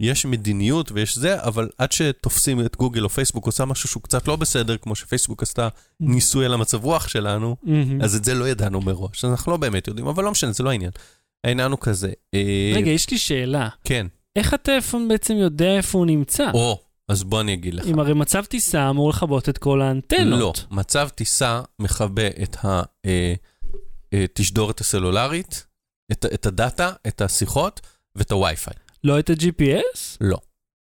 יש 0.00 0.26
מדיניות 0.26 0.92
ויש 0.92 1.18
זה, 1.18 1.42
אבל 1.42 1.68
עד 1.78 1.92
שתופסים 1.92 2.60
את 2.60 2.76
גוגל 2.76 3.04
או 3.04 3.08
פייסבוק 3.08 3.46
עושה 3.46 3.64
משהו 3.64 3.88
שהוא 3.88 4.02
קצת 4.02 4.28
לא 4.28 4.36
בסדר, 4.36 4.76
כמו 4.76 4.94
שפייסבוק 4.94 5.42
עשתה 5.42 5.68
ניסוי 6.00 6.44
על 6.44 6.54
המצב 6.54 6.84
רוח 6.84 7.08
שלנו, 7.08 7.56
מהמם. 7.62 8.02
אז 8.02 8.16
את 8.16 8.24
זה 8.24 8.34
לא 8.34 8.48
ידענו 8.48 8.80
מראש, 8.80 9.24
אז 9.24 9.30
אנחנו 9.30 9.52
לא 9.52 9.58
באמת 9.58 9.88
יודעים, 9.88 10.06
אבל 10.06 10.24
לא 10.24 10.30
משנה, 10.30 10.52
זה 10.52 10.62
לא 10.62 10.70
העניין. 10.70 10.90
העניין 11.46 11.70
הוא 11.70 11.78
כזה, 11.80 12.12
אה, 12.34 12.72
רגע, 12.74 12.90
יש 12.90 13.10
לי 13.10 13.18
שאלה. 13.18 13.68
כן, 13.84 14.06
איך 14.36 14.54
הטלפון 14.54 15.08
בעצם 15.08 15.34
יודע 15.34 15.76
איפה 15.76 15.98
הוא 15.98 16.06
נמצא? 16.06 16.50
או, 16.54 16.80
אז 17.08 17.22
בוא 17.24 17.40
אני 17.40 17.54
אגיד 17.54 17.74
לך. 17.74 17.86
אם 17.86 17.98
הרי 17.98 18.14
מצב 18.14 18.44
טיסה 18.44 18.90
אמור 18.90 19.10
לכבות 19.10 19.48
את 19.48 19.58
כל 19.58 19.76
לא, 19.78 19.84
האנטנות. 19.84 20.66
מצב 20.70 21.08
טיסה 21.14 21.60
מכבה 21.78 22.26
את 22.42 22.56
התשדורת 24.12 24.80
הסלולרית, 24.80 25.66
את, 26.12 26.26
את 26.34 26.46
הדאטה, 26.46 26.92
את 27.06 27.20
השיחות 27.20 27.80
ואת 28.16 28.32
הווי-פיי. 28.32 28.74
לא 29.04 29.18
את 29.18 29.30
ה-GPS? 29.30 30.16
לא. 30.20 30.36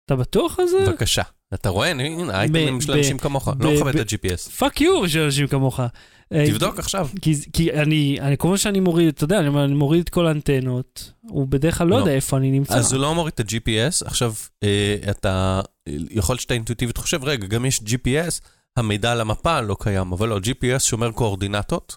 אתה 0.07 0.17
בטוח 0.17 0.59
על 0.59 0.67
זה? 0.67 0.79
בבקשה. 0.87 1.23
אתה 1.55 1.69
רואה, 1.69 1.91
הנה, 1.91 2.35
האייטמים 2.37 2.81
של 2.81 2.93
אנשים 2.93 3.19
כמוך, 3.19 3.49
לא 3.61 3.75
מכבד 3.75 3.97
את 3.97 4.13
ה-GPS. 4.13 4.51
fuck 4.51 4.81
you 4.81 5.09
של 5.09 5.21
אנשים 5.21 5.47
כמוך. 5.47 5.81
אה, 6.33 6.47
תבדוק 6.47 6.79
עכשיו. 6.79 7.09
כי, 7.53 7.73
אני, 7.73 8.19
כל 8.39 8.49
מה 8.49 8.59
שאני 8.59 8.81
מוריד, 8.81 9.09
אתה 9.09 9.25
יודע, 9.25 9.41
אני, 9.41 9.75
מוריד 9.75 10.03
את 10.03 10.09
כל 10.09 10.27
האנטנות, 10.27 11.13
הוא 11.21 11.47
בדרך 11.49 11.79
כלל 11.79 11.87
לא 11.87 11.97
לא. 11.97 12.01
יודע 12.01 12.13
איפה 12.13 12.37
אני 12.37 12.51
נמצא. 12.51 12.75
אז 12.75 12.93
הוא 12.93 13.01
לא 13.01 13.15
מוריד 13.15 13.33
את 13.35 13.41
ה-GPS, 13.41 14.07
עכשיו, 14.07 14.33
אה, 14.63 14.97
אתה, 15.11 15.61
יכול 16.11 16.33
להיות 16.33 16.41
שאתה 16.41 16.55
אינטואיטיבית 16.55 16.97
חושב, 16.97 17.25
רגע, 17.25 17.47
גם 17.47 17.65
יש 17.65 17.81
GPS, 17.81 18.41
המידע 18.77 19.13
על 19.13 19.21
המפה 19.21 19.61
לא 19.61 19.77
קיים, 19.81 20.13
אבל 20.13 20.29
לא, 20.29 20.39
GPS 20.39 20.79
שומר 20.79 21.11
קואורדינטות. 21.11 21.97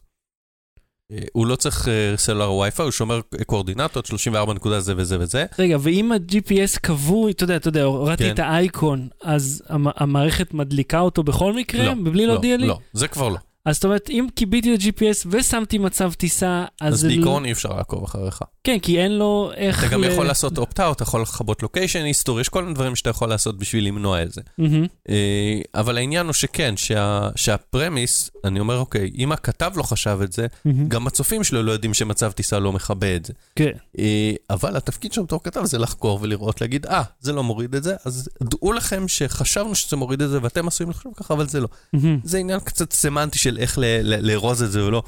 אה, 1.12 1.18
הוא 1.34 1.46
לא 1.48 1.56
צריך 1.56 1.88
אה, 1.88 1.94
סלולר 2.18 2.52
וי-פיי, 2.52 2.84
הוא 2.84 2.92
שומר 2.92 3.20
קואורדינטות, 3.46 4.06
34 4.06 4.54
נקודה 4.54 4.80
זה 4.80 4.94
וזה 4.98 5.18
וזה. 5.20 5.46
רגע, 5.60 5.78
ואם 5.80 6.12
ה-GPS 6.12 6.80
קבוע, 6.82 7.30
אתה 7.32 7.44
יודע, 7.44 7.56
אתה 7.56 7.68
יודע, 7.68 7.84
הורדתי 7.84 8.24
כן. 8.24 8.34
את 8.34 8.40
האייקון, 8.40 9.08
אז 9.24 9.64
המ- 9.70 9.88
המערכת 9.96 10.54
מדליקה 10.54 11.00
אותו 11.00 11.24
בכל 11.24 11.54
מקרה, 11.54 11.86
לא, 11.86 11.96
מבלי 11.96 12.26
להודיע 12.26 12.58
לי? 12.58 12.68
לא, 12.68 12.78
זה 12.94 13.08
כבר 13.08 13.30
לא. 13.30 13.38
אז 13.66 13.76
זאת 13.76 13.86
אומרת, 13.86 14.10
אם 14.10 14.28
קיביתי 14.36 14.74
את 14.76 14.80
ה-GPS 14.80 15.28
ושמתי 15.32 15.78
מצב 15.78 16.14
טיסה, 16.14 16.66
אז 16.82 16.94
אז 16.94 17.00
זה 17.00 17.08
בעיקרון 17.08 17.46
אי 17.46 17.52
אפשר 17.52 17.70
לעקוב 17.70 18.04
אחריך. 18.04 18.42
כן, 18.64 18.80
כי 18.80 19.00
אין 19.00 19.12
לו 19.18 19.52
איך... 19.56 19.84
אתה 19.84 19.94
גם 19.94 20.02
ל- 20.04 20.08
יכול 20.08 20.26
לעשות 20.26 20.58
opt-out, 20.60 20.92
אתה 20.92 21.04
יכול 21.04 21.22
לכבות 21.22 21.64
לוקיישן 21.64 22.04
היסטורי, 22.04 22.42
יש 22.42 22.50
כל 22.50 22.62
מיני 22.64 22.76
דברים 22.76 22.96
שאתה 22.96 23.10
יכול 23.10 23.30
לעשות 23.30 23.58
בשביל 23.58 23.88
למנוע 23.88 24.24
את 24.24 24.32
זה. 24.32 24.42
מהמם. 24.58 24.86
אה, 25.10 25.60
אבל 25.76 25.98
העניין 25.98 26.26
הוא 26.26 26.34
שכן, 26.34 26.78
שה, 26.78 27.30
שהפרמיס, 27.36 28.30
אני 28.44 28.60
אומר, 28.60 28.78
אוקיי, 28.78 29.12
אם 29.18 29.32
הכתב 29.32 29.72
לא 29.76 29.84
חשב 29.84 30.20
את 30.24 30.34
זה, 30.34 30.48
מהמם. 30.66 30.88
גם 30.88 31.08
הצופים 31.08 31.44
שלו 31.44 31.64
לא 31.64 31.72
יודעים 31.72 31.94
שמצב 31.94 32.32
טיסה 32.32 32.60
לא 32.60 32.72
מכבה 32.74 33.16
את 33.16 33.26
זה. 33.26 33.34
כן. 33.56 33.72
אה, 34.00 34.32
אבל 34.50 34.76
התפקיד 34.78 35.14
שלו 35.14 35.24
בתור 35.24 35.44
כתב 35.44 35.62
זה 35.66 35.78
לחקור 35.78 36.20
ולראות, 36.22 36.62
להגיד, 36.62 36.86
אה, 36.86 37.04
זה 37.20 37.34
לא 37.34 37.44
מוריד 37.44 37.76
את 37.76 37.84
זה, 37.84 37.96
אז 38.06 38.30
דעו 38.44 38.74
לכם 38.74 39.08
שחשבנו 39.08 39.76
שזה 39.76 39.96
מוריד 39.96 40.22
את 40.22 40.30
זה 40.30 40.40
ואתם 40.42 40.68
עשויים 40.68 40.90
לחשוב 40.90 41.14
ככה, 41.18 41.34
אבל 41.34 41.48
זה 41.48 41.60
לא. 41.62 41.68
מהמם. 41.94 42.20
זה 42.24 42.38
עניין 42.38 42.60
קצת 42.60 42.94
סמנטי 42.94 43.38
של 43.40 43.55
איך 43.58 43.78
ל- 43.78 43.84
ל- 44.02 44.32
לארוז 44.32 44.64
את 44.64 44.72
זה 44.72 44.82
או 44.82 44.92
לא. 44.92 45.04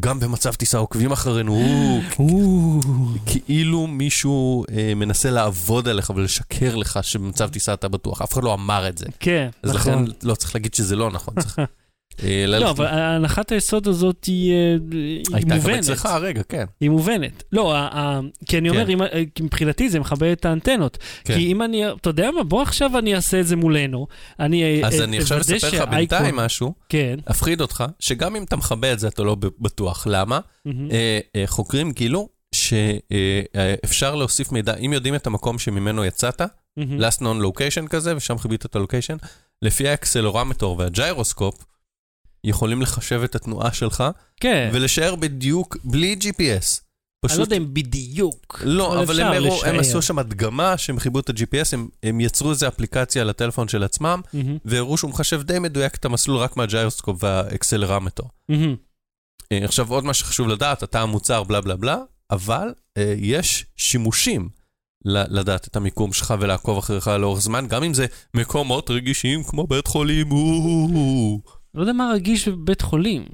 גם 0.00 0.20
במצב 0.20 0.54
טיסה 0.54 0.78
עוקבים 0.78 1.12
אחרינו, 1.12 1.54
או, 1.54 2.00
או, 2.18 2.80
כאילו 3.26 3.86
מישהו 3.86 4.64
אה, 4.72 4.92
מנסה 4.96 5.30
לעבוד 5.30 5.88
עליך 5.88 6.10
ולשקר 6.16 6.76
לך 6.76 6.98
שבמצב 7.02 7.48
טיסה 7.48 7.72
אתה 7.72 7.88
בטוח. 7.88 8.22
אף 8.22 8.32
אחד 8.32 8.44
לא 8.44 8.54
אמר 8.54 8.88
את 8.88 8.98
זה. 8.98 9.06
כן, 9.20 9.48
אז 9.62 9.70
לכן 9.74 9.90
נכון. 9.92 10.06
לא 10.22 10.34
צריך 10.34 10.54
להגיד 10.54 10.74
שזה 10.74 10.96
לא 10.96 11.10
נכון. 11.10 11.34
צריך 11.40 11.58
אה, 11.58 11.64
לא, 12.22 12.28
ללכת- 12.46 12.70
אבל 12.70 12.86
הנחת 12.86 13.52
היסוד 13.52 13.88
הזאת 13.88 14.24
היא 14.24 14.52
אה, 14.52 14.76
היא 14.92 15.22
הייתה 15.32 15.48
גם 15.50 15.56
מובנת. 15.56 15.78
אצלך, 15.78 16.06
רגע, 16.20 16.42
כן. 16.42 16.64
היא 16.80 16.90
מובנת. 16.90 17.42
לא, 17.52 17.76
כי 18.46 18.58
אני 18.58 18.70
אומר, 18.70 18.86
כן. 18.86 19.00
אה, 19.02 19.22
מבחינתי 19.40 19.90
זה 19.90 20.00
מכבה 20.00 20.32
את 20.32 20.44
האנטנות. 20.44 20.98
כן. 21.24 21.34
כי 21.34 21.52
אם 21.52 21.62
אני, 21.62 21.92
אתה 21.92 22.10
יודע 22.10 22.30
מה, 22.30 22.42
בוא 22.44 22.62
עכשיו 22.62 22.98
אני 22.98 23.14
אעשה 23.14 23.40
את 23.40 23.46
זה 23.46 23.56
מולנו. 23.56 24.06
אני 24.40 24.62
אה, 24.82 24.88
אז 24.88 25.00
אה, 25.00 25.04
אני 25.04 25.18
עכשיו 25.18 25.40
אספר 25.40 25.68
לך 25.68 25.88
בינתיים 25.90 26.36
משהו, 26.36 26.74
כן. 26.88 27.18
אפחיד 27.30 27.60
אותך, 27.60 27.84
שגם 28.00 28.36
אם 28.36 28.42
אתה 28.42 28.56
מכבה 28.56 28.92
את 28.92 28.98
זה, 28.98 29.08
אתה 29.08 29.22
לא 29.22 29.36
בטוח. 29.58 30.06
למה? 30.10 30.40
אה, 30.66 30.72
אה, 31.36 31.42
חוקרים 31.46 31.92
גילו 31.92 32.28
שאפשר 32.54 34.14
להוסיף 34.14 34.52
מידע, 34.52 34.74
אם 34.74 34.92
יודעים 34.92 35.14
את 35.14 35.26
המקום 35.26 35.58
שממנו 35.58 36.04
יצאת, 36.04 36.40
last 36.78 37.20
known 37.20 37.42
location 37.44 37.88
כזה, 37.88 38.16
ושם 38.16 38.38
כיבית 38.38 38.66
את 38.66 38.76
ה 38.76 38.80
location, 38.80 39.16
לפי 39.62 39.88
ה 39.88 39.94
accelerometer 39.94 40.78
וה 40.78 40.92
gyroscope, 40.92 41.64
יכולים 42.44 42.82
לחשב 42.82 43.20
את 43.24 43.34
התנועה 43.34 43.72
שלך, 43.72 44.04
כן. 44.40 44.70
ולשער 44.72 45.16
בדיוק, 45.16 45.76
בלי 45.84 46.16
GPS. 46.20 46.80
אני 47.24 47.28
לא 47.28 47.28
פשוט... 47.28 47.40
יודע 47.40 47.56
אם 47.56 47.74
בדיוק. 47.74 48.62
לא, 48.64 49.02
אבל 49.02 49.20
הם, 49.20 49.32
אפשר 49.32 49.46
הראו, 49.46 49.64
הם. 49.64 49.78
עשו 49.78 50.02
שם 50.02 50.18
הדגמה 50.18 50.78
שהם 50.78 50.98
חיברו 50.98 51.20
את 51.20 51.28
ה-GPS, 51.28 51.68
הם, 51.72 51.88
הם 52.02 52.20
יצרו 52.20 52.50
איזו 52.50 52.68
אפליקציה 52.68 53.24
לטלפון 53.24 53.68
של 53.68 53.82
עצמם, 53.82 54.20
מהמם. 54.32 54.58
והראו 54.64 54.96
שהוא 54.96 55.10
מחשב 55.10 55.42
די 55.42 55.58
מדויק 55.58 55.94
את 55.94 56.04
המסלול 56.04 56.36
רק 56.36 56.56
מה 56.56 56.68
gyroscope 56.68 57.24
וה 57.24 57.37
accelerometer. 57.37 58.28
אה, 59.52 59.64
עכשיו, 59.64 59.90
עוד 59.90 60.04
מה 60.04 60.14
שחשוב 60.14 60.48
לדעת, 60.48 60.84
אתה 60.84 61.00
המוצר, 61.00 61.42
בלה 61.42 61.60
בלה 61.60 61.76
בלה, 61.76 61.98
אבל 62.30 62.68
אה, 62.98 63.14
יש 63.16 63.66
שימושים 63.76 64.48
לדעת 65.04 65.66
את 65.68 65.76
המיקום 65.76 66.12
שלך 66.12 66.34
ולעקוב 66.40 66.78
אחריך 66.78 67.08
לאורך 67.08 67.40
זמן, 67.40 67.66
גם 67.68 67.82
אם 67.82 67.94
זה 67.94 68.06
מקומות 68.34 68.90
רגישים 68.90 69.44
כמו 69.44 69.66
בית 69.66 69.86
חולים, 69.86 70.32
או-הו-הו. 70.32 71.59
לא 71.74 71.80
יודע 71.80 71.92
מה 71.92 72.10
רגיש 72.14 72.48
בבית 72.48 72.80
חולים. 72.82 73.24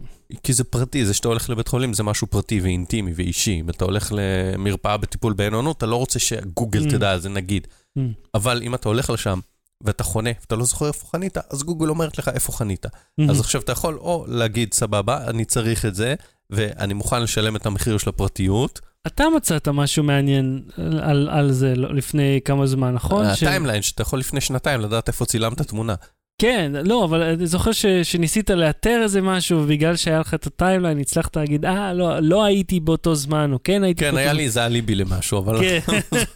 כי 0.42 0.52
זה 0.52 0.64
פרטי, 0.64 1.06
זה 1.06 1.14
שאתה 1.14 1.28
הולך 1.28 1.50
לבית 1.50 1.68
חולים 1.68 1.94
זה 1.94 2.02
משהו 2.02 2.26
פרטי 2.26 2.60
ואינטימי 2.60 3.12
ואישי. 3.16 3.60
אם 3.60 3.70
אתה 3.70 3.84
הולך 3.84 4.12
למרפאה 4.16 4.96
בטיפול 4.96 5.32
בעינונות, 5.32 5.76
אתה 5.78 5.86
לא 5.86 5.96
רוצה 5.96 6.18
שגוגל 6.18 6.86
Mm. 6.86 6.90
תדע 6.90 7.10
על 7.12 7.20
זה, 7.20 7.28
נגיד. 7.28 7.66
Mm. 7.98 8.02
אבל 8.34 8.62
אם 8.62 8.74
אתה 8.74 8.88
הולך 8.88 9.10
לשם 9.10 9.38
ואתה 9.82 10.04
חונה 10.04 10.30
ואתה 10.40 10.56
לא 10.56 10.64
זוכר 10.64 10.86
איפה 10.88 11.06
חנית, 11.06 11.36
אז 11.50 11.62
גוגל 11.62 11.88
אומרת 11.88 12.18
לך 12.18 12.28
איפה 12.28 12.52
חנית. 12.52 12.86
מהמם. 13.18 13.30
אז 13.30 13.40
עכשיו 13.40 13.60
אתה 13.60 13.72
יכול 13.72 13.94
או 13.94 14.24
להגיד, 14.28 14.74
סבבה, 14.74 15.24
אני 15.30 15.44
צריך 15.44 15.84
את 15.86 15.94
זה, 15.94 16.14
ואני 16.50 16.94
מוכן 16.94 17.22
לשלם 17.22 17.56
את 17.56 17.66
המחיר 17.66 17.98
של 17.98 18.08
הפרטיות. 18.10 18.80
אתה 19.06 19.24
מצאת 19.36 19.68
משהו 19.68 20.04
מעניין 20.04 20.62
על- 20.76 20.98
על, 20.98 21.28
על 21.28 21.52
זה 21.52 21.74
לפני 21.76 22.40
כמה 22.44 22.66
זמן, 22.66 22.94
נכון? 22.94 23.34
ש- 23.34 23.42
ה 23.42 23.46
timeline, 23.46 23.82
שאתה 23.82 24.02
יכול 24.02 24.18
לפני 24.18 24.40
שנתיים 24.40 24.80
לדעת 24.80 25.08
איפה 25.08 25.24
צילמת 25.26 25.62
תמונה. 25.62 25.94
כן, 26.38 26.72
לא, 26.84 27.04
אבל 27.04 27.22
אני 27.22 27.46
זוכר 27.46 27.72
ש, 27.72 27.86
שניסית 27.86 28.50
לאתר 28.50 29.00
איזה 29.02 29.20
משהו, 29.20 29.58
ובגלל 29.62 29.96
שהיה 29.96 30.18
לך 30.20 30.34
את 30.34 30.46
ה 30.46 30.52
timeline, 30.52 30.98
הצלחת 30.98 31.36
להגיד, 31.36 31.64
אה, 31.64 31.92
לא, 31.92 32.20
לא 32.20 32.44
הייתי 32.44 32.80
באותו 32.80 33.14
זמן, 33.14 33.52
או 33.52 33.58
כן 33.64 33.84
הייתי 33.84 34.00
כן, 34.00 34.06
באותו 34.06 34.18
היה. 34.18 34.32
לי 34.32 34.44
איזה 34.44 34.66
אליבי 34.66 34.94
למשהו, 34.94 35.38
אבל 35.38 35.60
כן, 35.60 35.78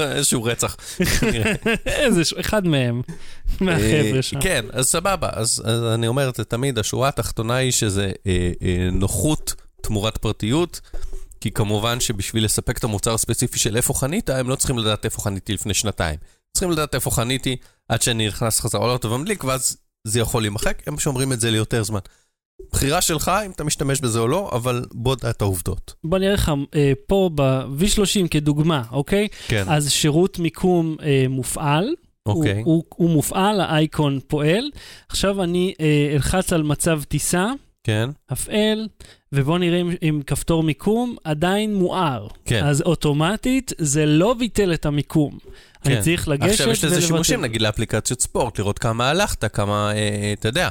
איזשהו 0.16 0.44
רצח. 0.44 0.76
כנראה. 1.20 1.52
איזה, 1.86 2.24
ש- 2.24 2.32
אחד 2.40 2.66
מהם, 2.66 3.02
מהחבר'ה 3.60 4.22
שם. 4.22 4.40
כן, 4.40 4.64
אז 4.72 4.86
סבבה, 4.86 5.28
אז 5.32 5.62
אז 5.66 5.82
אני 5.94 6.06
אומר 6.06 6.28
את 6.28 6.36
זה 6.36 6.44
תמיד, 6.44 6.78
השורה 6.78 7.08
התחתונה 7.08 7.54
היא 7.54 7.72
שזה 7.72 8.12
אה, 8.26 8.50
אה, 8.62 8.88
נוחות 8.92 9.54
תמורת 9.82 10.16
פרטיות, 10.18 10.80
כי 11.40 11.50
כמובן 11.50 12.00
שבשביל 12.00 12.44
לספק 12.44 12.78
את 12.78 12.84
המוצר 12.84 13.14
הספציפי 13.14 13.58
של 13.58 13.76
איפה 13.76 13.94
חנית, 13.94 14.30
הם 14.30 14.48
לא 14.48 14.56
צריכים 14.56 14.78
לדעת 14.78 15.04
איפה 15.04 15.22
חניתי 15.22 15.52
לפני 15.52 15.74
שנתיים. 15.74 16.16
צריכים 16.52 16.70
לדעת 16.70 16.94
איפה 16.94 17.10
חניתי 17.10 17.56
עד 17.88 18.02
שאני 18.02 18.26
נכנס 18.26 18.60
חזרה 18.60 18.86
לאוטו 18.86 19.10
ומדליק, 19.10 19.44
ואז 19.44 19.76
זה 20.04 20.20
יכול 20.20 20.42
להימחק, 20.42 20.82
הם 20.86 20.98
שומרים 20.98 21.32
את 21.32 21.40
זה 21.40 21.50
ליותר 21.50 21.82
זמן. 21.82 21.98
בחירה 22.72 23.00
שלך 23.00 23.30
אם 23.46 23.50
אתה 23.50 23.64
משתמש 23.64 24.00
בזה 24.00 24.18
או 24.18 24.28
לא, 24.28 24.50
אבל 24.52 24.84
בוא 24.92 25.16
דע 25.16 25.30
את 25.30 25.42
העובדות. 25.42 25.94
בוא 26.04 26.18
נראה 26.18 26.32
לך 26.32 26.52
אה, 26.74 26.92
פה 27.06 27.30
ב-V30 27.34 28.28
כדוגמה, 28.30 28.82
אוקיי? 28.90 29.28
כן, 29.48 29.64
אז 29.68 29.90
שירות 29.90 30.38
מיקום 30.38 30.96
אה, 31.02 31.24
מופעל, 31.28 31.94
אוקיי. 32.26 32.52
הוא, 32.52 32.64
הוא, 32.64 32.84
הוא 32.88 33.10
מופעל, 33.10 33.60
האייקון 33.60 34.20
פועל. 34.26 34.70
עכשיו 35.08 35.42
אני 35.42 35.74
אה, 35.80 36.10
אלחץ 36.14 36.52
על 36.52 36.62
מצב 36.62 37.02
טיסה, 37.08 37.46
כן, 37.84 38.10
הפעל, 38.28 38.88
ובואו 39.32 39.58
נראה 39.58 39.80
אם, 39.80 39.90
אם 40.02 40.20
כפתור 40.26 40.62
מיקום 40.62 41.16
עדיין 41.24 41.74
מואר. 41.74 42.28
כן. 42.44 42.64
אז 42.64 42.82
אוטומטית 42.82 43.72
זה 43.78 44.06
לא 44.06 44.34
ביטל 44.34 44.74
את 44.74 44.86
המיקום. 44.86 45.38
כן. 45.82 45.92
אני 45.92 46.02
צריך 46.02 46.28
לגשת 46.28 46.50
עכשיו 46.52 46.68
יש 46.68 46.84
לזה 46.84 46.94
ולבטל. 46.94 47.06
שימושים, 47.06 47.40
נגיד 47.40 47.62
לאפליקציות 47.62 48.20
ספורט, 48.20 48.58
לראות 48.58 48.78
כמה 48.78 49.10
הלכת, 49.10 49.54
כמה, 49.54 49.92
אה, 49.92 50.32
אתה 50.32 50.48
יודע. 50.48 50.68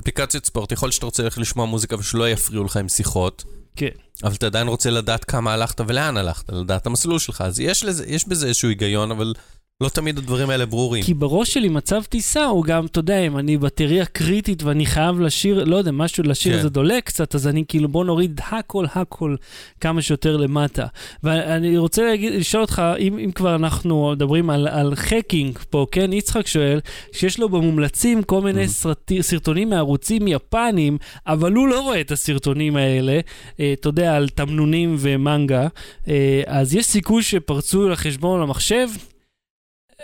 אפליקציות 0.00 0.46
ספורט, 0.46 0.72
יכול 0.72 0.86
להיות 0.86 0.94
שאתה 0.94 1.06
רוצה 1.06 1.22
ללכת 1.22 1.38
לשמוע 1.38 1.66
מוזיקה 1.66 1.96
ושלא 1.96 2.28
יפריעו 2.30 2.64
לך 2.64 2.76
עם 2.76 2.88
שיחות, 2.88 3.44
כן. 3.76 3.88
אבל 4.24 4.34
אתה 4.34 4.46
עדיין 4.46 4.68
רוצה 4.68 4.90
לדעת 4.90 5.24
כמה 5.24 5.52
הלכת 5.52 5.80
ולאן 5.80 6.16
הלכת, 6.16 6.50
לדעת 6.52 6.86
המסלול 6.86 7.18
שלך, 7.18 7.40
אז 7.40 7.60
יש, 7.60 7.84
לזה, 7.84 8.04
יש 8.06 8.28
בזה 8.28 8.46
איזשהו 8.46 8.68
היגיון, 8.68 9.10
אבל 9.10 9.34
לא 9.82 9.88
תמיד 9.88 10.18
הדברים 10.18 10.50
האלה 10.50 10.66
ברורים. 10.66 11.02
כי 11.04 11.14
בראש 11.14 11.54
שלי 11.54 11.68
מצב 11.68 12.02
טיסה 12.08 12.44
הוא 12.44 12.64
גם, 12.64 12.86
אתה 12.86 12.98
יודע, 12.98 13.18
אם 13.18 13.38
אני 13.38 13.56
בטריה 13.56 14.04
קריטית 14.06 14.62
ואני 14.62 14.86
חייב 14.86 15.20
לשיר, 15.20 15.64
לא 15.64 15.76
יודע, 15.76 15.90
משהו 15.92 16.24
לשיר 16.24 16.56
כן. 16.56 16.62
זה 16.62 16.68
דולק 16.68 17.04
קצת, 17.04 17.34
אז 17.34 17.46
אני 17.48 17.64
כאילו, 17.68 17.88
בוא 17.88 18.04
נוריד 18.04 18.40
הכל 18.50 18.86
הכל 18.94 19.36
כמה 19.80 20.02
שיותר 20.02 20.36
למטה. 20.36 20.86
ואני 21.22 21.78
רוצה 21.78 22.02
להגיד, 22.02 22.32
לשאול 22.32 22.62
אותך, 22.62 22.82
אם, 22.98 23.18
אם 23.18 23.30
כבר 23.32 23.54
אנחנו 23.54 24.10
מדברים 24.12 24.50
על, 24.50 24.68
על 24.68 24.94
חקינג 24.94 25.58
פה, 25.70 25.86
כן, 25.92 26.12
יצחק 26.12 26.46
שואל, 26.46 26.80
שיש 27.12 27.38
לו 27.38 27.48
במומלצים 27.48 28.22
כל 28.22 28.40
מיני 28.40 28.64
Mhm. 28.64 28.68
סרטי, 28.68 29.22
סרטונים 29.22 29.70
מערוצים 29.70 30.28
יפניים, 30.28 30.98
אבל 31.26 31.52
הוא 31.52 31.68
לא 31.68 31.80
רואה 31.80 32.00
את 32.00 32.10
הסרטונים 32.10 32.76
האלה, 32.76 33.20
אה, 33.60 33.72
אתה 33.72 33.88
יודע, 33.88 34.16
על 34.16 34.28
תמנונים 34.28 34.96
ומנגה, 34.98 35.66
אה, 36.08 36.42
אז 36.46 36.74
יש 36.74 36.86
סיכוי 36.86 37.22
שפרצו 37.22 37.88
לחשבון 37.88 38.40
למחשב. 38.40 38.88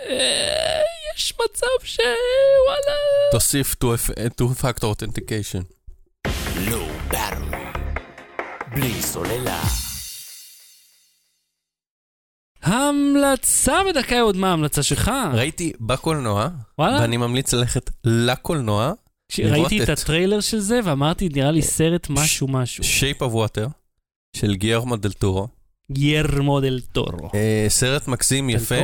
אה, 0.05 0.81
יש 1.15 1.33
מצב 1.33 1.85
שוואלה... 1.85 2.97
תוסיף 3.31 3.75
two 4.41 4.61
factor 4.61 4.83
authentication. 4.83 5.63
Low 6.67 7.13
Battery. 7.13 7.79
בלי 8.71 9.01
סוללה. 9.01 9.63
המלצה 12.63 13.73
בדקה 13.89 14.21
עוד 14.21 14.37
מה 14.37 14.49
ההמלצה 14.49 14.83
שלך? 14.83 15.11
ראיתי 15.33 15.71
בקולנוע, 15.79 16.47
וואלה? 16.79 16.99
ואני 17.01 17.17
ממליץ 17.17 17.53
ללכת 17.53 17.89
לקולנוע, 18.03 18.93
ראיתי 19.39 19.83
את 19.83 19.89
הטריילר 19.89 20.39
של 20.39 20.59
זה 20.59 20.79
ואמרתי, 20.83 21.29
נראה 21.29 21.51
לי 21.51 21.61
סרט 21.61 22.09
משהו 22.09 22.47
משהו. 22.47 22.83
Shape 22.83 23.21
of 23.21 23.33
Water, 23.33 23.69
של 24.35 24.55
גיירמו 24.55 24.95
דל 24.95 25.11
טורו. 25.11 25.47
גיירמו 25.91 26.61
דל 26.61 26.79
טורו. 26.91 27.29
אה, 27.33 27.65
סרט 27.69 28.07
מקסים, 28.07 28.49
יפה. 28.49 28.75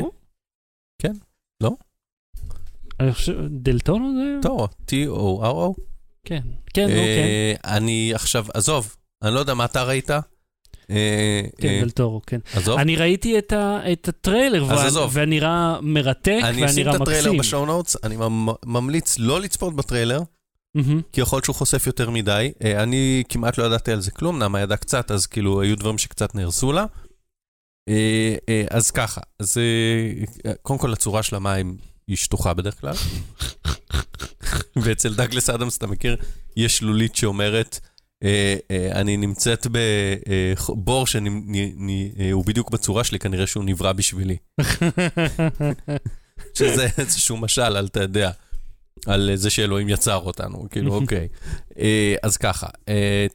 כן. 1.01 1.13
לא? 1.61 1.71
אני 2.99 3.13
חושב, 3.13 3.33
דל 3.49 3.79
טורו 3.79 4.11
זה? 4.15 4.37
טורו, 4.41 4.67
T-O-R-O. 4.67 5.81
כן. 6.25 6.41
כן, 6.73 6.87
נו, 6.87 6.95
כן. 6.95 6.95
אה, 6.95 7.53
אני 7.77 8.11
עכשיו, 8.13 8.45
עזוב, 8.53 8.95
אני 9.23 9.33
לא 9.33 9.39
יודע 9.39 9.53
מה 9.53 9.65
אתה 9.65 9.83
ראית. 9.83 10.11
אה, 10.11 11.41
כן, 11.57 11.67
אה, 11.67 11.79
דל 11.83 11.89
טורו, 11.89 12.21
כן. 12.27 12.39
עזוב, 12.53 12.79
אני 12.79 12.95
ראיתי 12.95 13.39
את 13.39 14.07
הטריילר, 14.07 14.63
אז 14.63 14.69
וה- 14.79 14.85
עזוב. 14.85 15.11
והנראה 15.13 15.81
מרתק, 15.81 16.39
אני 16.43 16.65
אשים 16.65 16.89
את 16.89 16.95
הטריילר 17.01 17.21
מקסים. 17.23 17.39
ב 17.39 17.45
show 17.45 17.65
notes, 17.65 17.97
אני 18.03 18.17
ממ- 18.17 18.55
ממליץ 18.65 19.15
לא 19.19 19.41
לצפות 19.41 19.75
בטריילר, 19.75 20.21
מהמם. 20.75 21.01
כי 21.11 21.21
יכול 21.21 21.37
להיות 21.37 21.45
שהוא 21.45 21.55
חושף 21.55 21.87
יותר 21.87 22.09
מדי. 22.09 22.51
אני 22.75 23.23
כמעט 23.29 23.57
לא 23.57 23.63
ידעתי 23.63 23.91
על 23.91 24.01
זה 24.01 24.11
כלום, 24.11 24.39
נעמה 24.39 24.61
ידעה 24.61 24.77
קצת, 24.77 25.11
אז 25.11 25.25
כאילו 25.25 25.61
היו 25.61 25.77
דברים 25.77 25.97
שקצת 25.97 26.35
נהרסו 26.35 26.71
לה. 26.71 26.85
אה, 27.89 28.35
אה, 28.49 28.63
אז 28.69 28.91
ככה, 28.91 29.21
אז 29.39 29.57
קודם 30.61 30.79
כל 30.79 30.93
הצורה 30.93 31.23
של 31.23 31.35
המים 31.35 31.77
היא 32.07 32.17
שטוחה 32.17 32.53
בדרך 32.53 32.81
כלל. 32.81 32.93
ואצל 34.83 35.13
דאגלס 35.13 35.49
אדמס, 35.49 35.77
אתה 35.77 35.87
מכיר, 35.87 36.17
יש 36.57 36.77
שלולית 36.77 37.15
שאומרת, 37.15 37.79
אה, 38.23 38.57
אני 38.71 39.17
נמצאת 39.17 39.67
בבור 39.71 41.07
שהוא 41.07 42.45
בדיוק 42.45 42.69
בצורה 42.69 43.03
שלי, 43.03 43.19
כנראה 43.19 43.47
שהוא 43.47 43.63
נברא 43.63 43.91
בשבילי. 43.91 44.37
שזה 46.57 46.87
איזשהו 46.97 47.37
משל 47.37 47.61
על, 47.61 47.85
אתה 47.85 48.01
יודע, 48.01 48.31
על 49.05 49.31
זה 49.35 49.49
שאלוהים 49.49 49.89
יצר 49.89 50.15
אותנו, 50.15 50.67
כאילו, 50.69 50.93
אוקיי. 51.01 51.27
אה, 51.79 52.15
אז 52.23 52.37
ככה, 52.37 52.67
אה, 52.89 53.27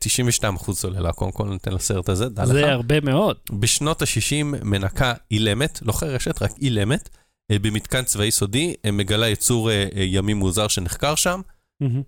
92% 0.58 0.72
סוללה, 0.72 1.12
קודם 1.12 1.32
כל 1.32 1.48
ניתן 1.48 1.72
לסרט 1.72 2.08
הזה, 2.08 2.28
דע 2.28 2.42
לך. 2.42 2.48
זה 2.48 2.72
הרבה 2.72 3.00
מאוד. 3.00 3.36
בשנות 3.52 4.02
ה-60 4.02 4.44
מנקה 4.44 5.14
אילמת, 5.30 5.78
לא 5.82 5.92
חרשת, 5.92 6.42
רק 6.42 6.50
אילמת, 6.60 7.08
אה, 7.50 7.58
במתקן 7.58 8.02
צבאי 8.02 8.30
סודי, 8.30 8.74
מגלה 8.92 9.28
יצור 9.28 9.70
ימי 9.96 10.34
מוזר 10.34 10.68
שנחקר 10.68 11.14
שם, 11.14 11.40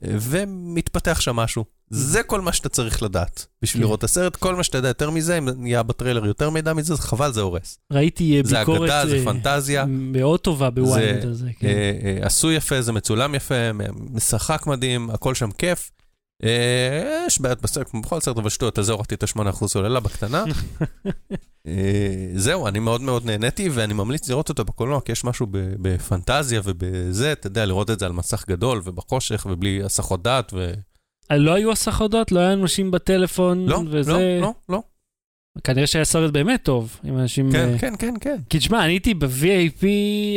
ומתפתח 0.03 1.21
שם 1.21 1.37
משהו. 1.37 1.65
זה 1.95 2.22
כל 2.22 2.40
מה 2.40 2.53
שאתה 2.53 2.68
צריך 2.68 3.03
לדעת 3.03 3.47
בשביל 3.62 3.82
כן. 3.82 3.86
לראות 3.86 3.99
את 3.99 4.05
הסרט. 4.05 4.36
כל 4.36 4.57
מה 4.57 4.62
שאתה 4.62 4.78
יודע 4.78 4.88
יותר 4.88 5.11
מזה, 5.11 5.38
אם 5.38 5.49
נהיה 5.49 5.82
בטריילר 5.82 6.26
יותר 6.26 6.51
מידע 6.51 6.72
מזה, 6.72 6.95
זה 6.95 7.03
חבל, 7.03 7.32
זה 7.32 7.40
הורס. 7.40 7.78
ראיתי 7.93 8.36
אה, 8.36 8.40
זה 8.45 8.59
ביקורת 8.59 8.90
אגדה, 8.90 9.07
זה 9.07 9.16
אה, 9.16 9.24
פנטזיה. 9.24 9.84
מאוד 9.88 10.40
טובה 10.40 10.70
ב 10.70 10.81
vein 10.81 11.25
הזה, 11.24 11.49
כן. 11.59 11.68
אה, 11.68 12.18
עשוי 12.26 12.55
יפה, 12.55 12.82
זה 12.82 12.93
מצולם 12.93 13.34
יפה, 13.34 13.55
משחק 14.11 14.66
מדהים, 14.66 15.11
הכל 15.11 15.34
שם 15.34 15.51
כיף. 15.51 15.90
יש 17.26 17.40
בעיות 17.40 17.62
בסרט, 17.62 17.88
כמו 17.90 18.03
בכל 18.03 18.20
סרט, 18.20 18.38
אבל 18.38 18.51
שטויות, 18.51 18.78
על 18.78 18.84
זה 18.84 18.93
הורדתי 18.93 19.14
את 19.14 19.22
ה-8% 19.22 19.66
סוללה 19.66 20.01
בקטנה. 20.01 20.45
זהו, 22.34 22.68
אני 22.68 22.78
מאוד 22.78 23.01
מאוד 23.01 23.26
נהניתי, 23.26 23.68
ואני 23.68 23.95
ממליץ 23.95 24.28
לראות 24.28 24.49
אותו 24.49 24.64
בקולנוע, 24.64 25.01
כי 25.01 25.12
יש 25.12 25.24
משהו 25.24 25.47
בפנטזיה 25.53 26.61
ובזה, 26.64 27.32
אתה 27.32 27.47
יודע, 27.47 27.64
לראות 27.64 27.90
את 27.90 27.99
זה 27.99 28.07
על 28.07 28.12
מסך 28.12 28.45
גדול 28.49 28.80
ובחושך 28.84 29.47
ובלי 29.51 29.82
הסחות 29.84 30.22
דעת, 30.22 30.53
ו... 30.57 30.72
אה, 31.31 31.37
לא 31.37 31.55
היו 31.55 31.73
הסחות? 31.73 32.33
לא 32.33 32.41
היה 32.41 32.53
אנשים 32.53 32.91
בטלפון? 32.91 33.66
לא, 33.66 33.83
וזה... 33.91 34.12
לא, 34.12 34.41
לא, 34.41 34.53
לא. 34.68 34.83
כנראה 35.64 35.87
שהיה 35.87 36.05
סרט 36.05 36.31
באמת 36.31 36.62
טוב, 36.62 37.01
עם 37.05 37.18
אנשים... 37.18 37.53
כן, 37.53 37.68
אה, 37.73 37.79
כן, 37.79 37.95
כן, 37.99 38.14
כן. 38.20 38.37
כי 38.51 38.59
תשמע, 38.59 38.85
אני 38.85 38.93
הייתי 38.93 39.14
ב-VAP, 39.14 39.85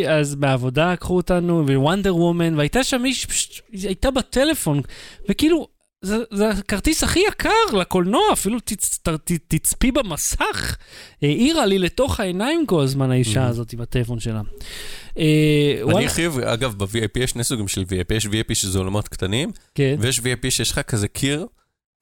אז 0.10 0.36
בעבודה 0.36 0.94
לקחו 0.94 1.16
אותנו, 1.16 1.64
ווונדר 1.68 2.16
וומן, 2.16 2.56
והייתה 2.58 2.84
שם 2.84 3.02
מישהי 3.02 3.22
שפשוט, 3.22 3.66
היא 3.72 3.88
הייתה 3.88 4.12
בטלפון, 4.12 4.82
וכאילו, 5.30 5.68
זה, 6.06 6.18
זה 6.32 6.50
הכרטיס 6.50 7.04
הכי 7.04 7.20
יקר 7.28 7.50
לקולנוע, 7.80 8.22
אפילו 8.34 8.60
תצ, 8.60 8.98
ת, 9.04 9.10
ת, 9.10 9.32
תצפי 9.48 9.92
במסך. 9.92 10.76
העירה 11.22 11.66
לי 11.66 11.80
לתוך 11.80 12.20
העיניים 12.20 12.66
כל 12.66 12.82
הזמן 12.82 13.12
האישה 13.12 13.46
Mhm. 13.48 13.50
הזאת 13.50 13.76
בטלפון 13.76 14.20
שלה. 14.20 14.42
אה, 15.18 15.24
אני 15.76 15.84
וואלה, 15.94 16.10
חיוב, 16.10 16.40
אגב, 16.40 16.74
ב-VIP 16.78 17.20
יש 17.20 17.30
שני 17.32 17.44
סוגים 17.44 17.68
של 17.68 17.82
VIP, 17.82 18.14
יש 18.16 18.26
VIP 18.26 18.54
שזה 18.54 18.80
עולמות 18.80 19.08
קטנים, 19.08 19.52
כן, 19.76 19.96
ויש 20.00 20.20
VIP 20.20 20.50
שיש 20.50 20.72
לך 20.72 20.80
כזה 20.80 21.08
קיר 21.08 21.46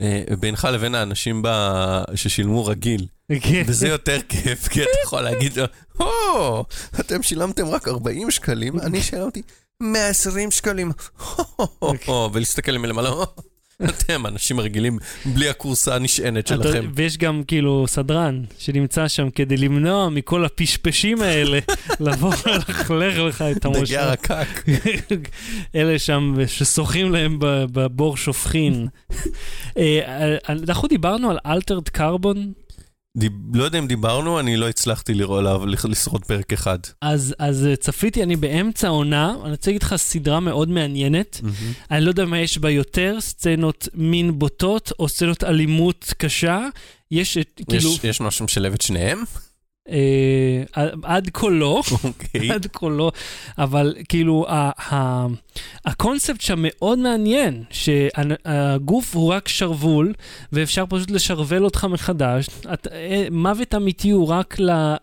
אה, 0.01 0.23
בינך 0.39 0.67
לבין 0.73 0.95
האנשים 0.95 1.41
ב- 1.45 2.03
ששילמו 2.15 2.65
רגיל. 2.65 3.05
כן. 3.41 3.63
וזה 3.67 3.87
יותר 3.87 4.17
כיף, 4.29 4.67
כי 4.67 4.81
אתה 4.83 4.89
יכול 5.05 5.21
להגיד 5.21 5.57
לו, 5.59 5.65
או, 5.99 6.65
אתם 6.99 7.23
שילמתם 7.23 7.67
רק 7.67 7.87
40 7.87 8.31
שקלים, 8.31 8.79
אני 8.79 9.01
שילמתי 9.01 9.41
120 9.81 10.51
שקלים, 10.51 10.91
הו, 12.05 12.29
ולהסתכל 12.33 12.77
מלמעלה, 12.77 13.09
"הו, 13.09 13.23
אתם 13.85 14.25
אנשים 14.25 14.59
רגילים 14.59 14.97
בלי 15.25 15.49
הכורסה 15.49 15.95
הנשענת 15.95 16.47
שלכם. 16.47 16.91
ויש 16.95 17.17
גם 17.17 17.43
כאילו 17.47 17.85
סדרן 17.87 18.43
שנמצא 18.59 19.07
שם 19.07 19.29
כדי 19.29 19.57
למנוע 19.57 20.09
מכל 20.09 20.45
הפשפשים 20.45 21.21
האלה 21.21 21.59
לבוא 21.99 22.33
ולכלך 22.45 23.17
לך 23.17 23.41
את 23.41 23.65
דגי 23.65 23.77
המושב. 23.77 23.97
הרקק. 23.97 24.63
אלה 25.75 25.99
שם 25.99 26.35
ששוחים 26.47 27.11
להם 27.11 27.37
בבור 27.41 28.17
שופכין. 28.17 28.87
אה, 29.77 30.37
אנחנו 30.49 30.87
דיברנו 30.87 31.29
על 31.29 31.37
אלתרד 31.45 31.89
קרבון, 31.89 32.53
לא 33.53 33.63
יודע 33.63 33.79
אם 33.79 33.87
דיברנו, 33.87 34.39
אני 34.39 34.57
לא 34.57 34.69
הצלחתי 34.69 35.13
לשרוד 35.89 36.25
פרק 36.25 36.53
אחד. 36.53 36.79
אז, 37.01 37.35
אז 37.39 37.65
אה, 37.65 37.75
צפיתי, 37.75 38.23
אני 38.23 38.35
באמצע 38.35 38.87
העונה, 38.87 39.35
אני 39.43 39.51
רוצה 39.51 39.71
להגיד 39.71 39.83
לך 39.83 39.95
סדרה 39.95 40.39
מאוד 40.39 40.69
מעניינת. 40.69 41.41
אני 41.91 42.01
לא 42.05 42.09
יודע 42.09 42.25
מה 42.25 42.39
יש 42.39 42.57
בה 42.57 42.69
יותר, 42.69 43.17
סצנות 43.21 43.87
מין 43.93 44.39
בוטות 44.39 44.91
או 44.99 45.09
סצנות 45.09 45.43
אלימות 45.43 46.13
קשה. 46.17 46.67
יש 47.11 47.37
את, 47.37 47.61
כאילו, 47.69 47.89
יש- 47.93 47.99
יש 48.03 48.21
משהו 48.21 48.39
שמשלב 48.47 48.73
את 48.73 48.81
שניהם? 48.81 49.23
אה, 49.89 50.63
עד 51.03 51.29
לא. 51.51 51.81
אוקיי. 52.03 52.51
עד 52.51 52.67
כה 52.73 52.89
לא, 52.89 53.11
אבל 53.57 53.95
כאילו 54.09 54.45
ה- 54.49 54.93
ה- 54.93 55.27
הקונספט 55.85 56.41
שם 56.41 56.59
מאוד 56.61 56.99
מעניין, 56.99 57.63
שהגוף 57.69 59.15
הוא 59.15 59.33
רק 59.33 59.47
שרוול, 59.47 60.13
ואפשר 60.51 60.83
פשוט 60.89 61.11
לשרוול 61.11 61.65
אותך 61.65 61.85
מחדש. 61.89 62.45
את- 62.73 62.87
אה, 62.91 63.27
מוות 63.31 63.75
אמיתי 63.75 64.09
הוא 64.09 64.27
רק 64.27 64.57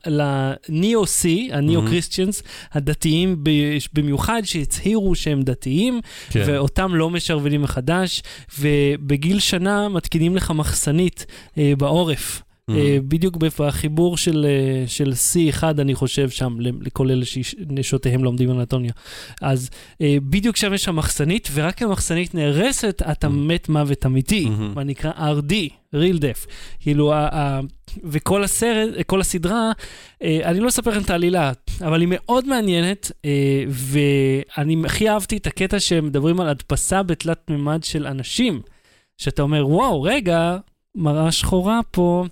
לניאו-סי, 0.07 1.49
הניאו-קריסטיאנס, 1.53 2.43
הדתיים 2.72 3.37
ב- 3.43 3.51
במיוחד, 3.93 4.43
שהצהירו 4.45 5.14
שהם 5.14 5.43
דתיים, 5.43 6.01
כן. 6.31 6.43
ואותם 6.47 6.95
לא 6.95 7.11
משרווילים 7.11 7.62
מחדש, 7.62 8.22
ובגיל 8.59 9.39
שנה 9.41 9.89
מתקינים 9.89 10.37
לך 10.37 10.51
מחסנית 10.51 11.26
אה, 11.59 11.72
בעורף. 11.78 12.43
אה, 12.77 12.99
בדיוק 13.09 13.37
בחיבור 13.37 14.16
של, 14.16 14.47
אה, 14.49 14.85
של 14.89 15.12
C1, 15.12 15.62
אני 15.79 15.95
חושב, 15.95 16.31
שם, 16.31 16.57
לכל 16.61 17.11
אלה 17.11 17.25
שנשותיהם 17.25 18.25
לומדים 18.25 18.51
אנטוניה. 18.51 18.93
אז 19.43 19.71
אה, 20.01 20.16
בדיוק 20.23 20.57
שם 20.57 20.75
יש 20.75 20.85
שם 20.85 20.97
מחסנית, 20.97 21.49
ורק 21.53 21.83
המחסנית 21.83 22.35
נהרסת, 22.35 23.03
אתה 23.11 23.27
Mhm. 23.27 23.31
מת 23.31 23.68
מוות 23.68 24.07
אמיתי, 24.07 24.47
Mhm. 24.47 24.61
מה 24.75 24.85
נקרא 24.85 25.11
RD, 25.12 25.53
real 25.95 26.18
death. 26.18 26.47
כאילו, 26.81 27.12
ה- 27.12 27.29
ה- 27.33 27.61
וכל 28.05 28.45
הסרט, 28.45 28.89
כל 29.07 29.21
הסדרה, 29.21 29.73
אני 30.23 30.61
לא 30.61 30.68
אספר 30.68 30.91
לכם 30.91 31.01
את 31.03 31.11
העלילה, 31.11 31.53
אבל 31.81 32.01
היא 32.01 32.09
מאוד 32.11 32.47
מעניינת, 32.49 33.12
ואני 33.68 34.77
הכי 34.85 35.09
אהבתי 35.11 35.37
את 35.37 35.47
הקטע 35.47 35.81
שהם 35.81 36.07
מדברים 36.07 36.41
על 36.41 36.49
הדפסה 36.49 37.03
בתלת 37.03 37.51
מימד 37.51 37.85
של 37.85 38.07
אנשים, 38.07 38.61
שאתה 39.18 39.43
אומר, 39.43 39.68
וואו, 39.68 40.03
רגע, 40.03 40.57
מראה 40.95 41.32
שחורה 41.32 41.80
פה, 41.91 42.24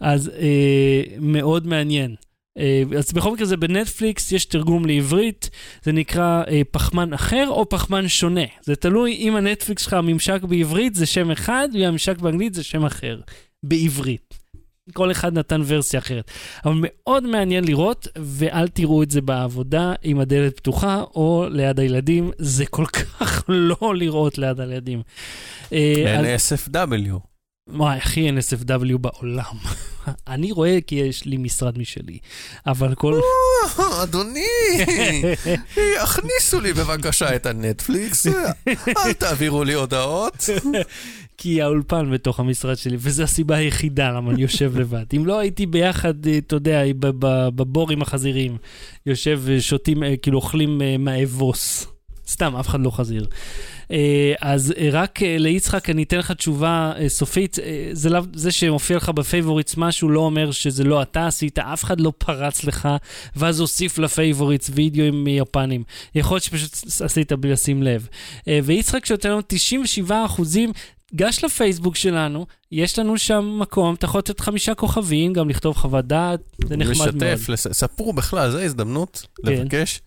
אז 0.00 0.28
אה, 0.28 1.02
מאוד 1.20 1.66
מעניין. 1.66 2.14
אה, 2.58 2.82
אז 2.98 3.12
בכל 3.12 3.32
מקרה 3.32 3.46
זה 3.46 3.56
בנטפליקס, 3.56 4.32
יש 4.32 4.44
תרגום 4.44 4.86
לעברית, 4.86 5.50
זה 5.82 5.92
נקרא 5.92 6.42
אה, 6.48 6.62
פחמן 6.70 7.12
אחר 7.12 7.46
או 7.48 7.68
פחמן 7.68 8.08
שונה. 8.08 8.44
זה 8.62 8.76
תלוי 8.76 9.16
אם 9.16 9.36
הנטפליקס 9.36 9.82
שלך, 9.82 9.92
הממשק 9.92 10.42
בעברית 10.42 10.94
זה 10.94 11.06
שם 11.06 11.30
אחד, 11.30 11.68
והממשק 11.74 12.18
באנגלית 12.18 12.54
זה 12.54 12.62
שם 12.62 12.84
אחר, 12.84 13.20
בעברית. 13.62 14.34
כל 14.92 15.10
אחד 15.10 15.38
נתן 15.38 15.62
ורסיה 15.66 16.00
אחרת. 16.00 16.30
אבל 16.64 16.74
מאוד 16.80 17.26
מעניין 17.26 17.64
לראות, 17.64 18.08
ואל 18.16 18.68
תראו 18.68 19.02
את 19.02 19.10
זה 19.10 19.20
בעבודה 19.20 19.92
עם 20.02 20.20
הדלת 20.20 20.56
פתוחה 20.56 21.02
או 21.14 21.46
ליד 21.50 21.80
הילדים, 21.80 22.30
זה 22.38 22.66
כל 22.66 22.86
כך 22.86 23.44
לא 23.48 23.94
לראות 23.94 24.38
ליד 24.38 24.60
הילדים. 24.60 25.02
אה, 25.72 26.36
NSFW. 26.36 27.27
וואי, 27.68 27.96
הכי 27.96 28.30
NSFW 28.30 28.98
בעולם. 28.98 29.54
אני 30.28 30.52
רואה 30.52 30.78
כי 30.86 30.94
יש 30.94 31.24
לי 31.24 31.36
משרד 31.36 31.78
משלי, 31.78 32.18
אבל 32.66 32.94
כל... 32.94 33.20
אדוני, 34.02 34.46
הכניסו 36.02 36.60
לי 36.60 36.72
בבקשה 36.72 37.36
את 37.36 37.46
הנטפליקס, 37.46 38.26
אל 39.06 39.12
תעבירו 39.12 39.64
לי 39.64 39.74
הודעות. 39.74 40.44
כי 41.40 41.62
האולפן 41.62 42.10
בתוך 42.10 42.40
המשרד 42.40 42.76
שלי, 42.76 42.96
וזו 43.00 43.22
הסיבה 43.22 43.56
היחידה 43.56 44.10
למה 44.10 44.30
אני 44.30 44.42
יושב 44.42 44.78
לבד. 44.78 45.04
אם 45.16 45.26
לא 45.26 45.38
הייתי 45.38 45.66
ביחד, 45.66 46.26
אה, 46.26 46.38
אתה 46.38 46.56
יודע, 46.56 46.82
בבור 47.54 47.90
עם 47.90 48.02
החזירים, 48.02 48.56
יושב 49.06 49.40
ושותים, 49.44 50.02
אה, 50.02 50.16
כאילו 50.16 50.38
אוכלים 50.38 50.82
אה, 50.82 50.96
מהאבוס. 50.98 51.86
סתם, 52.28 52.56
אף 52.56 52.68
אחד 52.68 52.80
לא 52.80 52.90
חזיר. 52.90 53.26
אה, 53.90 54.34
אז 54.40 54.74
אה, 54.78 54.88
רק 54.92 55.22
אה, 55.22 55.36
ליצחק 55.38 55.90
אני 55.90 56.02
אתן 56.02 56.18
לך 56.18 56.32
תשובה 56.32 56.92
סופית. 57.08 57.58
זה, 57.92 58.10
לא, 58.10 58.20
זה 58.34 58.50
שמופיע 58.50 58.96
לך 58.96 59.08
ב 59.08 59.15
favorites 59.15 59.76
משהו 59.76 60.08
לא 60.08 60.20
אומר 60.20 60.50
שזה 60.50 60.84
לא 60.84 61.02
אתה 61.02 61.26
עשית, 61.26 61.58
אף 61.58 61.84
אחד 61.84 62.00
לא 62.00 62.12
פרץ 62.18 62.64
לך, 62.64 62.88
ואז 63.36 63.60
הוסיף 63.60 63.98
ל 63.98 64.05
favorites 64.05 64.70
וידאוים 64.74 65.24
מיפנים. 65.24 65.82
יכול 66.14 66.34
להיות 66.34 66.44
שפשוט 66.44 67.02
עשית 67.04 67.32
בלי 67.32 67.52
לשים 67.52 67.82
לב. 67.82 68.08
ויצחק 68.64 69.06
שנותן 69.06 69.30
לנו 69.30 69.40
97 69.46 70.24
אחוזים, 70.24 70.72
גש 71.14 71.44
לפייסבוק 71.44 71.96
שלנו, 71.96 72.46
יש 72.72 72.98
לנו 72.98 73.18
שם 73.18 73.58
מקום, 73.60 73.94
אתה 73.94 74.04
יכול 74.04 74.18
לתת 74.18 74.40
חמישה 74.40 74.74
כוכבים, 74.74 75.32
גם 75.32 75.48
לכתוב 75.48 75.76
חוות 75.76 76.04
דעת, 76.04 76.40
זה 76.68 76.76
נחמד 76.76 76.96
מאוד. 76.96 77.22
לשתף, 77.48 77.72
ספרו 77.72 78.12
בכלל, 78.12 78.50
זו 78.50 78.58
הזדמנות 78.58 79.26
כן. 79.46 79.52
לבקש. 79.52 80.00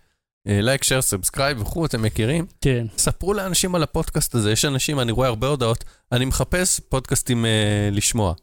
like, 0.46 0.84
share, 0.84 1.02
subscribe 1.02 1.60
וכו', 1.60 1.86
אתם 1.86 2.02
מכירים? 2.02 2.46
כן, 2.60 2.86
ספרו 2.98 3.34
לאנשים 3.34 3.74
על 3.74 3.82
הפודקאסט 3.82 4.34
הזה, 4.34 4.52
יש 4.52 4.64
אנשים, 4.64 5.00
אני 5.00 5.12
רואה 5.12 5.28
הרבה 5.28 5.46
הודעות, 5.46 5.84
אני 6.12 6.24
מחפש 6.24 6.80
פודקאסטים 6.88 7.44
אה, 7.46 7.50
לשמוע. 7.92 8.34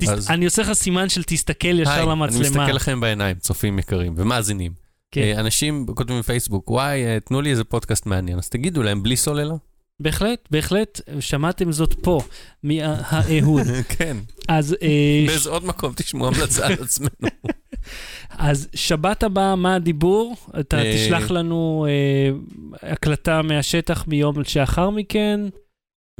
תס... 0.00 0.08
אז- 0.08 0.30
אני 0.30 0.44
עושה 0.44 0.62
לך 0.62 0.72
סימן 0.72 1.08
של 1.08 1.22
תסתכל 1.22 1.80
ישר 1.80 1.90
היי, 1.90 2.02
אני 2.02 2.10
למצלמה. 2.10 2.40
מסתכל 2.40 2.72
לכם 2.76 3.00
בעיניים, 3.00 3.36
צופים 3.36 3.78
יקרים 3.78 4.14
ומאזינים. 4.16 4.72
כן. 5.10 5.20
אה, 5.20 5.40
אנשים 5.40 5.86
כותבים 5.94 6.18
בפייסבוק, 6.18 6.70
וואי, 6.70 7.04
אה, 7.04 7.20
תנו 7.20 7.40
לי 7.40 7.50
איזה 7.50 7.64
פודקאסט 7.64 8.06
מעניין, 8.06 8.38
אז 8.38 8.48
תגידו 8.48 8.82
להם 8.82 9.02
בלי 9.02 9.16
סוללה. 9.16 9.54
בהחלט, 10.00 10.48
בהחלט, 10.50 11.00
שמעתם 11.20 11.72
זאת 11.72 11.94
פה, 12.02 12.20
מאהוד. 12.62 13.66
כן, 13.98 14.16
אז, 14.48 14.76
אה, 14.82 15.24
באיזה 15.26 15.50
עוד 15.50 15.64
מקום 15.64 15.92
תשמעו 15.96 16.28
המלצה 16.28 16.66
על 16.66 16.72
עצמנו. 16.72 17.10
אז 18.38 18.68
שבת 18.74 19.22
הבאה, 19.22 19.56
מה 19.56 19.74
הדיבור? 19.74 20.36
אתה 20.60 20.78
אה, 20.78 20.92
תשלח 20.94 21.30
לנו 21.30 21.86
אה, 21.88 22.30
הקלטה 22.92 23.42
מהשטח 23.42 24.04
מיום 24.08 24.44
שאחר 24.44 24.90
מכן. 24.90 25.40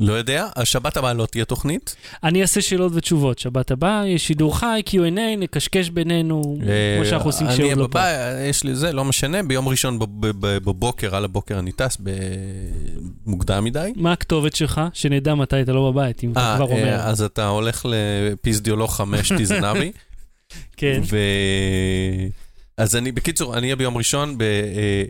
לא 0.00 0.12
יודע, 0.12 0.46
השבת 0.56 0.96
הבאה 0.96 1.12
לא 1.12 1.26
תהיה 1.26 1.44
תוכנית. 1.44 1.96
אני 2.24 2.42
אעשה 2.42 2.60
שאלות 2.60 2.92
ותשובות. 2.94 3.38
שבת 3.38 3.70
הבאה, 3.70 4.06
יש 4.06 4.26
שידור 4.26 4.58
חי, 4.58 4.82
Q&A, 4.86 4.96
נקשקש 5.38 5.90
בינינו, 5.90 6.58
כמו 6.96 7.04
שאנחנו 7.06 7.28
עושים 7.28 7.46
אה, 7.46 7.52
אני 7.52 7.58
כשעוד 7.62 7.78
לא 7.78 7.82
פה. 7.82 7.88
בבית, 7.88 8.14
יש 8.50 8.64
לי 8.64 8.74
זה, 8.74 8.92
לא 8.92 9.04
משנה, 9.04 9.42
ביום 9.42 9.68
ראשון 9.68 9.98
בב- 9.98 10.06
בב- 10.20 10.58
בבוקר, 10.58 11.16
על 11.16 11.24
הבוקר 11.24 11.58
אני 11.58 11.72
טס 11.72 11.98
מוקדם 13.26 13.64
מדי. 13.64 13.92
מה 13.96 14.12
הכתובת 14.12 14.56
שלך? 14.56 14.80
שנדע 14.92 15.34
מתי 15.34 15.62
אתה 15.62 15.72
לא 15.72 15.90
בבית, 15.90 16.24
אם 16.24 16.32
אתה 16.32 16.40
אה, 16.40 16.56
כבר 16.56 16.64
אומר. 16.66 16.88
אה, 16.88 17.06
אז 17.06 17.22
אתה 17.22 17.46
הולך 17.48 17.86
לפיזדיולוג 17.88 18.90
5 18.90 19.32
תזנבי, 19.38 19.92
כן. 20.76 21.00
אז 22.76 22.96
אני, 22.96 23.12
בקיצור, 23.12 23.54
אני 23.58 23.66
אהיה 23.66 23.76
ביום 23.76 23.96
ראשון, 23.96 24.38
ב, 24.38 24.42
אה, 24.42 24.48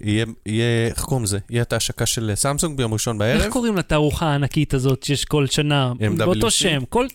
יהיה, 0.04 0.24
יהיה, 0.46 0.86
איך 0.86 1.00
קוראים 1.00 1.24
לזה? 1.24 1.38
יהיה 1.50 1.62
את 1.62 1.72
ההשקה 1.72 2.06
של 2.06 2.32
סמסונג 2.34 2.76
ביום 2.76 2.92
ראשון 2.92 3.18
בערב. 3.18 3.40
איך 3.40 3.52
קוראים 3.52 3.76
לתערוכה 3.76 4.26
הענקית 4.26 4.74
הזאת 4.74 5.02
שיש 5.02 5.24
כל 5.24 5.46
שנה? 5.46 5.92
MWC? 6.00 6.16
באותו 6.18 6.50
שם. 6.50 6.84
כל... 6.88 7.06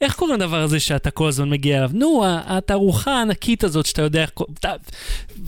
איך 0.00 0.14
קוראים 0.14 0.36
לדבר 0.36 0.62
הזה 0.62 0.80
שאתה 0.80 1.10
כל 1.10 1.28
הזמן 1.28 1.50
מגיע 1.50 1.78
אליו? 1.78 1.90
נו, 1.92 2.22
התערוכה 2.26 3.10
הענקית 3.12 3.64
הזאת 3.64 3.86
שאתה 3.86 4.02
יודע 4.02 4.22
איך... 4.22 4.30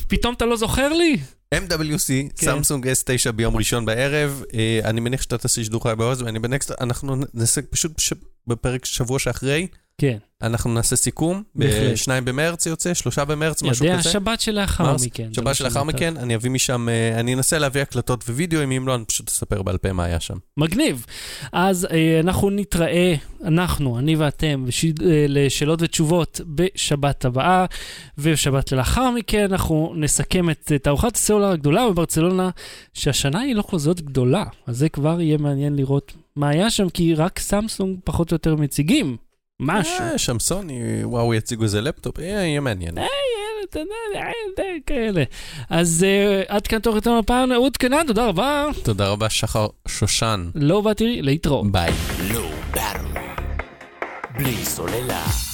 פתאום 0.08 0.34
אתה 0.34 0.44
לא 0.46 0.56
זוכר 0.56 0.92
לי? 0.92 1.16
MWC, 1.54 2.06
כן. 2.36 2.46
סמסונג 2.46 2.86
S9 2.88 3.32
ביום 3.32 3.56
ראשון 3.56 3.84
בערב, 3.84 4.42
אה, 4.54 4.80
אני 4.84 5.00
מניח 5.00 5.22
שאתה 5.22 5.38
תעשה 5.38 5.64
שידור 5.64 5.82
חי 5.82 5.92
בעוז, 5.98 6.22
ואני 6.22 6.38
בנקסט, 6.38 6.72
אנחנו 6.80 7.16
נעשה 7.34 7.60
פשוט 7.62 7.92
בש- 7.96 8.12
בפרק 8.46 8.84
שבוע 8.84 9.18
שאחרי, 9.18 9.66
כן. 10.02 10.18
אנחנו 10.42 10.74
נעשה 10.74 10.96
סיכום, 10.96 11.42
בהחלט. 11.54 11.92
בשניים 11.92 12.24
במרץ 12.24 12.66
יוצא, 12.66 12.94
שלושה 12.94 13.24
במרץ, 13.24 13.62
משהו 13.62 13.86
יודע, 13.86 13.98
כזה. 13.98 14.10
שבת 14.10 14.40
שלאחר 14.40 14.84
מרס, 14.84 15.06
מכן. 15.06 15.28
שבת 15.32 15.54
שלאחר. 15.54 15.82
מכן, 15.82 16.16
אני 16.16 16.34
אביא 16.34 16.50
משם, 16.50 16.88
אה, 16.88 17.20
אני 17.20 17.34
אנסה 17.34 17.58
להביא 17.58 17.82
הקלטות 17.82 18.24
ווידאוים, 18.28 18.72
אם 18.72 18.88
לא, 18.88 18.94
אני 18.94 19.04
פשוט 19.04 19.28
אספר 19.28 19.62
בעל 19.62 19.78
פה 19.78 19.92
מה 19.92 20.04
היה 20.04 20.20
שם. 20.20 20.36
מגניב. 20.56 21.06
אז 21.52 21.88
אה, 21.90 22.20
אנחנו 22.20 22.50
נתראה, 22.50 23.14
אנחנו, 23.44 23.98
אני 23.98 24.16
ואתם, 24.16 24.64
אה, 24.66 25.26
לשאלות 25.28 25.82
ותשובות 25.82 26.40
בשבת 26.46 27.24
הבאה, 27.24 27.64
ובשבת 28.18 28.72
לאחר 28.72 29.10
מכן 29.10 29.44
אנחנו 29.50 29.94
נסכם 29.96 30.50
את 30.50 30.72
תערוכת 30.82 31.14
הסלולר 31.14 31.48
הגדולה 31.48 31.90
בברצלונה, 31.90 32.50
שהשנה 32.94 33.40
היא 33.40 33.54
לא 33.54 33.64
כזאת 33.70 34.00
גדולה, 34.00 34.44
אז 34.66 34.78
זה 34.78 34.88
כבר 34.88 35.20
יהיה 35.20 35.38
מעניין 35.38 35.76
לראות 35.76 36.12
מה 36.36 36.48
היה 36.48 36.70
שם, 36.70 36.88
כי 36.88 37.14
רק 37.14 37.38
סמסונג 37.38 37.98
פחות 38.04 38.30
או 38.30 38.34
יותר 38.34 38.56
מציגים 38.56 39.16
משהו. 39.62 40.00
אה, 40.00 40.18
שם 40.18 40.38
סוני, 40.38 41.04
וואו, 41.04 41.34
יציגו 41.34 41.62
איזה 41.64 41.80
לפטופ, 41.80 42.18
אה, 42.18 42.24
יהיה 42.24 42.60
מעניין. 42.60 42.94
אתה 43.70 43.80
יודע, 43.80 44.26
אה, 44.58 44.64
כאלה. 44.86 45.22
אז 45.70 46.04
אה, 46.08 46.42
עד 46.48 46.66
כאן 46.66 46.78
תוך 46.78 46.94
יותר 46.94 47.12
הפעם, 47.12 47.52
אהוד 47.52 47.76
קינן, 47.76 48.06
תודה 48.06 48.26
רבה. 48.26 48.66
תודה 48.82 49.08
רבה, 49.08 49.30
שחר 49.30 49.66
שושן. 49.88 50.50
Low 50.54 50.80
Battery 50.80 51.22
להתראות. 51.22 51.72
ביי. 51.72 51.90
Low 52.30 52.76
Battery. 52.76 53.18
בלי 54.38 54.64
סוללה. 54.64 55.51